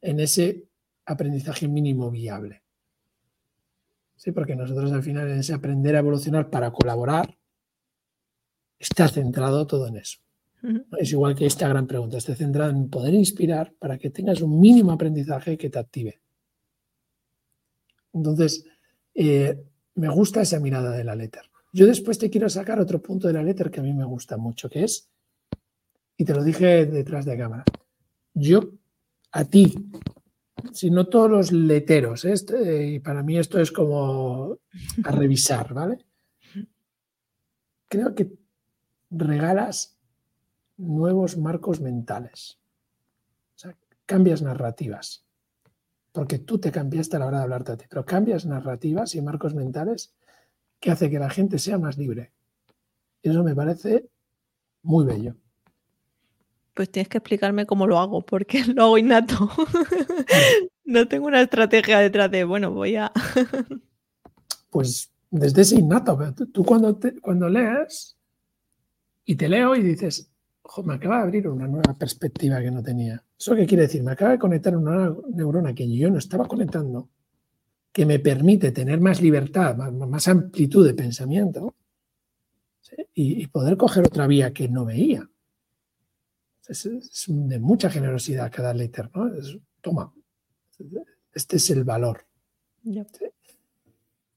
en 0.00 0.20
ese 0.20 0.68
aprendizaje 1.06 1.66
mínimo 1.68 2.10
viable. 2.10 2.62
Sí, 4.16 4.32
porque 4.32 4.56
nosotros 4.56 4.92
al 4.92 5.02
final 5.02 5.30
en 5.30 5.38
ese 5.38 5.54
aprender 5.54 5.96
a 5.96 6.00
evolucionar 6.00 6.50
para 6.50 6.70
colaborar, 6.70 7.38
está 8.78 9.08
centrado 9.08 9.66
todo 9.66 9.86
en 9.86 9.96
eso. 9.96 10.18
Es 10.98 11.12
igual 11.12 11.36
que 11.36 11.46
esta 11.46 11.68
gran 11.68 11.86
pregunta, 11.86 12.18
está 12.18 12.34
centrado 12.34 12.70
en 12.70 12.90
poder 12.90 13.14
inspirar 13.14 13.72
para 13.78 13.96
que 13.96 14.10
tengas 14.10 14.40
un 14.42 14.58
mínimo 14.58 14.90
aprendizaje 14.90 15.56
que 15.56 15.70
te 15.70 15.78
active. 15.78 16.20
Entonces, 18.12 18.64
eh, 19.14 19.64
me 19.94 20.08
gusta 20.08 20.42
esa 20.42 20.58
mirada 20.58 20.90
de 20.90 21.04
la 21.04 21.14
letter. 21.14 21.42
Yo 21.72 21.86
después 21.86 22.18
te 22.18 22.28
quiero 22.28 22.48
sacar 22.48 22.80
otro 22.80 23.00
punto 23.00 23.28
de 23.28 23.34
la 23.34 23.42
letter 23.42 23.70
que 23.70 23.80
a 23.80 23.82
mí 23.84 23.92
me 23.92 24.04
gusta 24.04 24.36
mucho, 24.36 24.68
que 24.68 24.84
es, 24.84 25.08
y 26.18 26.24
te 26.24 26.34
lo 26.34 26.42
dije 26.42 26.84
detrás 26.84 27.24
de 27.24 27.38
cámara, 27.38 27.64
yo 28.34 28.72
a 29.30 29.44
ti, 29.44 29.72
si 30.72 30.90
no 30.90 31.06
todos 31.06 31.30
los 31.30 31.52
leteros, 31.52 32.24
este, 32.24 32.86
y 32.88 32.98
para 32.98 33.22
mí 33.22 33.38
esto 33.38 33.60
es 33.60 33.70
como 33.70 34.58
a 35.04 35.10
revisar, 35.12 35.72
¿vale? 35.72 36.04
Creo 37.88 38.14
que 38.16 38.32
regalas 39.10 39.96
nuevos 40.76 41.38
marcos 41.38 41.80
mentales. 41.80 42.58
O 43.54 43.58
sea, 43.58 43.76
cambias 44.04 44.42
narrativas. 44.42 45.24
Porque 46.10 46.40
tú 46.40 46.58
te 46.58 46.72
cambiaste 46.72 47.14
a 47.16 47.20
la 47.20 47.26
hora 47.26 47.38
de 47.38 47.44
hablarte 47.44 47.72
a 47.72 47.76
ti, 47.76 47.84
pero 47.88 48.04
cambias 48.04 48.44
narrativas 48.44 49.14
y 49.14 49.22
marcos 49.22 49.54
mentales 49.54 50.14
que 50.80 50.90
hace 50.90 51.10
que 51.10 51.20
la 51.20 51.30
gente 51.30 51.60
sea 51.60 51.78
más 51.78 51.96
libre. 51.96 52.32
Eso 53.22 53.44
me 53.44 53.54
parece 53.54 54.08
muy 54.82 55.04
bello. 55.04 55.36
Pues 56.78 56.92
tienes 56.92 57.08
que 57.08 57.18
explicarme 57.18 57.66
cómo 57.66 57.88
lo 57.88 57.98
hago, 57.98 58.24
porque 58.24 58.62
lo 58.72 58.84
hago 58.84 58.98
innato. 58.98 59.50
no 60.84 61.08
tengo 61.08 61.26
una 61.26 61.42
estrategia 61.42 61.98
detrás 61.98 62.30
de, 62.30 62.44
bueno, 62.44 62.70
voy 62.70 62.94
a... 62.94 63.10
pues 64.70 65.10
desde 65.28 65.62
ese 65.62 65.74
innato, 65.74 66.16
tú 66.52 66.64
cuando, 66.64 66.96
cuando 67.20 67.48
lees 67.48 68.16
y 69.24 69.34
te 69.34 69.48
leo 69.48 69.74
y 69.74 69.82
dices, 69.82 70.30
me 70.84 70.94
acaba 70.94 71.16
de 71.16 71.22
abrir 71.24 71.48
una 71.48 71.66
nueva 71.66 71.98
perspectiva 71.98 72.60
que 72.60 72.70
no 72.70 72.80
tenía. 72.80 73.24
¿Eso 73.36 73.56
qué 73.56 73.66
quiere 73.66 73.82
decir? 73.82 74.04
Me 74.04 74.12
acaba 74.12 74.30
de 74.30 74.38
conectar 74.38 74.76
una 74.76 75.12
neurona 75.34 75.74
que 75.74 75.92
yo 75.92 76.08
no 76.10 76.18
estaba 76.18 76.46
conectando, 76.46 77.08
que 77.90 78.06
me 78.06 78.20
permite 78.20 78.70
tener 78.70 79.00
más 79.00 79.20
libertad, 79.20 79.76
más, 79.76 80.28
amplitud 80.28 80.86
de 80.86 80.94
pensamiento 80.94 81.74
y, 83.14 83.48
poder 83.48 83.76
coger 83.76 84.06
otra 84.06 84.28
vía 84.28 84.52
que 84.52 84.68
no 84.68 84.84
veía. 84.84 85.28
Es, 86.68 86.88
de 87.28 87.58
mucha 87.58 87.90
generosidad 87.90 88.52
cada 88.52 88.74
letter, 88.74 89.10
¿no? 89.14 89.30
toma, 89.80 90.12
este 91.32 91.56
es 91.56 91.70
el 91.70 91.84
valor. 91.84 92.26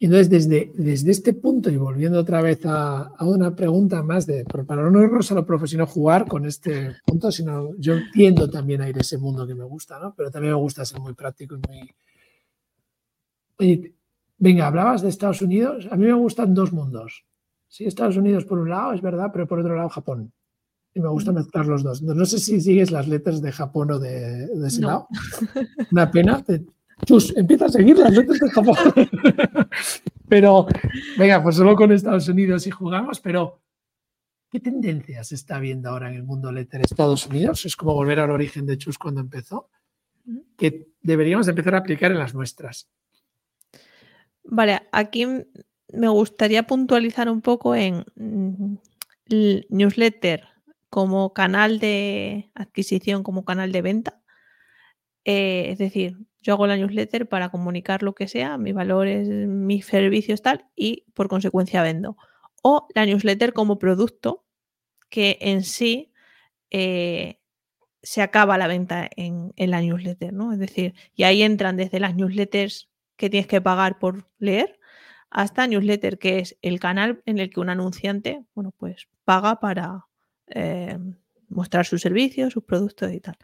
Y 0.01 0.05
entonces, 0.05 0.31
desde, 0.31 0.71
desde 0.73 1.11
este 1.11 1.33
punto, 1.33 1.69
y 1.69 1.77
volviendo 1.77 2.19
otra 2.19 2.41
vez 2.41 2.61
a, 2.65 3.13
una 3.19 3.55
pregunta 3.55 4.01
más 4.01 4.25
de, 4.25 4.43
para 4.45 4.89
no 4.89 4.99
irnos 5.03 5.31
a 5.31 5.35
lo 5.35 5.45
profesional, 5.45 5.85
jugar 5.85 6.27
con 6.27 6.47
este 6.47 6.95
punto, 7.05 7.31
sino 7.31 7.75
yo 7.77 7.93
entiendo 7.93 8.49
también 8.49 8.81
a 8.81 8.89
ir 8.89 8.97
a 8.97 9.01
ese 9.01 9.19
mundo 9.19 9.45
que 9.45 9.53
me 9.53 9.63
gusta, 9.63 9.99
¿no? 9.99 10.15
Pero 10.15 10.31
también 10.31 10.55
me 10.55 10.59
gusta 10.59 10.85
ser 10.85 10.99
muy 10.99 11.13
práctico 11.13 11.55
y 11.55 11.59
muy... 11.67 11.95
Oye, 13.59 13.93
venga, 14.39 14.65
hablabas 14.65 15.03
de 15.03 15.09
Estados 15.09 15.43
Unidos, 15.43 15.87
a 15.91 15.95
mí 15.95 16.07
me 16.07 16.13
gustan 16.13 16.55
dos 16.55 16.73
mundos. 16.73 17.23
Sí, 17.67 17.85
Estados 17.85 18.17
Unidos 18.17 18.43
por 18.45 18.57
un 18.57 18.71
lado, 18.71 18.93
es 18.93 19.01
verdad, 19.03 19.29
pero 19.31 19.47
por 19.47 19.59
otro 19.59 19.75
lado 19.75 19.89
Japón. 19.89 20.33
Y 20.93 20.99
me 20.99 21.07
gusta 21.07 21.31
mezclar 21.31 21.65
los 21.67 21.83
dos. 21.83 22.01
No, 22.01 22.25
sé 22.25 22.37
si 22.39 22.59
sigues 22.59 22.91
las 22.91 23.07
letras 23.07 23.41
de 23.41 23.51
Japón 23.51 23.91
o 23.91 23.99
de, 23.99 24.49
ese 24.65 24.81
lado. 24.81 25.07
Una 25.91 26.11
pena, 26.11 26.43
Chus, 27.05 27.35
empieza 27.35 27.65
a 27.65 27.69
seguir 27.69 27.97
las 27.97 28.11
letras 28.11 28.39
de 28.39 28.49
Japón. 28.49 28.75
pero, 30.27 30.67
venga, 31.17 31.41
pues 31.41 31.55
solo 31.55 31.75
con 31.75 31.91
Estados 31.91 32.27
Unidos 32.27 32.67
y 32.67 32.71
jugamos, 32.71 33.19
pero 33.21 33.61
¿qué 34.49 34.59
tendencias 34.59 35.31
está 35.31 35.59
viendo 35.59 35.89
ahora 35.89 36.09
en 36.09 36.15
el 36.15 36.23
mundo 36.23 36.51
letter 36.51 36.81
Estados 36.81 37.25
Unidos? 37.25 37.65
Es 37.65 37.75
como 37.75 37.93
volver 37.93 38.19
al 38.19 38.31
origen 38.31 38.65
de 38.65 38.77
Chus 38.77 38.97
cuando 38.97 39.21
empezó, 39.21 39.69
que 40.57 40.89
deberíamos 41.01 41.47
empezar 41.47 41.75
a 41.75 41.79
aplicar 41.79 42.11
en 42.11 42.19
las 42.19 42.35
nuestras. 42.35 42.89
Vale, 44.43 44.81
aquí 44.91 45.25
me 45.93 46.07
gustaría 46.09 46.63
puntualizar 46.63 47.29
un 47.29 47.41
poco 47.41 47.75
en 47.75 48.05
mm, 48.15 48.75
el 49.29 49.65
newsletter 49.69 50.50
como 50.91 51.33
canal 51.33 51.79
de 51.79 52.51
adquisición, 52.53 53.23
como 53.23 53.45
canal 53.45 53.71
de 53.71 53.81
venta. 53.81 54.21
Eh, 55.23 55.67
es 55.69 55.77
decir, 55.77 56.17
yo 56.41 56.53
hago 56.53 56.67
la 56.67 56.75
newsletter 56.75 57.29
para 57.29 57.49
comunicar 57.49 58.03
lo 58.03 58.13
que 58.13 58.27
sea, 58.27 58.57
mis 58.57 58.73
valores, 58.73 59.29
mis 59.29 59.85
servicios, 59.85 60.41
tal, 60.41 60.67
y 60.75 61.05
por 61.13 61.29
consecuencia 61.29 61.81
vendo. 61.81 62.17
O 62.61 62.87
la 62.93 63.05
newsletter 63.05 63.53
como 63.53 63.79
producto 63.79 64.45
que 65.09 65.37
en 65.39 65.63
sí 65.63 66.11
eh, 66.71 67.39
se 68.03 68.21
acaba 68.21 68.57
la 68.57 68.67
venta 68.67 69.09
en, 69.15 69.53
la 69.57 69.81
newsletter, 69.81 70.33
¿no? 70.33 70.51
Es 70.51 70.59
decir, 70.59 70.93
y 71.15 71.23
ahí 71.23 71.41
entran 71.41 71.77
desde 71.77 72.01
las 72.01 72.15
newsletters 72.15 72.89
que 73.15 73.29
tienes 73.29 73.47
que 73.47 73.61
pagar 73.61 73.97
por 73.97 74.27
leer 74.39 74.77
hasta 75.29 75.67
newsletter, 75.67 76.19
que 76.19 76.39
es 76.39 76.57
el 76.61 76.81
canal 76.81 77.23
en 77.25 77.39
el 77.39 77.49
que 77.49 77.61
un 77.61 77.69
anunciante, 77.69 78.43
bueno, 78.55 78.73
pues 78.77 79.07
paga 79.23 79.61
para 79.61 80.07
eh, 80.53 80.97
mostrar 81.49 81.85
sus 81.85 82.01
servicios, 82.01 82.53
sus 82.53 82.63
productos 82.63 83.11
y 83.11 83.19
tal. 83.19 83.35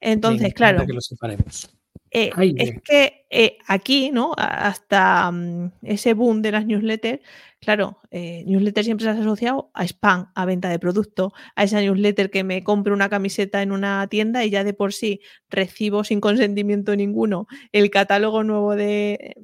Entonces, 0.00 0.54
claro. 0.54 0.86
Que 0.86 0.92
lo 0.92 1.00
separemos. 1.00 1.70
Eh, 2.10 2.30
es 2.56 2.82
que 2.82 3.26
eh, 3.30 3.58
aquí, 3.66 4.10
¿no? 4.10 4.32
Hasta 4.36 5.30
mm, 5.30 5.72
ese 5.82 6.14
boom 6.14 6.42
de 6.42 6.52
las 6.52 6.66
newsletters, 6.66 7.20
claro, 7.60 8.00
eh, 8.10 8.44
newsletter 8.46 8.84
siempre 8.84 9.04
se 9.04 9.10
ha 9.10 9.12
asociado 9.12 9.70
a 9.74 9.84
spam, 9.84 10.30
a 10.34 10.44
venta 10.44 10.68
de 10.70 10.78
producto, 10.78 11.32
a 11.54 11.64
esa 11.64 11.80
newsletter 11.80 12.30
que 12.30 12.44
me 12.44 12.62
compro 12.64 12.94
una 12.94 13.08
camiseta 13.08 13.62
en 13.62 13.72
una 13.72 14.06
tienda 14.08 14.44
y 14.44 14.50
ya 14.50 14.64
de 14.64 14.72
por 14.72 14.92
sí 14.92 15.20
recibo 15.50 16.04
sin 16.04 16.20
consentimiento 16.20 16.96
ninguno 16.96 17.46
el 17.72 17.90
catálogo 17.90 18.44
nuevo 18.44 18.74
de, 18.74 19.34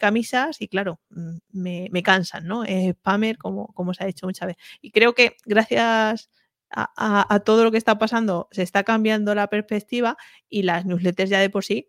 camisas 0.00 0.60
y 0.60 0.68
claro, 0.68 1.00
mm, 1.10 1.36
me, 1.52 2.02
cansan, 2.02 2.46
¿no? 2.46 2.64
Es 2.64 2.94
spammer 2.94 3.36
como, 3.38 3.68
como 3.74 3.94
se 3.94 4.04
ha 4.04 4.06
dicho 4.06 4.26
muchas 4.26 4.48
veces. 4.48 4.62
Y 4.80 4.90
creo 4.90 5.14
que 5.14 5.36
gracias 5.44 6.30
a, 6.74 7.40
todo 7.44 7.64
lo 7.64 7.70
que 7.70 7.78
está 7.78 7.98
pasando, 7.98 8.48
se 8.50 8.62
está 8.62 8.84
cambiando 8.84 9.34
la 9.34 9.48
perspectiva 9.48 10.16
y 10.48 10.62
las 10.62 10.86
newsletters 10.86 11.30
ya 11.30 11.40
de 11.40 11.50
por 11.50 11.64
sí 11.64 11.88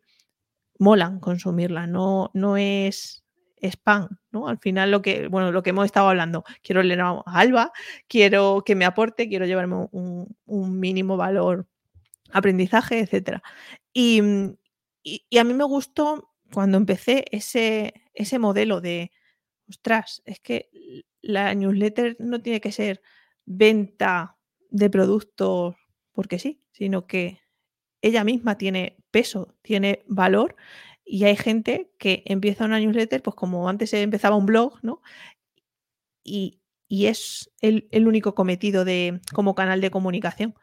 molan 0.79 1.19
consumirlas, 1.19 1.87
no, 1.87 2.31
no 2.33 2.57
es 2.57 3.23
spam, 3.61 4.09
¿no? 4.31 4.47
Al 4.47 4.57
final 4.59 4.91
lo 4.91 5.01
que, 5.01 5.27
bueno, 5.27 5.51
lo 5.51 5.63
que 5.63 5.69
hemos 5.69 5.85
estado 5.85 6.09
hablando, 6.09 6.43
quiero 6.61 6.83
leer 6.83 7.01
a 7.01 7.21
Alba, 7.25 7.71
quiero 8.07 8.63
que 8.65 8.75
me 8.75 8.85
aporte, 8.85 9.29
quiero 9.29 9.45
llevarme 9.45 9.87
un, 9.91 10.79
mínimo 10.79 11.15
valor, 11.15 11.67
aprendizaje, 12.31 12.99
etc. 12.99 13.41
Y, 13.93 14.21
y, 15.03 15.37
a 15.37 15.43
mí 15.43 15.53
me 15.53 15.63
gustó 15.63 16.33
cuando 16.51 16.77
empecé 16.77 17.25
ese, 17.31 17.93
ese 18.13 18.39
modelo 18.39 18.81
de, 18.81 19.11
ostras, 19.69 20.21
es 20.25 20.39
que 20.39 20.69
la 21.21 21.53
newsletter 21.55 22.17
no 22.19 22.41
tiene 22.41 22.59
que 22.59 22.71
ser 22.71 23.01
venta 23.45 24.37
de 24.73 24.89
productos 24.89 25.75
porque 26.11 26.39
sí, 26.39 26.61
sino 26.71 27.07
que 27.07 27.39
ella 28.01 28.23
misma 28.23 28.57
tiene 28.57 28.97
peso, 29.11 29.55
tiene 29.61 30.03
valor 30.07 30.55
y 31.05 31.23
hay 31.25 31.37
gente 31.37 31.91
que 31.99 32.23
empieza 32.25 32.65
una 32.65 32.79
newsletter, 32.79 33.21
pues 33.21 33.35
como 33.35 33.69
antes 33.69 33.93
empezaba 33.93 34.35
un 34.35 34.45
blog, 34.45 34.79
¿no? 34.81 35.01
Y, 36.23 36.59
es 36.89 37.51
el, 37.61 37.87
único 38.07 38.35
cometido 38.35 38.85
de, 38.85 39.19
como 39.33 39.55
canal 39.55 39.81
de 39.81 39.89
comunicación. 39.89 40.53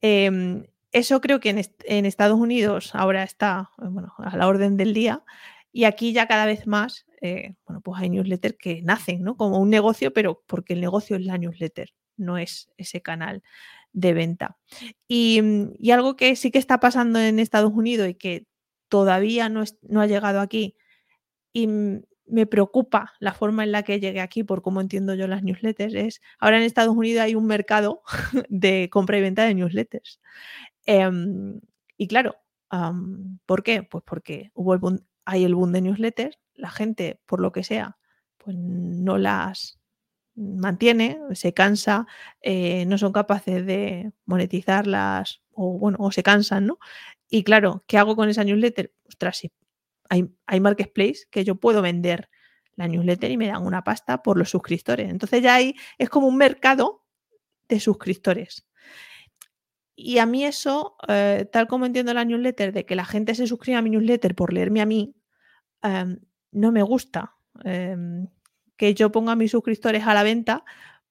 Em, 0.00 0.64
eso 0.92 1.20
creo 1.20 1.40
que 1.40 1.50
en, 1.50 2.06
Estados 2.06 2.38
Unidos 2.38 2.94
ahora 2.94 3.22
está 3.22 3.70
bueno, 3.76 4.14
a 4.18 4.36
la 4.36 4.48
orden 4.48 4.76
del 4.78 4.94
día 4.94 5.24
y 5.72 5.84
aquí 5.84 6.12
ya 6.12 6.26
cada 6.26 6.46
vez 6.46 6.66
más, 6.66 7.06
eh, 7.20 7.54
bueno, 7.66 7.82
pues 7.82 8.00
hay 8.00 8.08
newsletters 8.10 8.56
que 8.58 8.82
nacen, 8.82 9.22
¿no? 9.22 9.36
Como 9.36 9.58
un 9.58 9.70
negocio, 9.70 10.12
pero 10.12 10.42
porque 10.46 10.72
el 10.74 10.80
negocio 10.80 11.16
es 11.16 11.24
la 11.26 11.38
newsletter 11.38 11.92
no 12.16 12.38
es 12.38 12.70
ese 12.76 13.02
canal 13.02 13.42
de 13.92 14.12
venta. 14.12 14.58
Mm, 15.08 15.72
y, 15.78 15.90
algo 15.90 16.16
que 16.16 16.36
sí 16.36 16.50
que 16.50 16.58
está 16.58 16.80
pasando 16.80 17.18
en 17.18 17.38
Estados 17.38 17.72
Unidos 17.72 18.08
y 18.08 18.14
que 18.14 18.46
todavía 18.88 19.48
no, 19.48 19.64
ha 20.00 20.06
llegado 20.06 20.40
aquí 20.40 20.76
y 21.52 21.68
me 22.26 22.46
preocupa 22.46 23.14
la 23.20 23.32
forma 23.32 23.64
en 23.64 23.72
la 23.72 23.82
que 23.82 24.00
llegue 24.00 24.20
aquí 24.20 24.44
por 24.44 24.62
cómo 24.62 24.80
entiendo 24.80 25.14
yo 25.14 25.28
las 25.28 25.42
newsletters 25.42 25.94
es, 25.94 26.20
ahora 26.38 26.58
en 26.58 26.64
Estados 26.64 26.94
Unidos 26.94 27.22
hay 27.22 27.34
un 27.34 27.46
mercado 27.46 28.02
de 28.48 28.88
compra 28.90 29.18
y 29.18 29.22
venta 29.22 29.44
de 29.44 29.54
newsletters. 29.54 30.20
Em, 30.86 31.60
y 31.96 32.08
claro, 32.08 32.36
¿por 33.46 33.62
qué? 33.62 33.82
Pues 33.82 34.04
porque 34.06 34.52
hay 35.24 35.44
el 35.44 35.54
boom 35.54 35.72
de 35.72 35.80
newsletters, 35.80 36.38
la 36.54 36.70
gente, 36.70 37.20
por 37.26 37.40
lo 37.40 37.52
que 37.52 37.64
sea, 37.64 37.96
pues 38.38 38.56
no 38.56 39.18
las 39.18 39.75
mantiene, 40.36 41.18
se 41.32 41.52
cansa, 41.54 42.06
eh, 42.42 42.84
no 42.86 42.98
son 42.98 43.12
capaces 43.12 43.64
de 43.66 44.12
monetizarlas 44.26 45.42
o 45.52 45.78
bueno, 45.78 45.98
o 46.00 46.12
se 46.12 46.22
cansan, 46.22 46.66
¿no? 46.66 46.78
Y 47.28 47.42
claro, 47.42 47.84
¿qué 47.88 47.98
hago 47.98 48.16
con 48.16 48.28
esa 48.28 48.44
newsletter? 48.44 48.92
Ostras, 49.08 49.38
sí, 49.38 49.52
hay, 50.08 50.30
hay 50.46 50.60
marketplace 50.60 51.20
que 51.30 51.44
yo 51.44 51.56
puedo 51.56 51.82
vender 51.82 52.28
la 52.76 52.88
newsletter 52.88 53.30
y 53.30 53.36
me 53.36 53.48
dan 53.48 53.64
una 53.66 53.82
pasta 53.82 54.22
por 54.22 54.38
los 54.38 54.50
suscriptores. 54.50 55.10
Entonces 55.10 55.42
ya 55.42 55.54
hay, 55.54 55.74
es 55.98 56.10
como 56.10 56.28
un 56.28 56.36
mercado 56.36 57.04
de 57.68 57.80
suscriptores. 57.80 58.66
Y 59.96 60.18
a 60.18 60.26
mí 60.26 60.44
eso, 60.44 60.96
eh, 61.08 61.48
tal 61.50 61.66
como 61.66 61.86
entiendo 61.86 62.12
la 62.12 62.24
newsletter, 62.24 62.72
de 62.72 62.84
que 62.84 62.94
la 62.94 63.06
gente 63.06 63.34
se 63.34 63.46
suscriba 63.46 63.78
a 63.78 63.82
mi 63.82 63.90
newsletter 63.90 64.34
por 64.34 64.52
leerme 64.52 64.82
a 64.82 64.86
mí, 64.86 65.16
em, 65.82 66.18
no 66.52 66.70
me 66.70 66.82
gusta. 66.82 67.34
Em, 67.64 68.28
que 68.76 68.94
yo 68.94 69.12
ponga 69.12 69.32
a 69.32 69.36
mis 69.36 69.50
suscriptores 69.50 70.04
a 70.04 70.14
la 70.14 70.22
venta 70.22 70.64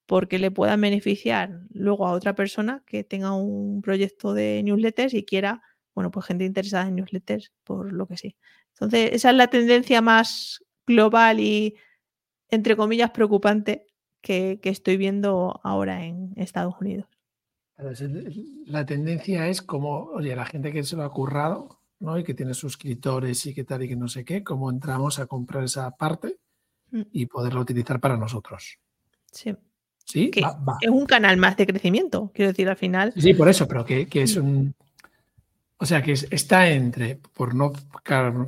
porque 0.05 0.39
le 0.39 0.51
puedan 0.51 0.81
beneficiar 0.81 1.61
luego 1.71 2.07
a 2.07 2.11
otra 2.11 2.35
persona 2.35 2.83
que 2.85 3.03
tenga 3.03 3.33
un 3.33 3.81
proyecto 3.81 4.33
de 4.33 4.61
newsletters 4.63 5.13
y 5.13 5.25
quiera, 5.25 5.63
bueno, 5.93 6.11
pues 6.11 6.27
gente 6.27 6.45
interesada 6.45 6.87
en 6.87 6.95
newsletters, 6.95 7.51
por 7.63 7.91
lo 7.91 8.07
que 8.07 8.17
sí. 8.17 8.35
Entonces, 8.73 9.11
esa 9.13 9.31
es 9.31 9.35
la 9.35 9.47
tendencia 9.47 10.01
más 10.01 10.63
global 10.85 11.39
y, 11.39 11.75
entre 12.49 12.75
comillas, 12.75 13.11
preocupante 13.11 13.87
que, 14.21 14.59
estoy 14.63 14.97
viendo 14.97 15.59
ahora 15.63 16.05
en 16.05 16.33
Estados 16.35 16.75
Unidos. 16.79 17.07
La 18.65 18.85
tendencia 18.85 19.47
es 19.47 19.61
como, 19.61 20.05
oye, 20.05 20.35
la 20.35 20.45
gente 20.45 20.71
que 20.71 20.83
se 20.83 20.95
lo 20.95 21.03
ha 21.03 21.11
currado, 21.11 21.81
¿no? 21.99 22.17
Y 22.17 22.23
que 22.23 22.33
tiene 22.33 22.53
suscriptores 22.53 23.45
y 23.45 23.53
que 23.53 23.63
tal 23.63 23.83
y 23.83 23.89
que 23.89 23.95
no 23.95 24.07
sé 24.07 24.23
qué, 24.23 24.43
cómo 24.43 24.69
entramos 24.69 25.19
a 25.19 25.27
comprar 25.27 25.63
esa 25.63 25.91
parte. 25.91 26.39
Y 27.11 27.25
poderla 27.25 27.61
utilizar 27.61 27.99
para 27.99 28.17
nosotros. 28.17 28.77
Sí. 29.31 29.55
Sí, 30.05 30.29
es 30.35 30.89
un 30.89 31.07
canal 31.07 31.35
más 31.37 31.57
de 31.57 31.65
crecimiento, 31.65 32.31
quiero 32.31 32.51
decir, 32.51 32.69
al 32.69 32.77
final. 32.77 33.11
Sí, 33.17 33.33
por 33.33 33.49
eso, 33.49 33.67
pero 33.67 33.83
que, 33.83 34.05
que 34.05 34.21
es 34.21 34.37
mm. 34.37 34.45
un, 34.45 34.75
o 35.77 35.85
sea 35.85 36.01
que 36.01 36.13
está 36.13 36.69
entre, 36.69 37.17
por 37.33 37.53
no, 37.53 37.73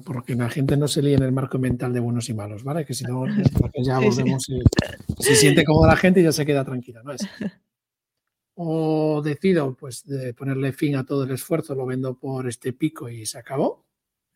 porque 0.05 0.35
la 0.35 0.49
gente 0.49 0.77
no 0.77 0.87
se 0.87 1.01
líe 1.01 1.15
en 1.15 1.23
el 1.23 1.33
marco 1.33 1.59
mental 1.59 1.91
de 1.91 1.99
buenos 1.99 2.29
y 2.29 2.33
malos, 2.33 2.63
¿vale? 2.63 2.85
Que 2.85 2.93
si 2.93 3.03
no, 3.03 3.25
ya 3.83 3.99
volvemos 3.99 4.47
y 4.49 4.61
se 5.19 5.35
siente 5.35 5.65
cómoda 5.65 5.89
la 5.89 5.97
gente 5.97 6.21
y 6.21 6.23
ya 6.23 6.31
se 6.31 6.45
queda 6.45 6.63
tranquila, 6.63 7.01
¿no 7.03 7.13
es? 7.13 7.21
O 8.59 9.21
decido, 9.23 9.75
pues, 9.75 10.03
de 10.03 10.33
ponerle 10.33 10.73
fin 10.73 10.95
a 10.95 11.05
todo 11.05 11.25
el 11.25 11.29
esfuerzo, 11.29 11.75
lo 11.75 11.85
vendo 11.85 12.17
por 12.17 12.47
este 12.47 12.73
pico 12.73 13.07
y 13.07 13.23
se 13.23 13.37
acabó, 13.37 13.85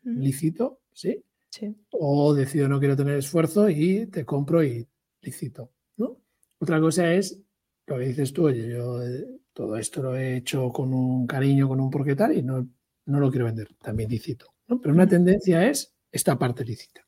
lícito, 0.04 0.82
¿sí? 0.94 1.24
Sí. 1.52 1.76
O 1.92 2.34
decido 2.34 2.68
no 2.68 2.80
quiero 2.80 2.96
tener 2.96 3.18
esfuerzo 3.18 3.70
y 3.70 4.08
te 4.08 4.26
compro 4.26 4.64
y 4.64 4.88
lícito, 5.22 5.72
¿no? 5.98 6.18
Otra 6.60 6.80
cosa 6.80 7.14
es 7.14 7.40
lo 7.86 8.00
que 8.00 8.06
dices 8.06 8.34
tú, 8.34 8.46
oye, 8.46 8.68
yo 8.70 9.04
eh, 9.04 9.28
todo 9.54 9.78
esto 9.78 10.02
lo 10.02 10.16
he 10.16 10.38
hecho 10.38 10.72
con 10.72 10.94
un 10.94 11.28
cariño, 11.28 11.68
con 11.68 11.80
un 11.80 11.92
porqué 11.92 12.16
tal 12.16 12.36
y 12.36 12.42
no 12.42 12.68
no 13.06 13.20
lo 13.20 13.30
quiero 13.30 13.46
vender, 13.46 13.70
también 13.82 14.10
lícito. 14.10 14.54
¿no? 14.68 14.80
Pero 14.80 14.94
una 14.94 15.08
tendencia 15.08 15.68
es 15.68 15.94
esta 16.12 16.38
parte 16.38 16.64
lícita. 16.64 17.06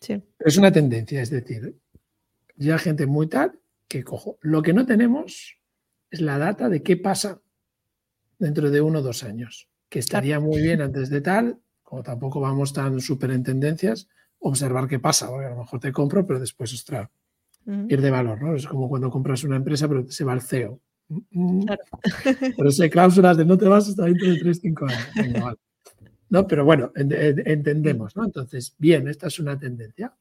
Sí. 0.00 0.22
Es 0.38 0.56
una 0.56 0.72
tendencia, 0.72 1.22
es 1.22 1.30
decir, 1.30 1.76
ya 2.56 2.78
gente 2.78 3.06
muy 3.06 3.28
tal 3.28 3.58
que 3.88 4.04
cojo. 4.04 4.38
Lo 4.40 4.62
que 4.62 4.72
no 4.72 4.86
tenemos 4.86 5.56
es 6.10 6.20
la 6.20 6.38
data 6.38 6.68
de 6.68 6.82
qué 6.82 6.96
pasa 6.96 7.40
dentro 8.38 8.70
de 8.70 8.80
uno 8.80 9.00
o 9.00 9.02
dos 9.02 9.24
años, 9.24 9.68
que 9.88 9.98
estaría 9.98 10.40
muy 10.40 10.60
bien 10.62 10.80
antes 10.80 11.08
de 11.10 11.20
tal, 11.20 11.60
como 11.86 12.02
tampoco 12.02 12.40
vamos 12.40 12.72
tan 12.72 13.00
súper 13.00 13.30
en 13.30 13.44
tendencias, 13.44 14.08
observar 14.40 14.88
qué 14.88 14.98
pasa, 14.98 15.28
porque 15.28 15.46
a 15.46 15.50
lo 15.50 15.58
mejor 15.58 15.78
te 15.78 15.92
compro, 15.92 16.26
pero 16.26 16.40
después, 16.40 16.74
ostras, 16.74 17.08
pierde 17.86 18.10
valor, 18.10 18.42
¿no? 18.42 18.56
Es 18.56 18.66
como 18.66 18.88
cuando 18.88 19.08
compras 19.08 19.44
una 19.44 19.54
empresa, 19.54 19.86
pero 19.86 20.04
se 20.10 20.24
va 20.24 20.32
al 20.32 20.42
CEO. 20.42 20.80
Claro. 21.06 21.82
Pero 22.56 22.70
sé 22.72 22.90
cláusulas 22.90 23.36
de 23.36 23.44
no 23.44 23.56
te 23.56 23.68
vas 23.68 23.88
hasta 23.88 24.06
dentro 24.06 24.28
de 24.28 24.40
3, 24.40 24.58
5 24.60 24.86
años. 24.86 25.56
No, 26.28 26.48
pero 26.48 26.64
bueno, 26.64 26.90
entendemos, 26.96 28.16
¿no? 28.16 28.24
Entonces, 28.24 28.74
bien, 28.76 29.06
esta 29.06 29.28
es 29.28 29.38
una 29.38 29.56
tendencia. 29.56 30.12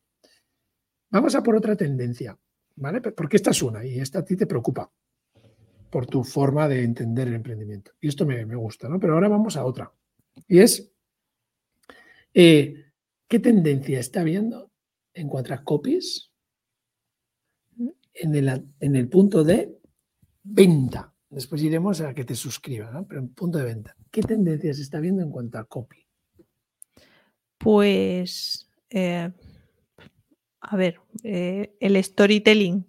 Vamos 1.09 1.33
a 1.33 1.41
por 1.41 1.55
otra 1.55 1.75
tendencia, 1.75 2.37
¿vale? 2.75 3.01
Porque 3.01 3.37
esta 3.37 3.49
es 3.49 3.63
una 3.63 3.83
y 3.83 3.99
esta 3.99 4.19
a 4.19 4.25
ti 4.25 4.35
te 4.35 4.45
preocupa 4.45 4.91
por 5.89 6.05
tu 6.05 6.23
forma 6.23 6.67
de 6.67 6.83
entender 6.83 7.29
el 7.29 7.33
emprendimiento. 7.33 7.93
Y 7.99 8.09
esto 8.09 8.27
me, 8.27 8.43
gusta, 8.55 8.87
¿no? 8.87 8.99
Pero 8.99 9.13
ahora 9.13 9.27
vamos 9.27 9.57
a 9.57 9.65
otra. 9.65 9.91
Y 10.47 10.59
es, 10.59 10.91
eh, 12.35 12.91
¿qué 13.27 13.39
tendencia 13.39 13.99
está 13.99 14.21
habiendo 14.21 14.69
en 15.13 15.29
cuanto 15.29 15.53
a 15.53 15.63
copies 15.63 16.31
en 18.13 18.95
el, 18.95 19.09
punto 19.09 19.43
de 19.43 19.77
venta. 20.43 21.13
Después 21.29 21.61
iremos 21.63 22.01
a 22.01 22.13
que 22.13 22.23
te 22.23 22.35
suscriban, 22.35 22.93
¿no? 22.93 23.07
pero 23.07 23.21
en 23.21 23.29
punto 23.29 23.57
de 23.57 23.65
venta. 23.65 23.95
¿Qué 24.11 24.21
tendencias 24.21 24.79
está 24.79 24.99
viendo 24.99 25.21
en 25.21 25.31
cuanto 25.31 25.57
a 25.57 25.65
copy? 25.65 26.05
Pues, 27.57 28.69
eh, 28.89 29.31
a 30.61 30.75
ver, 30.77 30.99
eh, 31.23 31.75
el 31.79 32.01
storytelling 32.01 32.87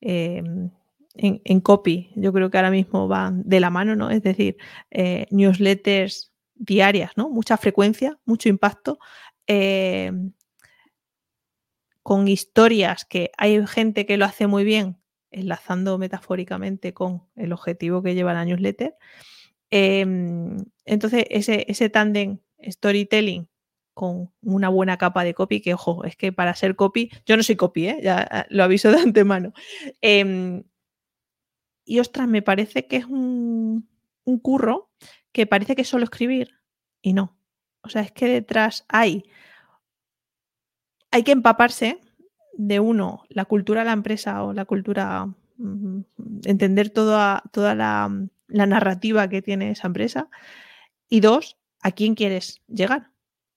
em, 0.00 0.70
en, 1.14 1.60
copy, 1.60 2.10
yo 2.16 2.32
creo 2.32 2.50
que 2.50 2.58
ahora 2.58 2.70
mismo 2.70 3.08
van 3.08 3.42
de 3.44 3.60
la 3.60 3.70
mano, 3.70 3.96
¿no? 3.96 4.10
Es 4.10 4.22
decir, 4.22 4.56
newsletters 5.30 6.29
diarias, 6.60 7.12
¿no? 7.16 7.30
Mucha 7.30 7.56
frecuencia, 7.56 8.18
mucho 8.24 8.48
impacto. 8.48 8.98
Em, 9.46 10.32
con 12.02 12.28
historias 12.28 13.04
que 13.04 13.30
hay 13.36 13.66
gente 13.66 14.06
que 14.06 14.16
lo 14.16 14.24
hace 14.24 14.46
muy 14.46 14.64
bien 14.64 14.98
enlazando 15.30 15.96
metafóricamente 15.98 16.92
con 16.92 17.22
el 17.36 17.52
objetivo 17.52 18.02
que 18.02 18.14
lleva 18.14 18.34
la 18.34 18.44
newsletter. 18.44 18.96
Em, 19.70 20.56
entonces, 20.84 21.24
ese, 21.30 21.64
ese 21.68 21.88
tándem 21.88 22.38
storytelling 22.62 23.48
con 23.94 24.32
una 24.42 24.68
buena 24.68 24.98
capa 24.98 25.24
de 25.24 25.34
copy, 25.34 25.60
que 25.60 25.74
ojo, 25.74 26.04
es 26.04 26.16
que 26.16 26.32
para 26.32 26.54
ser 26.54 26.76
copy, 26.76 27.10
yo 27.26 27.36
no 27.36 27.42
soy 27.42 27.56
copy, 27.56 27.88
¿eh? 27.88 28.00
ya 28.02 28.26
ah, 28.30 28.46
lo 28.50 28.64
aviso 28.64 28.90
de 28.90 28.98
antemano. 28.98 29.52
Em, 30.00 30.64
y 31.84 32.00
ostras, 32.00 32.28
me 32.28 32.42
parece 32.42 32.86
que 32.86 32.96
es 32.96 33.04
un, 33.06 33.88
un 34.24 34.38
curro 34.38 34.90
que 35.32 35.46
parece 35.46 35.76
que 35.76 35.82
es 35.82 35.88
solo 35.88 36.04
escribir 36.04 36.60
y 37.02 37.12
no. 37.12 37.36
O 37.82 37.88
sea, 37.88 38.02
es 38.02 38.12
que 38.12 38.28
detrás 38.28 38.84
hay, 38.88 39.24
hay 41.10 41.22
que 41.22 41.32
empaparse 41.32 42.00
de 42.54 42.80
uno, 42.80 43.24
la 43.28 43.44
cultura 43.46 43.80
de 43.80 43.86
la 43.86 43.92
empresa 43.92 44.42
o 44.44 44.52
la 44.52 44.64
cultura, 44.64 45.26
mm, 45.56 46.00
entender 46.44 46.90
toda, 46.90 47.42
toda 47.52 47.74
la, 47.74 48.10
narrativa 48.48 49.28
que 49.28 49.42
tiene 49.42 49.70
esa 49.70 49.86
empresa. 49.86 50.28
Y 51.08 51.20
dos, 51.20 51.56
a 51.80 51.92
quién 51.92 52.14
quieres 52.14 52.60
llegar. 52.66 53.10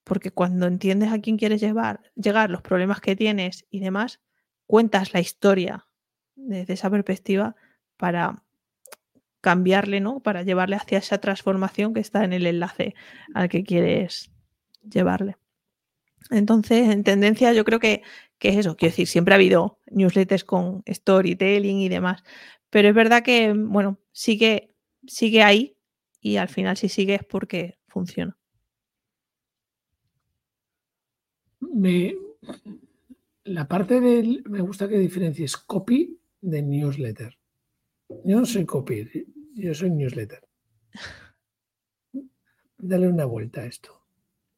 Porque 0.04 0.32
cuando 0.32 0.68
entiendes 0.68 1.12
a 1.12 1.20
quién 1.20 1.38
quieres 1.38 1.62
llevar, 1.62 2.02
llegar, 2.16 2.50
los 2.50 2.62
problemas 2.62 3.02
que 3.02 3.16
tienes 3.16 3.66
y 3.72 3.80
demás, 3.80 4.22
cuentas 4.68 5.14
la 5.14 5.20
historia 5.20 5.88
desde 6.36 6.74
esa 6.74 6.90
perspectiva 6.90 7.56
para 7.98 8.44
cambiarle, 9.44 10.00
¿no? 10.00 10.22
Para 10.22 10.42
llevarle 10.44 10.78
hacia 10.78 11.00
esa 11.00 11.18
transformación 11.18 11.94
que 11.94 12.00
está 12.00 12.24
en 12.24 12.32
el 12.32 12.48
enlace 12.48 12.96
al 13.34 13.50
que 13.50 13.66
quieres 13.66 14.32
llevarle. 14.90 15.36
Entonces, 16.32 16.90
en 16.90 17.04
tendencia, 17.04 17.52
yo 17.52 17.66
creo 17.66 17.80
que, 17.80 18.04
es 18.40 18.58
eso. 18.58 18.78
Quiero 18.78 18.92
decir, 18.92 19.08
siempre 19.08 19.34
ha 19.34 19.36
habido 19.36 19.80
newsletters 19.92 20.46
con 20.46 20.82
storytelling 20.90 21.80
y 21.80 21.90
demás. 21.90 22.24
Pero 22.70 22.88
es 22.88 22.96
verdad 22.96 23.22
que, 23.22 23.54
bueno, 23.54 24.00
sigue, 24.14 24.74
sigue 25.08 25.44
ahí 25.44 25.76
y 26.22 26.38
al 26.38 26.48
final, 26.48 26.78
si 26.78 26.88
sigue, 26.88 27.16
es 27.16 27.26
porque 27.26 27.78
funciona. 27.88 28.38
la 33.44 33.68
parte 33.68 34.00
del. 34.00 34.42
Me 34.46 34.62
gusta 34.62 34.88
que 34.88 34.98
diferencies 34.98 35.58
copy 35.58 36.18
de 36.40 36.62
newsletter. 36.62 37.38
Yo 38.24 38.40
no 38.40 38.46
soy 38.46 38.66
copy, 38.66 39.26
yo 39.56 39.74
soy 39.74 39.90
newsletter. 39.90 40.42
Dale 42.78 43.08
una 43.08 43.26
vuelta 43.26 43.62
a 43.62 43.66
esto. 43.66 44.02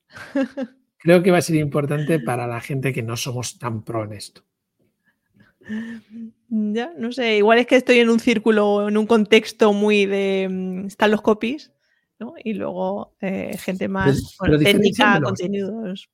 creo 1.05 1.21
que 1.21 1.29
va 1.29 1.37
a 1.37 1.41
ser 1.41 1.57
importante 1.57 2.19
para 2.19 2.47
la 2.47 2.59
gente 2.59 2.91
que 2.91 3.03
no 3.03 3.15
somos 3.15 3.59
tan 3.59 3.83
pro 3.83 4.05
en 4.05 4.13
esto. 4.13 4.43
Ya, 6.49 6.93
no 6.97 7.11
sé, 7.11 7.37
igual 7.37 7.59
es 7.59 7.67
que 7.67 7.75
estoy 7.75 7.99
en 7.99 8.09
un 8.09 8.19
círculo, 8.19 8.89
en 8.89 8.97
un 8.97 9.05
contexto 9.05 9.71
muy 9.71 10.07
de. 10.07 10.47
Mm, 10.49 10.87
están 10.87 11.11
los 11.11 11.21
copies, 11.21 11.71
¿no? 12.19 12.33
Y 12.43 12.53
luego 12.53 13.15
eh, 13.21 13.55
gente 13.59 13.87
más 13.87 14.35
técnica, 14.63 15.21
contenidos. 15.21 16.09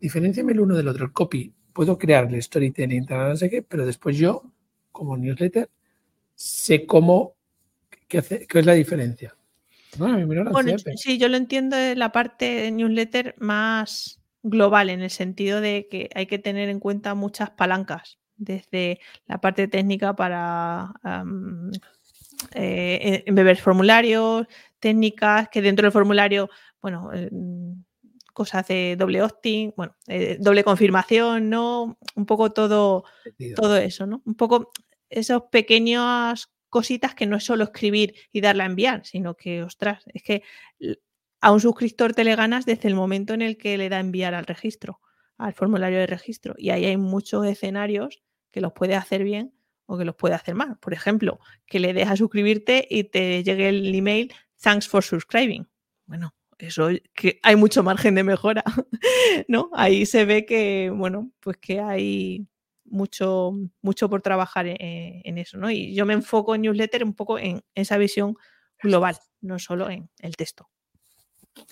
Diferenciame 0.00 0.52
el 0.52 0.60
uno 0.60 0.74
del 0.74 0.88
otro. 0.88 1.04
El 1.04 1.12
copy, 1.12 1.54
puedo 1.72 1.96
crear 1.96 2.32
el 2.32 2.42
storytelling, 2.42 3.06
no 3.08 3.36
sé 3.36 3.48
qué, 3.48 3.62
pero 3.62 3.86
después 3.86 4.16
yo, 4.16 4.42
como 4.90 5.16
newsletter, 5.16 5.70
sé 6.36 6.86
cómo, 6.86 7.34
qué, 8.06 8.22
qué 8.22 8.58
es 8.60 8.66
la 8.66 8.74
diferencia. 8.74 9.34
Bueno, 9.98 10.76
sí, 10.96 11.18
yo 11.18 11.28
lo 11.28 11.36
entiendo 11.36 11.76
de 11.76 11.96
la 11.96 12.12
parte 12.12 12.70
newsletter 12.70 13.34
más 13.38 14.20
global, 14.42 14.90
en 14.90 15.02
el 15.02 15.10
sentido 15.10 15.60
de 15.60 15.88
que 15.90 16.10
hay 16.14 16.26
que 16.26 16.38
tener 16.38 16.68
en 16.68 16.80
cuenta 16.80 17.14
muchas 17.14 17.50
palancas 17.50 18.18
desde 18.36 19.00
la 19.26 19.40
parte 19.40 19.66
técnica 19.68 20.14
para 20.14 20.92
eh, 22.52 23.22
embeber 23.26 23.56
formularios, 23.56 24.46
técnicas, 24.78 25.48
que 25.48 25.62
dentro 25.62 25.84
del 25.84 25.92
formulario, 25.92 26.50
bueno, 26.82 27.10
eh, 27.14 27.30
cosas 28.34 28.68
de 28.68 28.96
doble 28.98 29.22
opting, 29.22 29.72
bueno, 29.76 29.96
eh, 30.06 30.36
doble 30.38 30.62
confirmación, 30.62 31.48
¿no? 31.48 31.98
Un 32.14 32.26
poco 32.26 32.52
todo, 32.52 33.04
todo 33.54 33.78
eso, 33.78 34.06
¿no? 34.06 34.20
Un 34.26 34.34
poco 34.34 34.70
esas 35.10 35.42
pequeñas 35.50 36.50
cositas 36.68 37.14
que 37.14 37.26
no 37.26 37.36
es 37.36 37.44
solo 37.44 37.64
escribir 37.64 38.14
y 38.32 38.40
darla 38.40 38.64
a 38.64 38.66
enviar, 38.66 39.04
sino 39.06 39.36
que, 39.36 39.62
ostras, 39.62 40.04
es 40.12 40.22
que 40.22 40.42
a 41.40 41.52
un 41.52 41.60
suscriptor 41.60 42.14
te 42.14 42.24
le 42.24 42.36
ganas 42.36 42.66
desde 42.66 42.88
el 42.88 42.94
momento 42.94 43.34
en 43.34 43.42
el 43.42 43.56
que 43.56 43.78
le 43.78 43.88
da 43.88 44.00
enviar 44.00 44.34
al 44.34 44.46
registro, 44.46 45.00
al 45.38 45.54
formulario 45.54 45.98
de 45.98 46.06
registro. 46.06 46.54
Y 46.58 46.70
ahí 46.70 46.84
hay 46.84 46.96
muchos 46.96 47.46
escenarios 47.46 48.22
que 48.50 48.60
los 48.60 48.72
puede 48.72 48.94
hacer 48.94 49.22
bien 49.22 49.54
o 49.86 49.96
que 49.96 50.04
los 50.04 50.16
puede 50.16 50.34
hacer 50.34 50.54
mal. 50.54 50.78
Por 50.78 50.92
ejemplo, 50.92 51.38
que 51.66 51.78
le 51.78 51.92
dejas 51.92 52.18
suscribirte 52.18 52.86
y 52.90 53.04
te 53.04 53.42
llegue 53.44 53.68
el 53.68 53.94
email 53.94 54.32
thanks 54.60 54.88
for 54.88 55.02
subscribing. 55.02 55.68
Bueno, 56.06 56.34
eso 56.58 56.88
que 57.14 57.38
hay 57.42 57.56
mucho 57.56 57.82
margen 57.82 58.14
de 58.14 58.24
mejora, 58.24 58.64
¿no? 59.48 59.70
Ahí 59.74 60.06
se 60.06 60.24
ve 60.24 60.46
que, 60.46 60.90
bueno, 60.94 61.30
pues 61.40 61.58
que 61.58 61.80
hay 61.80 62.46
mucho, 62.88 63.52
mucho 63.82 64.08
por 64.08 64.22
trabajar 64.22 64.66
e, 64.66 65.22
en, 65.24 65.38
eso, 65.38 65.58
¿no? 65.58 65.70
Y 65.70 65.94
yo 65.94 66.06
me 66.06 66.14
enfoco 66.14 66.54
en 66.54 66.62
newsletter 66.62 67.04
un 67.04 67.14
poco 67.14 67.38
en 67.38 67.62
esa 67.74 67.98
visión 67.98 68.36
global, 68.80 69.16
no 69.40 69.58
solo 69.58 69.90
en 69.90 70.10
el 70.20 70.36
texto. 70.36 70.68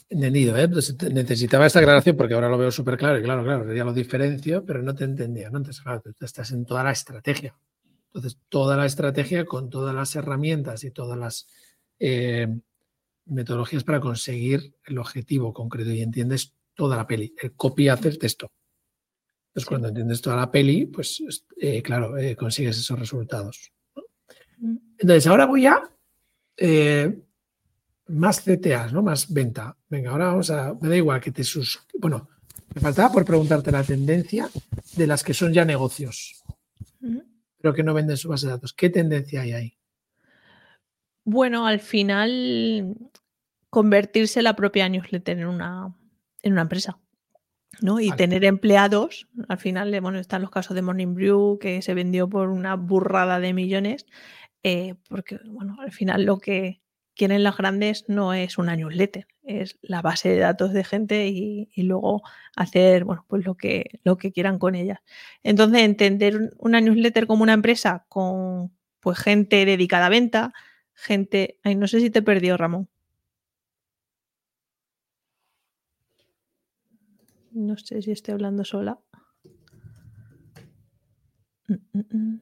Entendido, 0.08 0.56
¿eh? 0.56 0.68
Pues 0.68 0.96
necesitaba 1.12 1.66
esta 1.66 1.80
aclaración 1.80 2.16
porque 2.16 2.34
ahora 2.34 2.48
lo 2.48 2.56
veo 2.56 2.70
súper 2.70 2.96
claro 2.96 3.18
y 3.18 3.22
claro, 3.22 3.44
claro, 3.44 3.72
ya 3.74 3.84
lo 3.84 3.92
diferencio, 3.92 4.64
pero 4.64 4.82
no 4.82 4.94
te 4.94 5.04
entendía, 5.04 5.50
¿no? 5.50 5.58
Entonces, 5.58 5.82
claro, 5.82 6.00
tú 6.00 6.24
estás 6.24 6.50
en 6.52 6.64
toda 6.64 6.82
la 6.82 6.92
estrategia. 6.92 7.54
Entonces, 8.06 8.38
toda 8.48 8.76
la 8.76 8.86
estrategia 8.86 9.44
con 9.44 9.68
todas 9.68 9.94
las 9.94 10.14
herramientas 10.16 10.84
y 10.84 10.90
todas 10.90 11.18
las 11.18 11.48
eh, 11.98 12.48
metodologías 13.26 13.84
para 13.84 14.00
conseguir 14.00 14.74
el 14.86 14.98
objetivo 14.98 15.52
concreto 15.52 15.90
y 15.90 16.00
entiendes 16.00 16.54
toda 16.74 16.96
la 16.96 17.06
peli. 17.06 17.34
El 17.40 17.52
copy 17.52 17.88
hace 17.88 18.08
el 18.08 18.18
texto. 18.18 18.50
Entonces, 19.54 19.68
cuando 19.68 19.86
entiendes 19.86 20.20
toda 20.20 20.34
la 20.34 20.50
peli, 20.50 20.86
pues 20.86 21.22
eh, 21.60 21.80
claro, 21.80 22.18
eh, 22.18 22.34
consigues 22.34 22.76
esos 22.76 22.98
resultados. 22.98 23.72
Entonces, 24.98 25.28
ahora 25.28 25.46
voy 25.46 25.64
a 25.66 25.80
eh, 26.56 27.22
más 28.08 28.40
CTAs, 28.40 28.92
¿no? 28.92 29.00
Más 29.04 29.32
venta. 29.32 29.76
Venga, 29.88 30.10
ahora 30.10 30.26
vamos 30.26 30.50
a. 30.50 30.74
Me 30.80 30.88
da 30.88 30.96
igual 30.96 31.20
que 31.20 31.30
te 31.30 31.44
sus. 31.44 31.86
Bueno, 32.00 32.28
me 32.74 32.80
faltaba 32.80 33.12
por 33.12 33.24
preguntarte 33.24 33.70
la 33.70 33.84
tendencia 33.84 34.50
de 34.96 35.06
las 35.06 35.22
que 35.22 35.34
son 35.34 35.52
ya 35.52 35.64
negocios, 35.64 36.42
pero 37.60 37.72
que 37.72 37.84
no 37.84 37.94
venden 37.94 38.16
su 38.16 38.28
base 38.28 38.46
de 38.46 38.54
datos. 38.54 38.72
¿Qué 38.72 38.90
tendencia 38.90 39.42
hay 39.42 39.52
ahí? 39.52 39.78
Bueno, 41.24 41.64
al 41.64 41.78
final 41.78 42.96
convertirse 43.70 44.42
la 44.42 44.56
propia 44.56 44.88
newsletter 44.88 45.38
en 45.38 45.46
una, 45.46 45.94
en 46.42 46.52
una 46.54 46.62
empresa. 46.62 46.98
¿No? 47.80 48.00
Y 48.00 48.10
tener 48.12 48.44
empleados, 48.44 49.28
al 49.48 49.58
final, 49.58 49.98
bueno, 50.00 50.18
están 50.18 50.42
los 50.42 50.50
casos 50.50 50.74
de 50.74 50.82
Morning 50.82 51.14
Brew, 51.14 51.58
que 51.60 51.82
se 51.82 51.94
vendió 51.94 52.28
por 52.28 52.48
una 52.48 52.76
burrada 52.76 53.40
de 53.40 53.52
millones, 53.52 54.06
eh, 54.62 54.94
porque, 55.08 55.38
bueno, 55.46 55.76
al 55.80 55.92
final 55.92 56.24
lo 56.24 56.38
que 56.38 56.80
quieren 57.14 57.42
las 57.42 57.56
grandes 57.56 58.04
no 58.08 58.34
es 58.34 58.58
una 58.58 58.76
newsletter, 58.76 59.26
es 59.42 59.78
la 59.82 60.02
base 60.02 60.28
de 60.30 60.38
datos 60.38 60.72
de 60.72 60.84
gente 60.84 61.28
y, 61.28 61.68
luego 61.76 62.22
hacer, 62.56 63.04
bueno, 63.04 63.24
pues 63.28 63.44
lo 63.44 63.56
que, 63.56 64.00
lo 64.04 64.16
que 64.16 64.32
quieran 64.32 64.58
con 64.58 64.74
ellas. 64.74 64.98
Entonces, 65.42 65.82
entender 65.82 66.50
una 66.58 66.80
newsletter 66.80 67.26
como 67.26 67.42
una 67.42 67.52
empresa 67.52 68.06
con, 68.08 68.72
pues, 69.00 69.18
gente 69.18 69.64
dedicada 69.64 70.06
a 70.06 70.10
venta, 70.10 70.52
gente. 70.94 71.58
Ay, 71.62 71.76
no 71.76 71.86
sé 71.88 72.00
si 72.00 72.10
te 72.10 72.22
perdió, 72.22 72.56
Ramón. 72.56 72.88
No 77.54 77.76
sé 77.76 78.02
si 78.02 78.10
estoy 78.10 78.34
hablando 78.34 78.64
sola. 78.64 78.98
Mm, 81.68 81.74
mm, 81.92 82.04
mm. 82.10 82.40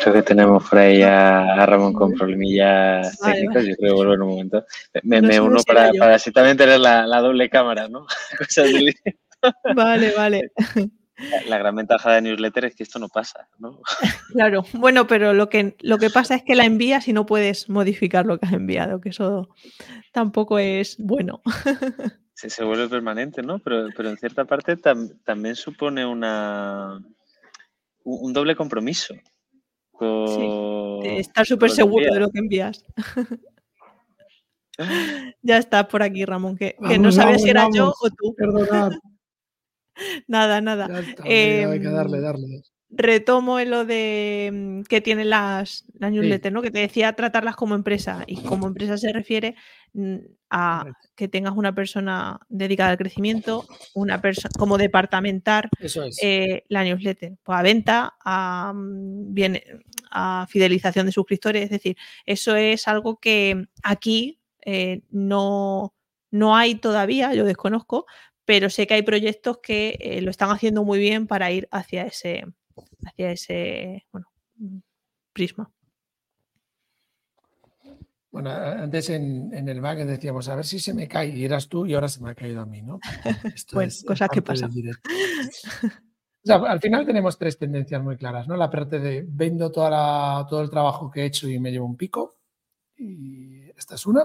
Creo 0.00 0.14
que 0.14 0.22
tenemos 0.22 0.68
por 0.68 0.78
ahí 0.78 1.02
a, 1.02 1.66
Ramón 1.66 1.92
con 1.92 2.14
problemillas 2.14 3.18
técnicos. 3.20 3.66
Yo 3.66 3.76
creo 3.76 3.90
que 3.90 3.96
vuelvo 3.96 4.14
en 4.14 4.22
un 4.22 4.28
momento. 4.30 4.64
Me, 5.02 5.40
uno 5.40 5.60
para, 5.66 5.92
para, 5.92 6.14
así 6.14 6.32
también 6.32 6.56
tener 6.56 6.80
la, 6.80 7.20
doble 7.20 7.50
cámara, 7.50 7.86
¿no? 7.88 8.06
vale, 9.76 10.12
vale. 10.16 10.52
La, 11.48 11.58
gran 11.58 11.76
ventaja 11.76 12.12
de 12.12 12.22
newsletter 12.22 12.66
es 12.66 12.74
que 12.74 12.82
esto 12.82 12.98
no 12.98 13.08
pasa, 13.08 13.48
¿no? 13.58 13.80
Claro, 14.32 14.64
bueno, 14.74 15.06
pero 15.06 15.34
lo 15.34 15.48
que, 15.48 15.76
lo 15.80 15.98
que 15.98 16.10
pasa 16.10 16.34
es 16.34 16.42
que 16.42 16.54
la 16.54 16.64
envías 16.64 17.08
y 17.08 17.12
no 17.12 17.26
puedes 17.26 17.68
modificar 17.68 18.26
lo 18.26 18.38
que 18.38 18.46
has 18.46 18.52
enviado, 18.52 19.00
que 19.00 19.10
eso 19.10 19.48
tampoco 20.12 20.58
es 20.58 20.96
bueno. 20.98 21.42
Se, 22.34 22.50
se 22.50 22.64
vuelve 22.64 22.88
permanente, 22.88 23.40
¿no? 23.42 23.60
Pero, 23.60 23.86
pero 23.96 24.08
en 24.10 24.16
cierta 24.16 24.44
parte 24.44 24.76
también 24.76 25.54
supone 25.54 26.04
una 26.04 26.98
un 28.04 28.32
doble 28.32 28.56
compromiso. 28.56 29.14
estar 31.04 31.46
súper 31.46 31.70
seguro 31.70 32.12
de 32.12 32.20
lo 32.20 32.30
que 32.30 32.38
envías. 32.38 32.84
ya 35.42 35.58
está 35.58 35.86
por 35.86 36.02
aquí, 36.02 36.24
Ramón, 36.24 36.56
que, 36.56 36.76
no 36.98 37.12
sabes 37.12 37.42
si 37.42 37.50
era 37.50 37.68
yo 37.72 37.92
o 38.00 38.10
tú. 38.10 38.34
Perdonad. 38.34 38.92
nada, 40.26 40.60
nada. 40.60 40.88
hay 40.94 41.80
que 41.80 41.88
darle, 41.88 42.18
em, 42.18 42.22
darle. 42.22 42.62
retomo 42.90 43.58
en 43.58 43.70
lo 43.70 43.84
de 43.84 44.50
mm, 44.52 44.82
que 44.82 45.00
tienen 45.00 45.30
las, 45.30 45.84
las 45.98 46.12
newsletters, 46.12 46.52
¿no? 46.52 46.62
Que 46.62 46.70
te 46.70 46.80
decía 46.80 47.12
tratarlas 47.14 47.56
como 47.56 47.74
empresa 47.74 48.24
y 48.26 48.42
como 48.42 48.66
empresa 48.66 48.96
se 48.98 49.12
refiere 49.12 49.54
mm, 49.94 50.16
a 50.50 50.86
que 51.16 51.28
tengas 51.28 51.54
una 51.56 51.74
persona 51.74 52.38
dedicada 52.48 52.90
al 52.90 52.98
crecimiento, 52.98 53.66
una 53.94 54.20
persona 54.20 54.50
como 54.58 54.78
departamentar 54.78 55.68
eh, 56.22 56.64
la 56.68 56.84
newsletter, 56.84 57.38
pues 57.42 57.58
a 57.58 57.62
venta, 57.62 58.14
a, 58.24 58.72
mm, 58.74 59.34
a 60.10 60.46
fidelización 60.48 61.06
de 61.06 61.12
suscriptores, 61.12 61.64
es 61.64 61.70
decir, 61.70 61.96
eso 62.26 62.54
es 62.56 62.86
algo 62.86 63.18
que 63.18 63.66
aquí 63.82 64.38
eh, 64.64 65.02
no, 65.10 65.94
no 66.30 66.56
hay 66.56 66.76
todavía, 66.76 67.34
yo 67.34 67.44
desconozco, 67.44 68.06
pero 68.44 68.70
sé 68.70 68.86
que 68.86 68.94
hay 68.94 69.02
proyectos 69.02 69.58
que 69.58 69.96
eh, 70.00 70.20
lo 70.20 70.30
están 70.30 70.50
haciendo 70.50 70.84
muy 70.84 70.98
bien 70.98 71.26
para 71.26 71.50
ir 71.50 71.68
hacia 71.70 72.02
ese, 72.02 72.44
hacia 73.04 73.30
ese 73.30 74.06
bueno, 74.12 74.26
prisma. 75.32 75.70
Bueno, 78.32 78.50
antes 78.50 79.10
en, 79.10 79.52
el 79.68 79.80
back 79.82 79.98
decíamos, 79.98 80.48
a 80.48 80.56
ver 80.56 80.64
si 80.64 80.78
se 80.78 80.94
me 80.94 81.06
cae, 81.06 81.28
y 81.28 81.44
eras 81.44 81.68
tú 81.68 81.84
y 81.84 81.92
ahora 81.92 82.08
se 82.08 82.22
me 82.22 82.30
ha 82.30 82.34
caído 82.34 82.62
a 82.62 82.66
mí, 82.66 82.80
¿no? 82.80 82.98
Esto 83.54 83.74
pues, 83.74 84.02
cosas 84.04 84.30
que 84.30 84.40
pasan. 84.40 84.72
al 86.66 86.80
final 86.80 87.04
tenemos 87.04 87.38
tres 87.38 87.58
tendencias 87.58 88.02
muy 88.02 88.16
claras, 88.16 88.48
¿no? 88.48 88.56
La 88.56 88.70
parte 88.70 88.98
de 88.98 89.26
vendo 89.28 89.70
toda 89.70 90.46
todo 90.46 90.62
el 90.62 90.70
trabajo 90.70 91.10
que 91.10 91.20
he 91.20 91.26
hecho 91.26 91.46
y 91.46 91.58
me 91.60 91.70
llevo 91.70 91.84
un 91.84 91.98
pico, 91.98 92.38
y 92.96 93.68
esta 93.76 93.96
es 93.96 94.06
una. 94.06 94.22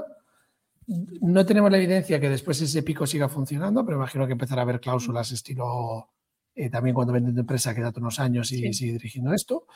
No 0.88 1.46
tenemos 1.46 1.70
la 1.70 1.78
evidencia 1.78 2.20
que 2.20 2.30
después 2.30 2.62
ese 2.62 2.82
pico 2.82 3.06
siga 3.06 3.28
funcionando, 3.28 3.86
pero 3.86 3.98
imagino 3.98 4.26
que 4.26 4.34
empezará 4.34 4.62
a 4.62 4.64
haber 4.64 4.80
cláusulas 4.80 5.32
estilo 5.32 6.10
eh, 6.56 6.72
también 6.72 6.96
cuando 6.96 7.14
vende 7.14 7.32
tu 7.32 7.42
empresa 7.42 7.76
quédate 7.76 8.00
unos 8.00 8.20
años 8.20 8.52
y 8.52 8.74
sigue 8.74 8.94
dirigiendo 8.94 9.32
esto. 9.32 9.68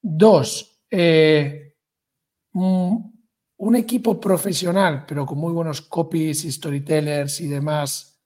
Dos, 0.00 0.82
eh, 0.88 1.74
un, 2.52 3.74
equipo 3.74 4.20
profesional, 4.20 5.04
pero 5.06 5.26
con 5.26 5.38
muy 5.38 5.52
buenos 5.52 5.82
copies, 5.82 6.42
storytellers 6.42 7.40
y 7.40 7.48
demás 7.48 8.20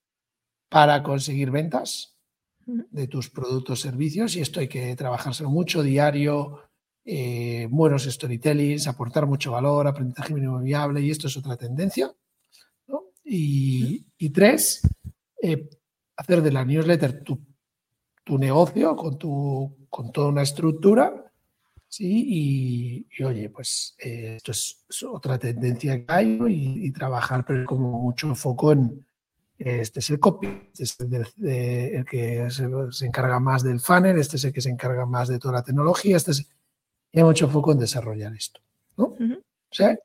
para 0.69 1.03
conseguir 1.03 1.51
ventas 1.51 2.19
de 2.67 3.09
tus 3.09 3.31
productos, 3.31 3.81
servicios. 3.81 4.37
Y 4.37 4.41
esto 4.41 4.61
hay 4.61 4.69
que 4.69 4.95
trabajárselo 4.95 5.49
mucho, 5.49 5.83
diario, 5.83 6.70
eh, 7.13 7.67
buenos 7.71 8.05
storytellings, 8.05 8.87
aportar 8.87 9.27
mucho 9.27 9.53
valor, 9.53 9.87
aprendizaje 9.87 10.35
mínimo 10.35 10.61
viable, 10.61 11.01
y 11.01 11.11
esto 11.11 11.27
es 11.27 11.37
otra 11.37 11.57
tendencia. 11.57 12.13
Y, 13.25 14.31
tres, 14.31 14.81
hacer 16.17 16.43
de 16.43 16.53
la 16.53 16.65
newsletter 16.65 17.23
tu 17.23 17.41
tu 18.31 18.39
negocio, 18.39 18.95
con, 18.95 19.19
tu, 19.19 19.87
con 19.89 20.13
toda 20.13 20.29
una 20.29 20.43
estructura. 20.43 21.13
Sí, 21.89 23.07
y, 23.11 23.25
oye, 23.25 23.51
pues 23.51 23.97
eh, 23.99 24.37
esto 24.37 24.53
es, 24.53 24.87
otra 25.05 25.37
tendencia 25.37 26.07
que 26.07 26.13
hay 26.13 26.39
y, 26.49 26.93
trabajar 26.93 27.45
pero 27.45 27.67
como 27.67 28.01
mucho 28.01 28.33
foco 28.37 28.73
en 28.73 29.05
este 29.59 29.99
es 29.99 30.09
el 30.11 30.21
copy, 30.21 30.71
este 30.73 30.85
es 30.85 30.97
el, 31.01 32.05
que 32.07 32.49
se, 32.51 33.07
encarga 33.07 33.41
más 33.41 33.63
del 33.63 33.81
funnel, 33.81 34.19
este 34.19 34.37
es 34.37 34.45
el 34.45 34.53
que 34.53 34.61
se 34.61 34.71
encarga 34.71 35.05
más 35.05 35.29
de 35.29 35.39
toda 35.39 35.55
la 35.55 35.65
tecnología, 35.65 36.17
este 36.17 36.31
es, 36.31 36.49
hay 37.13 37.25
mucho 37.25 37.49
foco 37.49 37.73
en 37.73 37.79
desarrollar 37.79 38.35
esto. 38.35 38.61
¿no? 38.97 39.05
O 39.05 39.75
sea, 39.75 39.97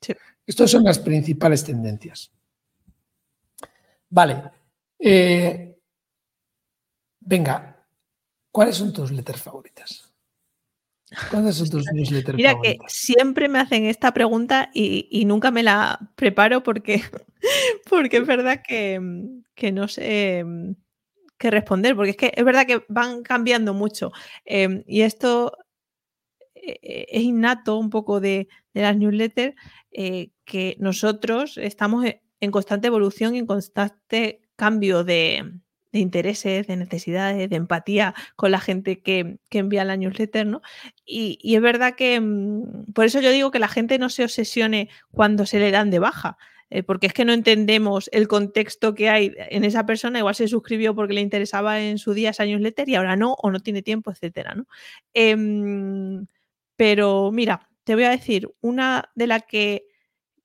estas 0.45 0.71
son 0.71 0.83
las 0.83 0.99
principales 0.99 1.63
tendencias. 1.63 2.31
Vale. 4.09 4.43
Eh, 4.99 5.75
venga, 7.19 7.85
¿cuáles 8.51 8.75
son 8.75 8.93
tus 8.93 9.11
letras 9.11 9.41
favoritas? 9.41 10.11
¿Cuáles 11.29 11.55
son 11.55 11.69
tus 11.69 11.85
newsletters 11.93 12.35
Mira 12.35 12.55
que 12.61 12.77
siempre 12.87 13.47
me 13.47 13.59
hacen 13.59 13.85
esta 13.85 14.13
pregunta 14.13 14.69
y, 14.73 15.23
nunca 15.25 15.51
me 15.51 15.63
la 15.63 15.99
preparo 16.15 16.63
porque, 16.63 17.01
porque 17.89 18.17
es 18.17 18.25
verdad 18.25 18.61
que, 18.65 18.99
no 19.71 19.87
sé 19.87 20.43
mm, 20.43 20.75
qué 21.37 21.51
responder, 21.51 21.95
porque 21.95 22.11
es 22.11 22.17
que 22.17 22.33
es 22.35 22.45
verdad 22.45 22.65
que 22.65 22.83
van 22.87 23.23
cambiando 23.23 23.73
mucho. 23.73 24.11
Em, 24.45 24.83
y 24.87 25.01
esto 25.01 25.57
es 26.81 27.21
innato 27.21 27.77
un 27.77 27.89
poco 27.89 28.19
de, 28.19 28.47
las 28.73 28.97
newsletters, 28.97 29.55
eh, 29.91 30.31
que 30.43 30.75
nosotros 30.79 31.57
estamos 31.57 32.05
e, 32.05 32.21
en 32.39 32.51
constante 32.51 32.87
evolución 32.87 33.35
y 33.35 33.39
en 33.39 33.45
constante 33.45 34.41
cambio 34.55 35.03
de, 35.03 35.59
de 35.95 36.01
intereses, 36.01 36.67
de 36.67 36.75
necesidades, 36.75 37.49
de 37.49 37.55
empatía 37.55 38.13
con 38.35 38.51
la 38.51 38.59
gente 38.59 39.01
que, 39.01 39.37
envía 39.49 39.85
la 39.85 39.95
newsletter, 39.95 40.45
¿no? 40.45 40.61
Y, 41.05 41.55
es 41.55 41.61
verdad 41.61 41.95
que 41.95 42.19
mm, 42.19 42.91
por 42.93 43.05
eso 43.05 43.21
yo 43.21 43.31
digo 43.31 43.49
que 43.49 43.59
la 43.59 43.69
gente 43.69 43.97
no 43.97 44.09
se 44.09 44.23
obsesione 44.23 44.89
cuando 45.11 45.45
se 45.45 45.59
le 45.59 45.71
dan 45.71 45.89
de 45.91 45.99
baja. 45.99 46.37
Eh, 46.71 46.83
porque 46.83 47.07
es 47.07 47.13
que 47.13 47.25
no 47.25 47.31
entendemos 47.31 48.09
el 48.11 48.27
contexto 48.27 48.95
que 48.95 49.07
hay 49.07 49.33
en 49.37 49.63
esa 49.63 49.85
persona, 49.85 50.19
igual 50.19 50.33
se 50.35 50.47
suscribió 50.47 50.95
porque 50.95 51.13
le 51.13 51.21
interesaba 51.21 51.79
en 51.79 51.99
su 51.99 52.13
día 52.13 52.31
esa 52.31 52.43
newsletter 52.43 52.89
y 52.89 52.95
ahora 52.95 53.15
no, 53.15 53.33
o 53.33 53.51
no 53.51 53.59
tiene 53.59 53.83
tiempo, 53.83 54.11
etcétera, 54.11 54.55
¿no? 54.55 54.67
Em, 55.13 56.25
pero 56.75 57.31
mira, 57.31 57.69
te 57.83 57.95
voy 57.95 58.05
a 58.05 58.09
decir, 58.09 58.49
una 58.61 59.11
de 59.15 59.27
las 59.27 59.43
que, 59.45 59.87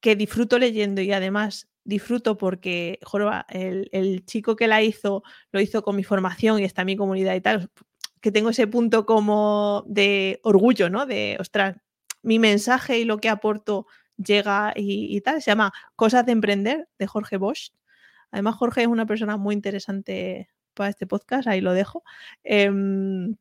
que 0.01 0.17
disfruto 0.17 0.59
leyendo 0.59 1.01
y 1.01 1.13
además 1.13 1.71
disfruto 1.85 2.37
porque, 2.39 2.99
joroba, 3.03 3.47
el, 3.51 4.25
chico 4.27 4.57
que 4.57 4.69
la 4.69 4.83
hizo 4.83 5.23
lo 5.53 5.61
hizo 5.61 5.83
con 5.83 5.97
mi 5.97 6.05
formación 6.05 6.61
y 6.61 6.65
está 6.65 6.85
mi 6.85 6.97
comunidad 6.97 7.35
y 7.35 7.41
tal, 7.41 7.71
que 8.21 8.33
tengo 8.33 8.51
ese 8.51 8.67
punto 8.67 9.07
como 9.07 9.85
de 9.87 10.41
orgullo, 10.43 10.91
¿no? 10.91 11.07
De, 11.07 11.37
ostras, 11.41 11.77
mi 12.23 12.39
mensaje 12.39 12.99
y 12.99 13.05
lo 13.05 13.19
que 13.19 13.29
aporto 13.29 13.87
llega 14.17 14.73
y, 14.77 15.21
tal. 15.23 15.43
Se 15.43 15.51
llama 15.51 15.73
Cosas 15.97 16.27
de 16.27 16.33
Emprender 16.33 16.89
de 16.99 17.07
Jorge 17.07 17.39
Bosch. 17.39 17.73
Además, 18.31 18.57
Jorge 18.57 18.83
es 18.83 18.89
una 18.89 19.07
persona 19.07 19.37
muy 19.37 19.55
interesante 19.55 20.51
para 20.75 20.91
este 20.91 21.07
podcast, 21.07 21.49
ahí 21.49 21.61
lo 21.61 21.73
dejo. 21.73 22.05
Em, 22.45 23.37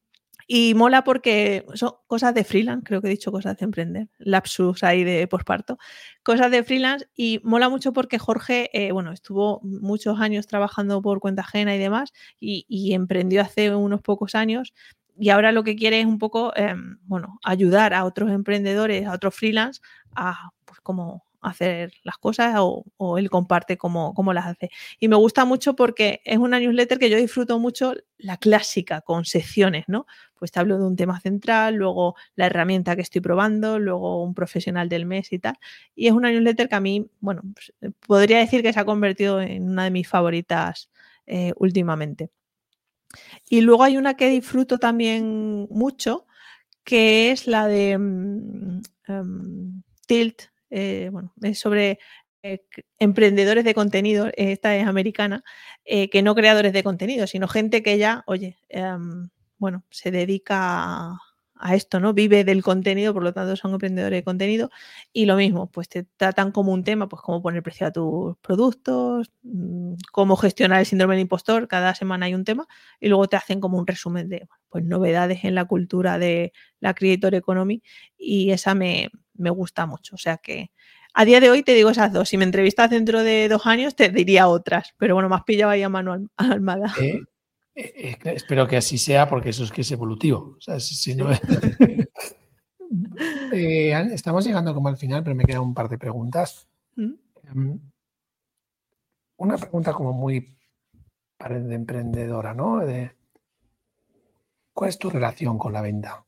y 0.51 0.73
mola 0.73 1.03
porque 1.03 1.63
son 1.75 1.91
cosas 2.07 2.33
de 2.33 2.43
freelance, 2.43 2.83
creo 2.83 3.03
que 3.03 3.07
he 3.07 3.11
dicho 3.11 3.31
cosas 3.31 3.55
de 3.57 3.65
emprender, 3.65 4.07
lapsus 4.17 4.83
ahí 4.83 5.03
de 5.03 5.27
posparto, 5.27 5.77
cosas 6.23 6.49
de 6.49 6.63
freelance 6.63 7.07
y 7.15 7.39
mola 7.43 7.69
mucho 7.69 7.93
porque 7.93 8.17
Jorge, 8.17 8.71
eh, 8.73 8.91
bueno, 8.91 9.11
estuvo 9.11 9.59
muchos 9.61 10.19
años 10.19 10.47
trabajando 10.47 11.03
por 11.03 11.19
cuenta 11.19 11.43
ajena 11.43 11.75
y 11.75 11.77
demás 11.77 12.13
y, 12.39 12.93
emprendió 12.95 13.43
hace 13.43 13.75
unos 13.75 14.01
pocos 14.01 14.33
años 14.33 14.73
y 15.19 15.29
ahora 15.29 15.51
lo 15.51 15.63
que 15.63 15.75
quiere 15.75 15.99
es 15.99 16.07
un 16.07 16.17
poco, 16.17 16.51
em, 16.55 16.97
bueno, 17.03 17.37
ayudar 17.43 17.93
a 17.93 18.03
otros 18.03 18.31
emprendedores, 18.31 19.05
a 19.05 19.13
otros 19.13 19.35
freelance 19.35 19.81
a, 20.15 20.49
pues 20.65 20.79
como 20.81 21.28
hacer 21.41 21.93
las 22.03 22.17
cosas 22.17 22.55
o, 22.57 23.17
él 23.17 23.29
comparte 23.29 23.77
cómo, 23.77 24.13
cómo, 24.13 24.33
las 24.33 24.45
hace. 24.47 24.69
Y 24.99 25.07
me 25.07 25.15
gusta 25.15 25.45
mucho 25.45 25.75
porque 25.75 26.21
es 26.25 26.37
una 26.37 26.59
newsletter 26.59 26.99
que 26.99 27.09
yo 27.09 27.17
disfruto 27.17 27.59
mucho 27.59 27.93
la 28.17 28.37
clásica 28.37 29.01
con 29.01 29.25
secciones, 29.25 29.85
¿no? 29.87 30.05
Pues 30.35 30.51
te 30.51 30.59
hablo 30.59 30.77
de 30.77 30.85
un 30.85 30.95
tema 30.95 31.19
central, 31.19 31.75
luego 31.75 32.15
la 32.35 32.47
herramienta 32.47 32.95
que 32.95 33.01
estoy 33.01 33.21
probando, 33.21 33.79
luego 33.79 34.23
un 34.23 34.33
profesional 34.33 34.89
del 34.89 35.05
mes 35.05 35.31
y 35.31 35.39
tal. 35.39 35.57
Y 35.95 36.07
es 36.07 36.13
una 36.13 36.31
newsletter 36.31 36.69
que 36.69 36.75
a 36.75 36.79
mí, 36.79 37.09
bueno, 37.19 37.41
pues, 37.53 37.73
eh, 37.81 37.91
podría 38.05 38.39
decir 38.39 38.61
que 38.61 38.73
se 38.73 38.79
ha 38.79 38.85
convertido 38.85 39.41
en 39.41 39.69
una 39.69 39.85
de 39.85 39.91
mis 39.91 40.07
favoritas 40.07 40.89
eh, 41.25 41.53
últimamente. 41.57 42.31
Y 43.49 43.61
luego 43.61 43.83
hay 43.83 43.97
una 43.97 44.15
que 44.15 44.29
disfruto 44.29 44.77
también 44.77 45.67
mucho, 45.71 46.27
que 46.83 47.31
es 47.31 47.47
la 47.47 47.67
de 47.67 47.97
mm, 47.97 48.81
em, 49.07 49.83
Tilt 50.05 50.43
eh, 50.69 51.09
bueno, 51.11 51.33
es 51.41 51.59
sobre 51.59 51.99
eh, 52.41 52.61
emprendedores 52.99 53.65
de 53.65 53.73
contenido, 53.73 54.29
esta 54.37 54.73
es 54.75 54.87
americana, 54.87 55.43
eh, 55.83 56.09
que 56.09 56.21
no 56.21 56.35
creadores 56.35 56.71
de 56.71 56.83
contenido, 56.83 57.27
sino 57.27 57.49
gente 57.49 57.83
que 57.83 57.97
ya, 57.97 58.23
oye, 58.27 58.57
em, 58.69 59.29
bueno, 59.57 59.83
se 59.89 60.09
dedica 60.11 61.17
a, 61.61 61.75
esto, 61.75 61.99
¿no? 61.99 62.13
Vive 62.13 62.45
del 62.45 62.63
contenido, 62.63 63.13
por 63.13 63.23
lo 63.23 63.33
tanto 63.33 63.57
son 63.57 63.73
emprendedores 63.73 64.19
de 64.19 64.23
contenido 64.23 64.69
y 65.11 65.25
lo 65.25 65.35
mismo, 65.35 65.69
pues 65.69 65.89
te 65.89 66.03
tratan 66.05 66.53
como 66.53 66.71
un 66.73 66.85
tema, 66.85 67.09
pues 67.09 67.21
cómo 67.21 67.41
poner 67.41 67.61
precio 67.63 67.87
a 67.87 67.91
tus 67.91 68.37
productos, 68.37 69.29
mm, 69.43 69.95
cómo 70.13 70.37
gestionar 70.37 70.79
el 70.79 70.85
síndrome 70.85 71.15
del 71.15 71.23
impostor, 71.23 71.67
cada 71.67 71.93
semana 71.95 72.27
hay 72.27 72.35
un 72.35 72.45
tema 72.45 72.67
y 73.01 73.09
luego 73.09 73.27
te 73.27 73.35
hacen 73.35 73.59
como 73.59 73.77
un 73.77 73.87
resumen 73.87 74.29
de 74.29 74.47
pues, 74.69 74.85
novedades 74.85 75.43
en 75.43 75.55
la 75.55 75.65
cultura 75.65 76.17
de 76.19 76.53
la 76.79 76.93
Creator 76.93 77.35
Economy 77.35 77.83
y 78.17 78.51
esa 78.51 78.75
me, 78.75 79.09
me 79.39 79.49
gusta 79.49 79.85
mucho. 79.85 80.15
O 80.15 80.17
sea 80.17 80.37
que 80.37 80.71
a 81.13 81.25
día 81.25 81.39
de 81.39 81.49
hoy 81.49 81.63
te 81.63 81.73
digo 81.73 81.89
esas 81.89 82.13
dos. 82.13 82.29
Si 82.29 82.37
me 82.37 82.45
entrevistas 82.45 82.89
dentro 82.89 83.23
de 83.23 83.49
dos 83.49 83.65
años, 83.65 83.95
te 83.95 84.09
diría 84.09 84.47
otras. 84.47 84.93
Pero 84.97 85.15
bueno, 85.15 85.29
me 85.29 85.35
has 85.35 85.43
pillado 85.43 85.71
ahí 85.71 85.83
a 85.83 85.89
mano 85.89 86.29
Almada. 86.37 86.93
Eh, 87.01 87.21
eh, 87.75 87.93
eh, 87.97 88.17
espero 88.23 88.67
que 88.67 88.77
así 88.77 88.97
sea, 88.97 89.27
porque 89.27 89.49
eso 89.49 89.63
es 89.63 89.71
que 89.71 89.81
es 89.81 89.91
evolutivo. 89.91 90.57
estamos 93.51 94.45
llegando 94.45 94.73
como 94.73 94.89
al 94.89 94.97
final, 94.97 95.23
pero 95.23 95.35
me 95.35 95.45
quedan 95.45 95.61
un 95.61 95.73
par 95.73 95.89
de 95.89 95.97
preguntas. 95.97 96.67
¿Mm? 96.95 97.13
Em, 97.43 97.79
una 99.37 99.57
pregunta 99.57 99.93
como 99.93 100.13
muy 100.13 100.55
de 101.39 101.75
emprendedora, 101.75 102.53
¿no? 102.53 102.81
¿Cuál 104.73 104.89
es 104.89 104.99
tu 104.99 105.09
relación 105.09 105.57
con 105.57 105.71
la 105.71 105.81
venta? 105.81 106.25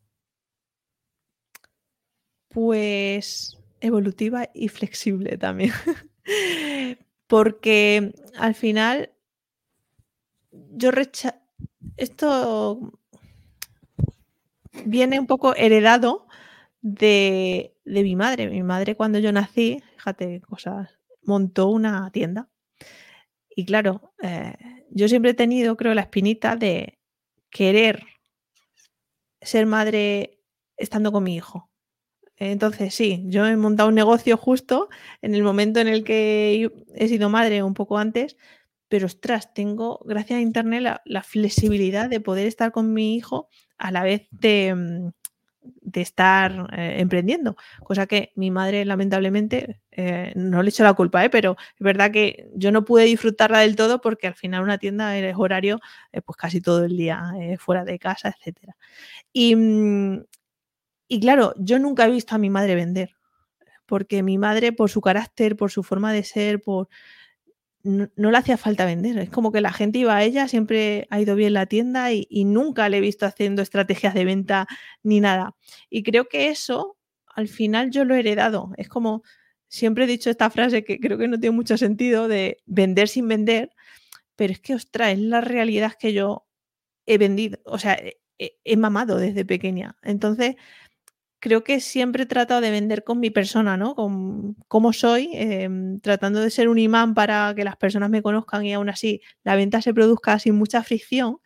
Pues 2.54 3.58
evolutiva 3.80 4.50
y 4.54 4.68
flexible 4.68 5.38
también. 5.38 5.72
Porque 7.28 8.14
al 8.38 8.56
final 8.56 9.12
yo 10.52 10.92
rechazo. 10.92 11.38
Esto 11.98 13.00
viene 14.86 15.20
un 15.20 15.28
poco 15.28 15.56
heredado 15.56 16.28
de, 16.82 17.76
mi 17.86 18.16
madre. 18.16 18.50
Mi 18.50 18.64
madre 18.64 18.96
cuando 18.96 19.20
yo 19.20 19.32
nací, 19.32 19.84
fíjate, 19.96 20.42
cosas, 20.42 21.00
montó 21.24 21.68
una 21.68 22.10
tienda. 22.12 22.50
Y 23.50 23.66
claro, 23.66 24.14
eh, 24.22 24.56
yo 24.90 25.08
siempre 25.08 25.32
he 25.32 25.36
tenido, 25.36 25.76
creo, 25.78 25.94
la 25.94 26.02
espinita 26.02 26.56
de 26.56 27.00
querer 27.50 28.04
ser 29.42 29.66
madre 29.66 30.40
estando 30.78 31.12
con 31.12 31.24
mi 31.24 31.36
hijo. 31.36 31.71
Entonces, 32.44 32.96
sí, 32.96 33.24
yo 33.28 33.46
he 33.46 33.56
montado 33.56 33.90
un 33.90 33.94
negocio 33.96 34.36
justo 34.36 34.90
en 35.22 35.36
el 35.36 35.44
momento 35.44 35.80
en 35.80 35.88
el 35.88 36.04
que 36.04 36.72
he 36.96 37.08
sido 37.08 37.30
madre 37.30 37.62
un 37.62 37.76
poco 37.76 38.00
antes, 38.00 38.36
pero 38.88 39.06
ostras, 39.06 39.54
tengo, 39.54 40.00
gracias 40.06 40.40
a 40.40 40.42
Internet, 40.42 41.00
la, 41.06 41.22
flexibilidad 41.22 42.10
de 42.10 42.20
poder 42.20 42.48
estar 42.48 42.72
con 42.72 42.94
mi 42.94 43.16
hijo 43.16 43.48
a 43.78 43.92
la 43.92 44.02
vez 44.02 44.28
de, 44.32 44.74
mm, 44.74 45.10
estar 45.94 46.68
eh, 46.76 46.96
emprendiendo, 46.98 47.58
cosa 47.84 48.08
que 48.08 48.32
mi 48.36 48.50
madre 48.50 48.86
lamentablemente 48.86 49.80
eh, 49.92 50.34
no 50.36 50.64
le 50.64 50.70
echo 50.70 50.84
la 50.84 50.94
culpa, 50.96 51.24
¿eh? 51.24 51.30
pero 51.30 51.58
es 51.76 51.84
verdad 51.84 52.10
que 52.10 52.50
yo 52.56 52.72
no 52.72 52.86
pude 52.86 53.04
disfrutarla 53.04 53.60
del 53.60 53.76
todo 53.76 54.02
porque 54.02 54.26
al 54.26 54.36
final 54.36 54.64
una 54.64 54.80
tienda 54.80 55.16
es 55.16 55.36
horario 55.38 55.80
pues 56.26 56.38
casi 56.38 56.60
todo 56.60 56.86
el 56.86 56.98
día 56.98 57.34
fuera 57.60 57.86
de 57.86 58.00
casa, 58.00 58.36
etc. 58.44 58.74
Y, 59.32 59.56
mm, 59.56 60.24
y 61.14 61.20
claro, 61.20 61.54
yo 61.58 61.78
nunca 61.78 62.06
he 62.06 62.10
visto 62.10 62.36
a 62.36 62.38
mi 62.38 62.50
madre 62.50 62.74
vender, 62.74 63.18
porque 63.86 64.24
mi 64.24 64.38
madre, 64.38 64.72
por 64.72 64.90
su 64.90 65.02
carácter, 65.02 65.58
por 65.58 65.70
su 65.70 65.84
forma 65.84 66.14
de 66.14 66.24
ser, 66.24 66.62
por 66.62 66.88
no, 67.84 68.08
le 68.16 68.38
hacía 68.38 68.56
falta 68.56 68.86
vender. 68.86 69.18
Es 69.18 69.30
como 69.30 69.52
que 69.52 69.60
la 69.60 69.74
gente 69.74 70.00
iba 70.00 70.16
a 70.16 70.24
ella, 70.24 70.48
siempre 70.48 71.08
ha 71.10 71.20
ido 71.20 71.36
bien 71.36 71.52
la 71.52 71.66
tienda 71.66 72.14
y, 72.14 72.46
nunca 72.46 72.88
le 72.88 73.00
he 73.00 73.02
visto 73.02 73.26
haciendo 73.26 73.62
estrategias 73.62 74.14
de 74.14 74.24
venta 74.24 74.68
ni 75.04 75.20
nada. 75.20 75.58
Y 75.90 76.04
creo 76.04 76.30
que 76.30 76.48
eso, 76.48 76.98
al 77.36 77.50
final, 77.50 77.92
yo 77.92 78.06
lo 78.06 78.16
he 78.16 78.20
heredado. 78.20 78.72
Es 78.78 78.88
como, 78.88 79.22
siempre 79.68 80.06
he 80.06 80.08
dicho 80.08 80.30
esta 80.30 80.50
frase 80.50 80.86
que 80.86 80.98
creo 80.98 81.18
que 81.18 81.28
no 81.28 81.38
tiene 81.38 81.58
mucho 81.58 81.78
sentido 81.78 82.30
de 82.30 82.60
vender 82.66 83.10
sin 83.10 83.28
vender, 83.28 83.72
pero 84.38 84.54
es 84.54 84.62
que, 84.62 84.76
ostras, 84.76 85.12
es 85.12 85.20
la 85.20 85.42
realidad 85.42 85.92
que 86.00 86.14
yo 86.14 86.48
he 87.06 87.18
vendido, 87.18 87.60
o 87.66 87.80
sea, 87.80 88.00
he 88.38 88.78
mamado 88.78 89.18
desde 89.18 89.44
pequeña. 89.44 89.98
Entonces, 90.04 90.56
creo 91.42 91.64
que 91.64 91.82
siempre 91.82 92.24
he 92.24 92.26
tratado 92.28 92.62
de 92.62 92.72
vender 92.72 93.04
con 93.04 93.20
mi 93.20 93.32
persona, 93.32 93.76
¿no? 93.76 93.96
Con 93.96 94.56
cómo 94.68 94.94
soy, 94.94 95.32
em, 95.34 96.00
tratando 96.00 96.40
de 96.40 96.52
ser 96.52 96.70
un 96.70 96.78
imán 96.78 97.16
para 97.16 97.54
que 97.56 97.64
las 97.64 97.76
personas 97.78 98.10
me 98.12 98.22
conozcan 98.22 98.64
y 98.66 98.74
aún 98.74 98.90
así 98.90 99.22
la 99.44 99.56
venta 99.56 99.82
se 99.82 99.94
produzca 99.94 100.38
sin 100.40 100.56
mucha 100.56 100.84
fricción. 100.84 101.40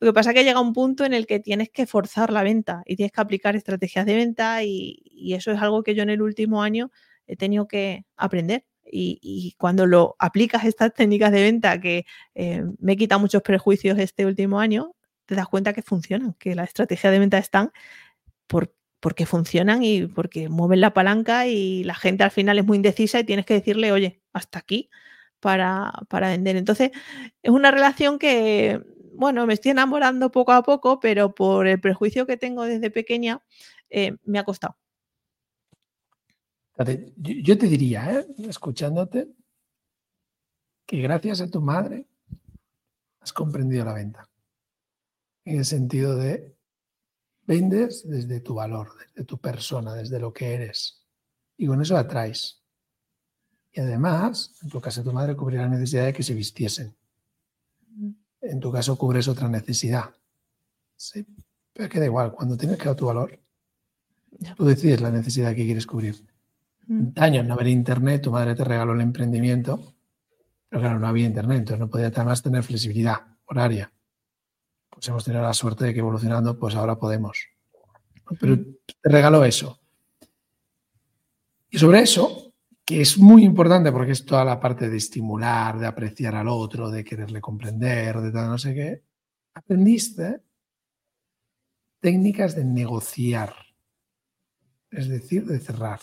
Lo 0.00 0.08
que 0.08 0.12
pasa 0.12 0.30
es 0.30 0.36
que 0.36 0.44
llega 0.44 0.60
un 0.60 0.72
punto 0.74 1.04
en 1.04 1.14
el 1.14 1.26
que 1.26 1.40
tienes 1.40 1.70
que 1.70 1.86
forzar 1.86 2.32
la 2.32 2.42
venta 2.42 2.82
y 2.84 2.96
tienes 2.96 3.12
que 3.12 3.20
aplicar 3.20 3.56
estrategias 3.56 4.06
de 4.06 4.16
venta 4.16 4.64
y, 4.64 5.02
eso 5.34 5.52
es 5.52 5.60
algo 5.62 5.82
que 5.82 5.94
yo 5.94 6.02
en 6.02 6.10
el 6.10 6.22
último 6.22 6.62
año 6.62 6.90
he 7.26 7.36
tenido 7.36 7.68
que 7.68 8.04
aprender. 8.16 8.64
Y, 8.90 9.54
cuando 9.58 9.86
lo 9.86 10.16
aplicas 10.18 10.64
estas 10.64 10.94
técnicas 10.94 11.30
de 11.32 11.42
venta 11.42 11.80
que 11.80 12.06
eh, 12.34 12.64
me 12.78 12.96
quita 12.96 13.18
muchos 13.18 13.42
prejuicios 13.42 13.98
este 13.98 14.26
último 14.26 14.60
año, 14.60 14.94
te 15.26 15.34
das 15.34 15.46
cuenta 15.48 15.72
que 15.74 15.82
funcionan, 15.82 16.34
que 16.38 16.54
la 16.54 16.64
estrategia 16.64 17.10
de 17.10 17.18
venta 17.18 17.38
están 17.38 17.70
por, 18.46 18.72
porque 19.00 19.26
funcionan 19.26 19.82
y 19.84 20.06
porque 20.06 20.48
mueven 20.48 20.80
la 20.80 20.92
palanca 20.92 21.46
y 21.46 21.84
la 21.84 21.94
gente 21.94 22.24
al 22.24 22.30
final 22.30 22.58
es 22.58 22.64
muy 22.64 22.76
indecisa 22.76 23.20
y 23.20 23.24
tienes 23.24 23.46
que 23.46 23.54
decirle, 23.54 23.92
oye, 23.92 24.22
hasta 24.32 24.58
aquí 24.58 24.90
para, 25.40 25.92
para 26.08 26.28
vender. 26.28 26.56
Entonces, 26.56 26.90
es 27.42 27.50
una 27.50 27.70
relación 27.70 28.18
que, 28.18 28.80
bueno, 29.14 29.46
me 29.46 29.54
estoy 29.54 29.70
enamorando 29.70 30.30
poco 30.30 30.52
a 30.52 30.62
poco, 30.62 31.00
pero 31.00 31.34
por 31.34 31.66
el 31.66 31.80
prejuicio 31.80 32.26
que 32.26 32.36
tengo 32.36 32.64
desde 32.64 32.90
pequeña, 32.90 33.42
eh, 33.90 34.16
me 34.24 34.38
ha 34.38 34.44
costado. 34.44 34.76
Yo 37.16 37.58
te 37.58 37.66
diría, 37.66 38.20
¿eh? 38.20 38.26
escuchándote, 38.48 39.28
que 40.86 40.98
gracias 41.02 41.40
a 41.40 41.50
tu 41.50 41.60
madre 41.60 42.06
has 43.20 43.32
comprendido 43.32 43.84
la 43.84 43.94
venta. 43.94 44.28
En 45.44 45.58
el 45.58 45.64
sentido 45.64 46.16
de 46.16 46.57
Vendes 47.48 48.06
desde 48.06 48.40
tu 48.40 48.56
valor, 48.56 48.90
desde 48.98 49.24
tu 49.24 49.38
persona, 49.38 49.94
desde 49.94 50.20
lo 50.20 50.34
que 50.34 50.52
eres. 50.52 51.02
Y 51.56 51.66
con 51.66 51.80
eso 51.80 51.96
atraes. 51.96 52.62
Y 53.72 53.80
además, 53.80 54.52
en 54.62 54.68
tu 54.68 54.82
caso, 54.82 55.02
tu 55.02 55.14
madre 55.14 55.34
cubrirá 55.34 55.62
la 55.62 55.70
necesidad 55.70 56.04
de 56.04 56.12
que 56.12 56.22
se 56.22 56.34
vistiesen. 56.34 56.94
En 58.42 58.60
tu 58.60 58.70
caso, 58.70 58.98
cubres 58.98 59.28
otra 59.28 59.48
necesidad. 59.48 60.14
Sí, 60.94 61.24
pero 61.72 61.88
queda 61.88 62.04
igual. 62.04 62.32
Cuando 62.32 62.54
tienes 62.54 62.76
que 62.76 62.84
dar 62.84 62.96
tu 62.96 63.06
valor, 63.06 63.40
tú 64.54 64.66
decides 64.66 65.00
la 65.00 65.10
necesidad 65.10 65.54
que 65.54 65.64
quieres 65.64 65.86
cubrir. 65.86 66.22
Años 67.16 67.46
no 67.46 67.54
haber 67.54 67.68
internet, 67.68 68.20
tu 68.20 68.30
madre 68.30 68.54
te 68.54 68.64
regaló 68.64 68.92
el 68.92 69.00
emprendimiento, 69.00 69.94
pero 70.68 70.82
claro, 70.82 70.98
no 70.98 71.06
había 71.06 71.24
internet, 71.24 71.60
entonces 71.60 71.80
no 71.80 71.88
podía 71.88 72.08
además 72.08 72.42
tener 72.42 72.62
flexibilidad 72.62 73.38
horaria 73.46 73.90
pues 74.90 75.08
hemos 75.08 75.24
tenido 75.24 75.42
la 75.42 75.54
suerte 75.54 75.86
de 75.86 75.94
que 75.94 76.00
evolucionando, 76.00 76.58
pues 76.58 76.74
ahora 76.74 76.98
podemos. 76.98 77.46
Pero 78.40 78.56
te 78.56 79.08
regalo 79.08 79.44
eso. 79.44 79.80
Y 81.70 81.78
sobre 81.78 82.00
eso, 82.00 82.54
que 82.84 83.00
es 83.02 83.18
muy 83.18 83.44
importante 83.44 83.92
porque 83.92 84.12
es 84.12 84.24
toda 84.24 84.44
la 84.44 84.58
parte 84.58 84.88
de 84.88 84.96
estimular, 84.96 85.78
de 85.78 85.86
apreciar 85.86 86.34
al 86.34 86.48
otro, 86.48 86.90
de 86.90 87.04
quererle 87.04 87.40
comprender, 87.40 88.20
de 88.20 88.32
tal, 88.32 88.48
no 88.48 88.58
sé 88.58 88.74
qué, 88.74 89.02
aprendiste 89.54 90.42
técnicas 92.00 92.54
de 92.54 92.64
negociar, 92.64 93.54
es 94.90 95.08
decir, 95.08 95.44
de 95.44 95.58
cerrar. 95.58 96.00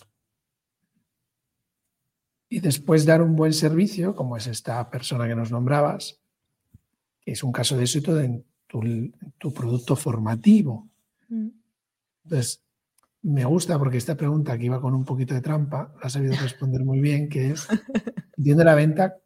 Y 2.50 2.60
después 2.60 3.06
dar 3.06 3.22
un 3.22 3.36
buen 3.36 3.54
servicio, 3.54 4.16
como 4.16 4.38
es 4.38 4.46
esta 4.48 4.88
persona 4.90 5.28
que 5.28 5.36
nos 5.36 5.52
nombrabas, 5.52 6.22
que 7.22 7.32
es 7.32 7.44
un 7.44 7.52
caso 7.52 7.76
de 7.76 7.84
éxito 7.84 8.14
de 8.14 8.44
tu, 8.68 9.53
producto 9.53 9.95
formativo. 9.95 10.89
Mm. 11.30 11.49
Entonces, 12.24 12.63
me 13.22 13.45
gusta 13.45 13.80
porque 13.80 13.97
esta 13.97 14.16
pregunta 14.16 14.57
que 14.57 14.66
iba 14.66 14.82
con 14.82 14.93
un 14.93 15.05
poquito 15.05 15.34
de 15.34 15.41
trampa, 15.41 15.93
la 15.95 16.07
ha 16.07 16.09
sabido 16.09 16.36
responder 16.36 16.84
muy 16.84 16.99
bien, 16.99 17.30
que 17.30 17.51
es, 17.51 17.68
entiende 18.38 18.63
la 18.63 18.76
venta 18.76 19.18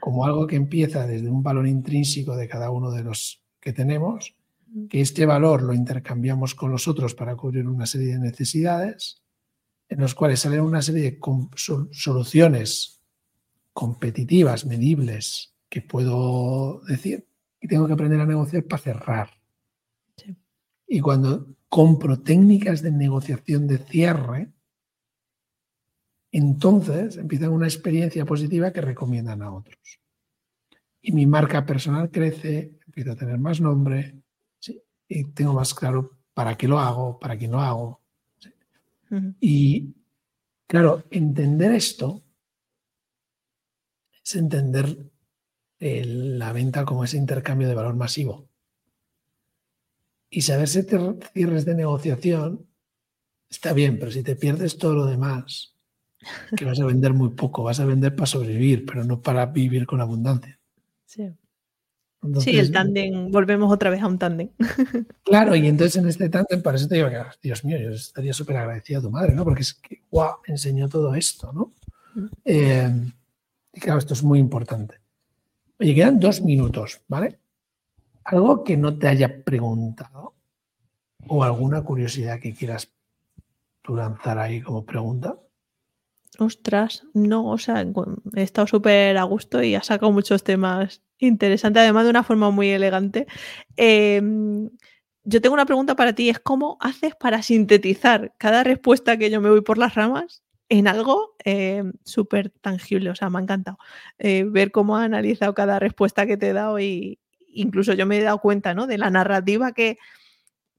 como 0.00 0.26
algo 0.26 0.46
que 0.46 0.56
empieza 0.56 1.06
desde 1.06 1.30
un 1.30 1.42
valor 1.42 1.66
intrínseco 1.66 2.36
de 2.36 2.48
cada 2.48 2.70
uno 2.70 2.90
de 2.90 3.02
los 3.02 3.42
que 3.60 3.72
tenemos, 3.72 4.34
mm. 4.66 4.86
que 4.88 5.00
este 5.00 5.24
valor 5.24 5.62
lo 5.62 5.72
intercambiamos 5.72 6.54
con 6.54 6.70
los 6.70 6.86
otros 6.88 7.14
para 7.14 7.36
cubrir 7.36 7.66
una 7.66 7.86
serie 7.86 8.12
de 8.14 8.18
necesidades, 8.18 9.22
en 9.88 10.00
los 10.00 10.14
cuales 10.14 10.40
salen 10.40 10.60
una 10.60 10.82
serie 10.82 11.02
de 11.02 11.18
soluciones 11.92 13.00
competitivas, 13.72 14.66
medibles, 14.66 15.54
que 15.68 15.82
puedo 15.82 16.80
decir, 16.86 17.26
y 17.64 17.66
tengo 17.66 17.86
que 17.86 17.94
aprender 17.94 18.20
a 18.20 18.26
negociar 18.26 18.64
para 18.64 18.82
cerrar. 18.82 19.30
Y 20.86 21.00
cuando 21.00 21.56
compro 21.66 22.20
técnicas 22.20 22.82
de 22.82 22.92
negociación 22.92 23.66
de 23.66 23.78
cierre, 23.78 24.52
entonces 26.30 27.16
empieza 27.16 27.48
una 27.48 27.66
experiencia 27.66 28.26
positiva 28.26 28.70
que 28.70 28.82
recomiendan 28.82 29.40
a 29.40 29.50
otros. 29.50 29.78
Y 31.00 31.12
mi 31.12 31.24
marca 31.24 31.64
personal 31.64 32.10
crece, 32.10 32.78
empiezo 32.86 33.12
a 33.12 33.16
tener 33.16 33.38
más 33.38 33.62
nombre 33.62 34.22
y 35.08 35.24
tengo 35.32 35.54
más 35.54 35.72
claro 35.72 36.18
para 36.34 36.58
qué 36.58 36.68
lo 36.68 36.78
hago, 36.78 37.18
para 37.18 37.38
qué 37.38 37.48
lo 37.48 37.60
hago. 37.60 38.02
Y 39.40 39.94
claro, 40.66 41.04
entender 41.10 41.72
esto 41.72 42.22
es 44.22 44.36
entender 44.36 45.13
la 45.84 46.52
venta 46.52 46.84
como 46.84 47.04
ese 47.04 47.18
intercambio 47.18 47.68
de 47.68 47.74
valor 47.74 47.94
masivo. 47.94 48.48
Y 50.30 50.40
saberse 50.42 50.82
cierres 51.32 51.64
de 51.64 51.74
negociación 51.74 52.66
está 53.50 53.72
bien, 53.72 53.98
pero 53.98 54.10
si 54.10 54.22
te 54.22 54.34
pierdes 54.34 54.78
todo 54.78 54.94
lo 54.94 55.06
demás, 55.06 55.76
que 56.56 56.64
vas 56.64 56.80
a 56.80 56.86
vender 56.86 57.12
muy 57.12 57.30
poco, 57.30 57.62
vas 57.62 57.80
a 57.80 57.84
vender 57.84 58.16
para 58.16 58.26
sobrevivir, 58.26 58.86
pero 58.86 59.04
no 59.04 59.20
para 59.20 59.46
vivir 59.46 59.86
con 59.86 60.00
abundancia. 60.00 60.58
Sí. 61.04 61.30
sí, 62.40 62.58
el 62.58 62.72
tándem, 62.72 63.30
volvemos 63.30 63.72
otra 63.72 63.90
vez 63.90 64.02
a 64.02 64.06
un 64.06 64.18
tándem. 64.18 64.50
Claro, 65.22 65.54
y 65.54 65.66
entonces 65.66 65.96
en 65.96 66.08
este 66.08 66.28
tándem, 66.28 66.62
para 66.62 66.76
eso 66.76 66.88
te 66.88 66.96
digo 66.96 67.10
que, 67.10 67.18
Dios 67.42 67.64
mío, 67.64 67.78
yo 67.78 67.90
estaría 67.90 68.32
súper 68.32 68.56
agradecido 68.56 69.00
a 69.00 69.02
tu 69.02 69.10
madre, 69.10 69.34
¿no? 69.34 69.44
Porque 69.44 69.62
es 69.62 69.74
que, 69.74 70.02
guau, 70.10 70.38
me 70.46 70.54
enseñó 70.54 70.88
todo 70.88 71.14
esto, 71.14 71.52
¿no? 71.52 71.72
Mm. 72.14 72.26
Eh, 72.44 73.12
y 73.74 73.80
claro, 73.80 73.98
esto 73.98 74.14
es 74.14 74.22
muy 74.22 74.38
importante. 74.38 75.03
Oye, 75.80 75.94
quedan 75.94 76.20
dos 76.20 76.40
minutos, 76.40 77.00
¿vale? 77.08 77.40
Algo 78.24 78.62
que 78.62 78.76
no 78.76 78.96
te 78.96 79.08
haya 79.08 79.42
preguntado 79.42 80.34
o 81.26 81.42
alguna 81.42 81.82
curiosidad 81.82 82.38
que 82.40 82.54
quieras 82.54 82.92
tú 83.82 83.96
lanzar 83.96 84.38
ahí 84.38 84.60
como 84.60 84.84
pregunta. 84.84 85.36
Ostras, 86.38 87.04
no, 87.12 87.50
o 87.50 87.58
sea, 87.58 87.84
he 88.34 88.42
estado 88.42 88.66
súper 88.66 89.16
a 89.18 89.24
gusto 89.24 89.62
y 89.62 89.74
ha 89.74 89.82
sacado 89.82 90.12
muchos 90.12 90.42
temas 90.42 91.02
interesantes, 91.18 91.82
además 91.82 92.04
de 92.04 92.10
una 92.10 92.24
forma 92.24 92.50
muy 92.50 92.70
elegante. 92.70 93.26
Em, 93.76 94.70
yo 95.24 95.40
tengo 95.40 95.54
una 95.54 95.66
pregunta 95.66 95.96
para 95.96 96.12
ti, 96.12 96.28
es 96.28 96.38
cómo 96.38 96.76
haces 96.80 97.14
para 97.16 97.42
sintetizar 97.42 98.32
cada 98.38 98.62
respuesta 98.62 99.16
que 99.16 99.30
yo 99.30 99.40
me 99.40 99.50
voy 99.50 99.62
por 99.62 99.78
las 99.78 99.94
ramas 99.94 100.43
en 100.68 100.88
algo 100.88 101.36
eh, 101.44 101.84
súper 102.04 102.50
tangible. 102.50 103.10
O 103.10 103.14
sea, 103.14 103.30
me 103.30 103.38
ha 103.38 103.42
encantado 103.42 103.78
eh, 104.18 104.44
ver 104.44 104.70
cómo 104.70 104.96
ha 104.96 105.04
analizado 105.04 105.54
cada 105.54 105.78
respuesta 105.78 106.26
que 106.26 106.36
te 106.36 106.50
he 106.50 106.52
dado 106.52 106.78
y 106.80 107.18
incluso 107.48 107.92
yo 107.92 108.06
me 108.06 108.18
he 108.18 108.22
dado 108.22 108.38
cuenta 108.38 108.74
¿no? 108.74 108.86
de 108.86 108.98
la 108.98 109.10
narrativa 109.10 109.72
que, 109.72 109.98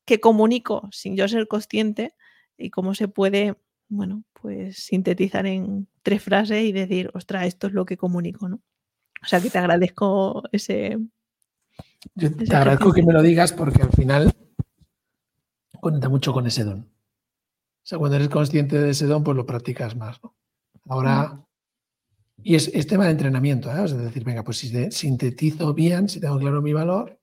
que 0.05 0.19
comunico 0.19 0.89
sin 0.91 1.15
yo 1.15 1.27
ser 1.27 1.47
consciente 1.47 2.13
y 2.57 2.69
cómo 2.69 2.95
se 2.95 3.07
puede, 3.07 3.55
bueno, 3.87 4.23
pues 4.33 4.77
sintetizar 4.77 5.45
en 5.45 5.87
tres 6.03 6.23
frases 6.23 6.63
y 6.63 6.71
decir, 6.71 7.11
ostras, 7.13 7.47
esto 7.47 7.67
es 7.67 7.73
lo 7.73 7.85
que 7.85 7.97
comunico, 7.97 8.47
¿no? 8.47 8.61
O 9.21 9.27
sea, 9.27 9.41
que 9.41 9.49
te 9.49 9.57
agradezco 9.57 10.43
ese... 10.51 10.99
Yo 12.13 12.33
te 12.35 12.55
agradezco 12.55 12.93
que 12.93 13.03
me 13.03 13.11
lo 13.11 13.21
digas 13.21 13.51
porque 13.51 13.81
al 13.81 13.91
final 13.91 14.31
cuenta 15.79 16.09
mucho 16.09 16.31
con 16.31 16.45
ese 16.45 16.63
don. 16.63 16.94
O 17.85 17.87
sea, 17.87 17.99
cuando 17.99 18.15
eres 18.15 18.29
consciente 18.29 18.81
de 18.81 18.89
ese 18.89 19.05
don, 19.05 19.23
pues 19.23 19.37
lo 19.37 19.45
practicas 19.45 19.95
más. 19.95 20.19
¿no? 20.23 20.35
Ahora, 20.89 21.45
y 22.41 22.55
es, 22.55 22.87
tema 22.87 23.05
de 23.05 23.11
entrenamiento, 23.11 23.69
¿eh? 23.69 23.85
es 23.85 23.95
decir, 23.95 24.23
venga, 24.23 24.43
pues 24.43 24.57
si 24.57 24.91
sintetizo 24.91 25.71
bien, 25.75 26.09
si 26.09 26.19
tengo 26.19 26.39
claro 26.39 26.63
mi 26.63 26.73
valor 26.73 27.19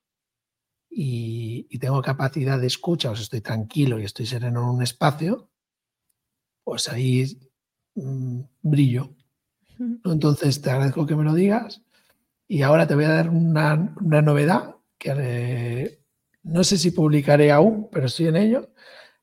y, 0.88 1.66
tengo 1.80 2.00
capacidad 2.00 2.60
de 2.60 2.68
escucha, 2.68 3.10
o 3.10 3.16
sea, 3.16 3.24
estoy 3.24 3.40
tranquilo 3.40 3.98
y 3.98 4.04
estoy 4.04 4.24
sereno 4.24 4.62
en 4.62 4.76
un 4.76 4.82
espacio, 4.84 5.50
pues 6.62 6.88
ahí 6.88 7.50
mm, 7.96 8.42
brillo. 8.62 9.16
Entonces, 10.04 10.62
te 10.62 10.70
agradezco 10.70 11.06
que 11.06 11.16
me 11.16 11.24
lo 11.24 11.34
digas 11.34 11.82
y 12.46 12.62
ahora 12.62 12.86
te 12.86 12.94
voy 12.94 13.04
a 13.04 13.14
dar 13.14 13.30
una, 13.30 13.74
novedad 14.00 14.76
que 14.96 15.12
eh, 15.16 16.04
no 16.44 16.62
sé 16.62 16.78
si 16.78 16.92
publicaré 16.92 17.50
aún, 17.50 17.88
pero 17.90 18.06
estoy 18.06 18.28
en 18.28 18.36
ello 18.36 18.72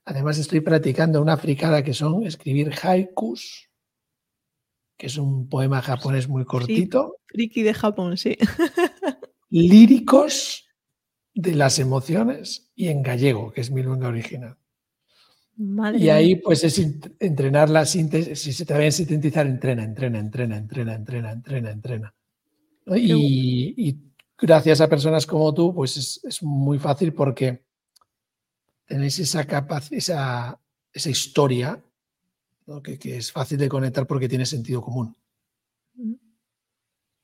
Además 0.05 0.37
estoy 0.37 0.61
practicando 0.61 1.21
una 1.21 1.37
fricada 1.37 1.83
que 1.83 1.93
son 1.93 2.25
escribir 2.25 2.73
haikus, 2.81 3.69
que 4.97 5.07
es 5.07 5.17
un 5.17 5.47
poema 5.47 5.81
japonés 5.81 6.27
muy 6.27 6.45
cortito. 6.45 7.17
friki 7.27 7.63
de 7.63 7.73
Japón, 7.73 8.17
sí. 8.17 8.37
líricos 9.49 10.67
de 11.33 11.55
las 11.55 11.79
emociones 11.79 12.69
y 12.75 12.87
en 12.87 13.01
gallego, 13.01 13.51
que 13.51 13.61
es 13.61 13.71
mi 13.71 13.81
lengua 13.81 14.09
original. 14.09 14.57
y 15.97 16.09
ahí 16.09 16.35
pues 16.35 16.63
es 16.63 16.79
entrenar 17.19 17.69
la 17.69 17.85
síntesis, 17.85 18.39
si 18.39 18.53
se 18.53 18.65
te 18.65 18.73
va 18.73 18.85
a 18.85 18.91
sintetizar, 18.91 19.47
entrena, 19.47 19.83
entrena, 19.83 20.19
entrena, 20.19 20.57
entrena, 20.57 20.95
entrena, 20.95 21.31
entrena, 21.31 21.71
entrena. 21.71 22.15
Y, 22.95 23.97
gracias 24.37 24.81
a 24.81 24.87
personas 24.87 25.25
como 25.25 25.53
tú, 25.53 25.73
pues 25.73 26.21
es, 26.23 26.43
muy 26.43 26.79
fácil 26.79 27.13
porque 27.13 27.63
tenéis 28.89 29.19
esa 29.19 29.45
capacidad, 29.45 30.57
esa, 30.91 31.09
historia 31.09 31.81
que, 32.83 32.97
que, 32.97 33.17
es 33.17 33.31
fácil 33.31 33.59
de 33.59 33.69
conectar 33.69 34.07
porque 34.07 34.27
tiene 34.27 34.47
sentido 34.47 34.81
común. 34.81 35.15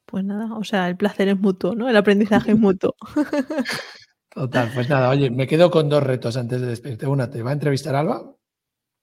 Pues 0.06 0.24
nada, 0.24 0.56
o 0.56 0.64
sea, 0.64 0.88
el 0.88 0.96
placer 0.96 1.28
es 1.28 1.40
mutuo, 1.40 1.74
¿no? 1.74 1.90
El 1.90 1.98
aprendizaje 1.98 2.52
es 2.52 2.58
mutuo. 2.58 2.96
Total, 4.30 4.72
pues 4.76 4.88
nada, 4.90 5.10
oye, 5.10 5.32
me 5.32 5.48
quedo 5.48 5.72
con 5.72 5.90
dos 5.90 6.04
retos 6.04 6.38
antes 6.38 6.62
de 6.62 6.68
despedirte. 6.68 7.08
Una, 7.08 7.32
te 7.32 7.42
va 7.42 7.50
a 7.50 7.54
entrevistar 7.54 7.96
Alba. 7.96 8.36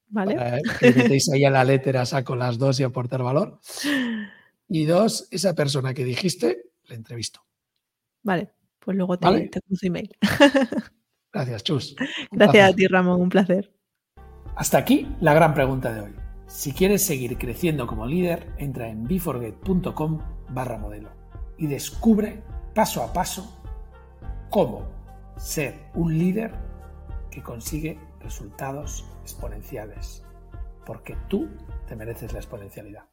Vale. 0.07 0.37
Para 0.37 0.61
que 0.79 0.93
metéis 0.93 1.29
ahí 1.33 1.45
a 1.45 1.51
la 1.51 1.65
letra, 1.65 2.07
saco 2.07 2.37
las 2.37 2.59
dos 2.59 2.79
y 2.81 2.85
aportar 2.85 3.23
valor. 3.23 3.61
Y 4.75 4.87
dos, 4.87 5.29
esa 5.31 5.55
persona 5.55 5.93
que 5.93 6.03
dijiste, 6.03 6.71
le 6.85 6.95
entrevisto. 6.95 7.45
Vale, 8.23 8.53
pues 8.79 8.97
luego 8.97 9.19
te, 9.19 9.27
¿Vale? 9.27 9.49
te 9.49 9.61
email. 9.83 10.17
Gracias, 11.33 11.65
Chus. 11.65 11.97
Gracias 12.31 12.71
a 12.71 12.75
ti, 12.75 12.87
Ramón, 12.87 13.21
un 13.21 13.29
placer. 13.29 13.73
Hasta 14.57 14.79
aquí 14.79 15.09
la 15.21 15.35
gran 15.35 15.55
pregunta 15.55 15.93
de 15.93 16.01
hoy. 16.03 16.15
Si 16.47 16.73
quieres 16.73 17.07
seguir 17.07 17.39
creciendo 17.39 17.87
como 17.87 18.07
líder, 18.07 18.53
entra 18.59 18.89
en 18.89 19.05
beforget.com 19.05 20.21
barra 20.51 20.77
modelo 20.77 21.11
y 21.57 21.67
descubre 21.67 22.43
paso 22.75 23.03
a 23.03 23.13
paso 23.13 23.63
cómo 24.51 24.87
ser 25.37 25.75
un 25.95 26.19
líder 26.19 26.53
que 27.31 27.43
consigue 27.43 27.99
resultados 28.21 29.07
exponenciales, 29.23 30.23
porque 30.85 31.17
tú 31.29 31.49
te 31.87 31.97
mereces 31.97 32.33
la 32.33 32.41
exponencialidad. 32.41 33.12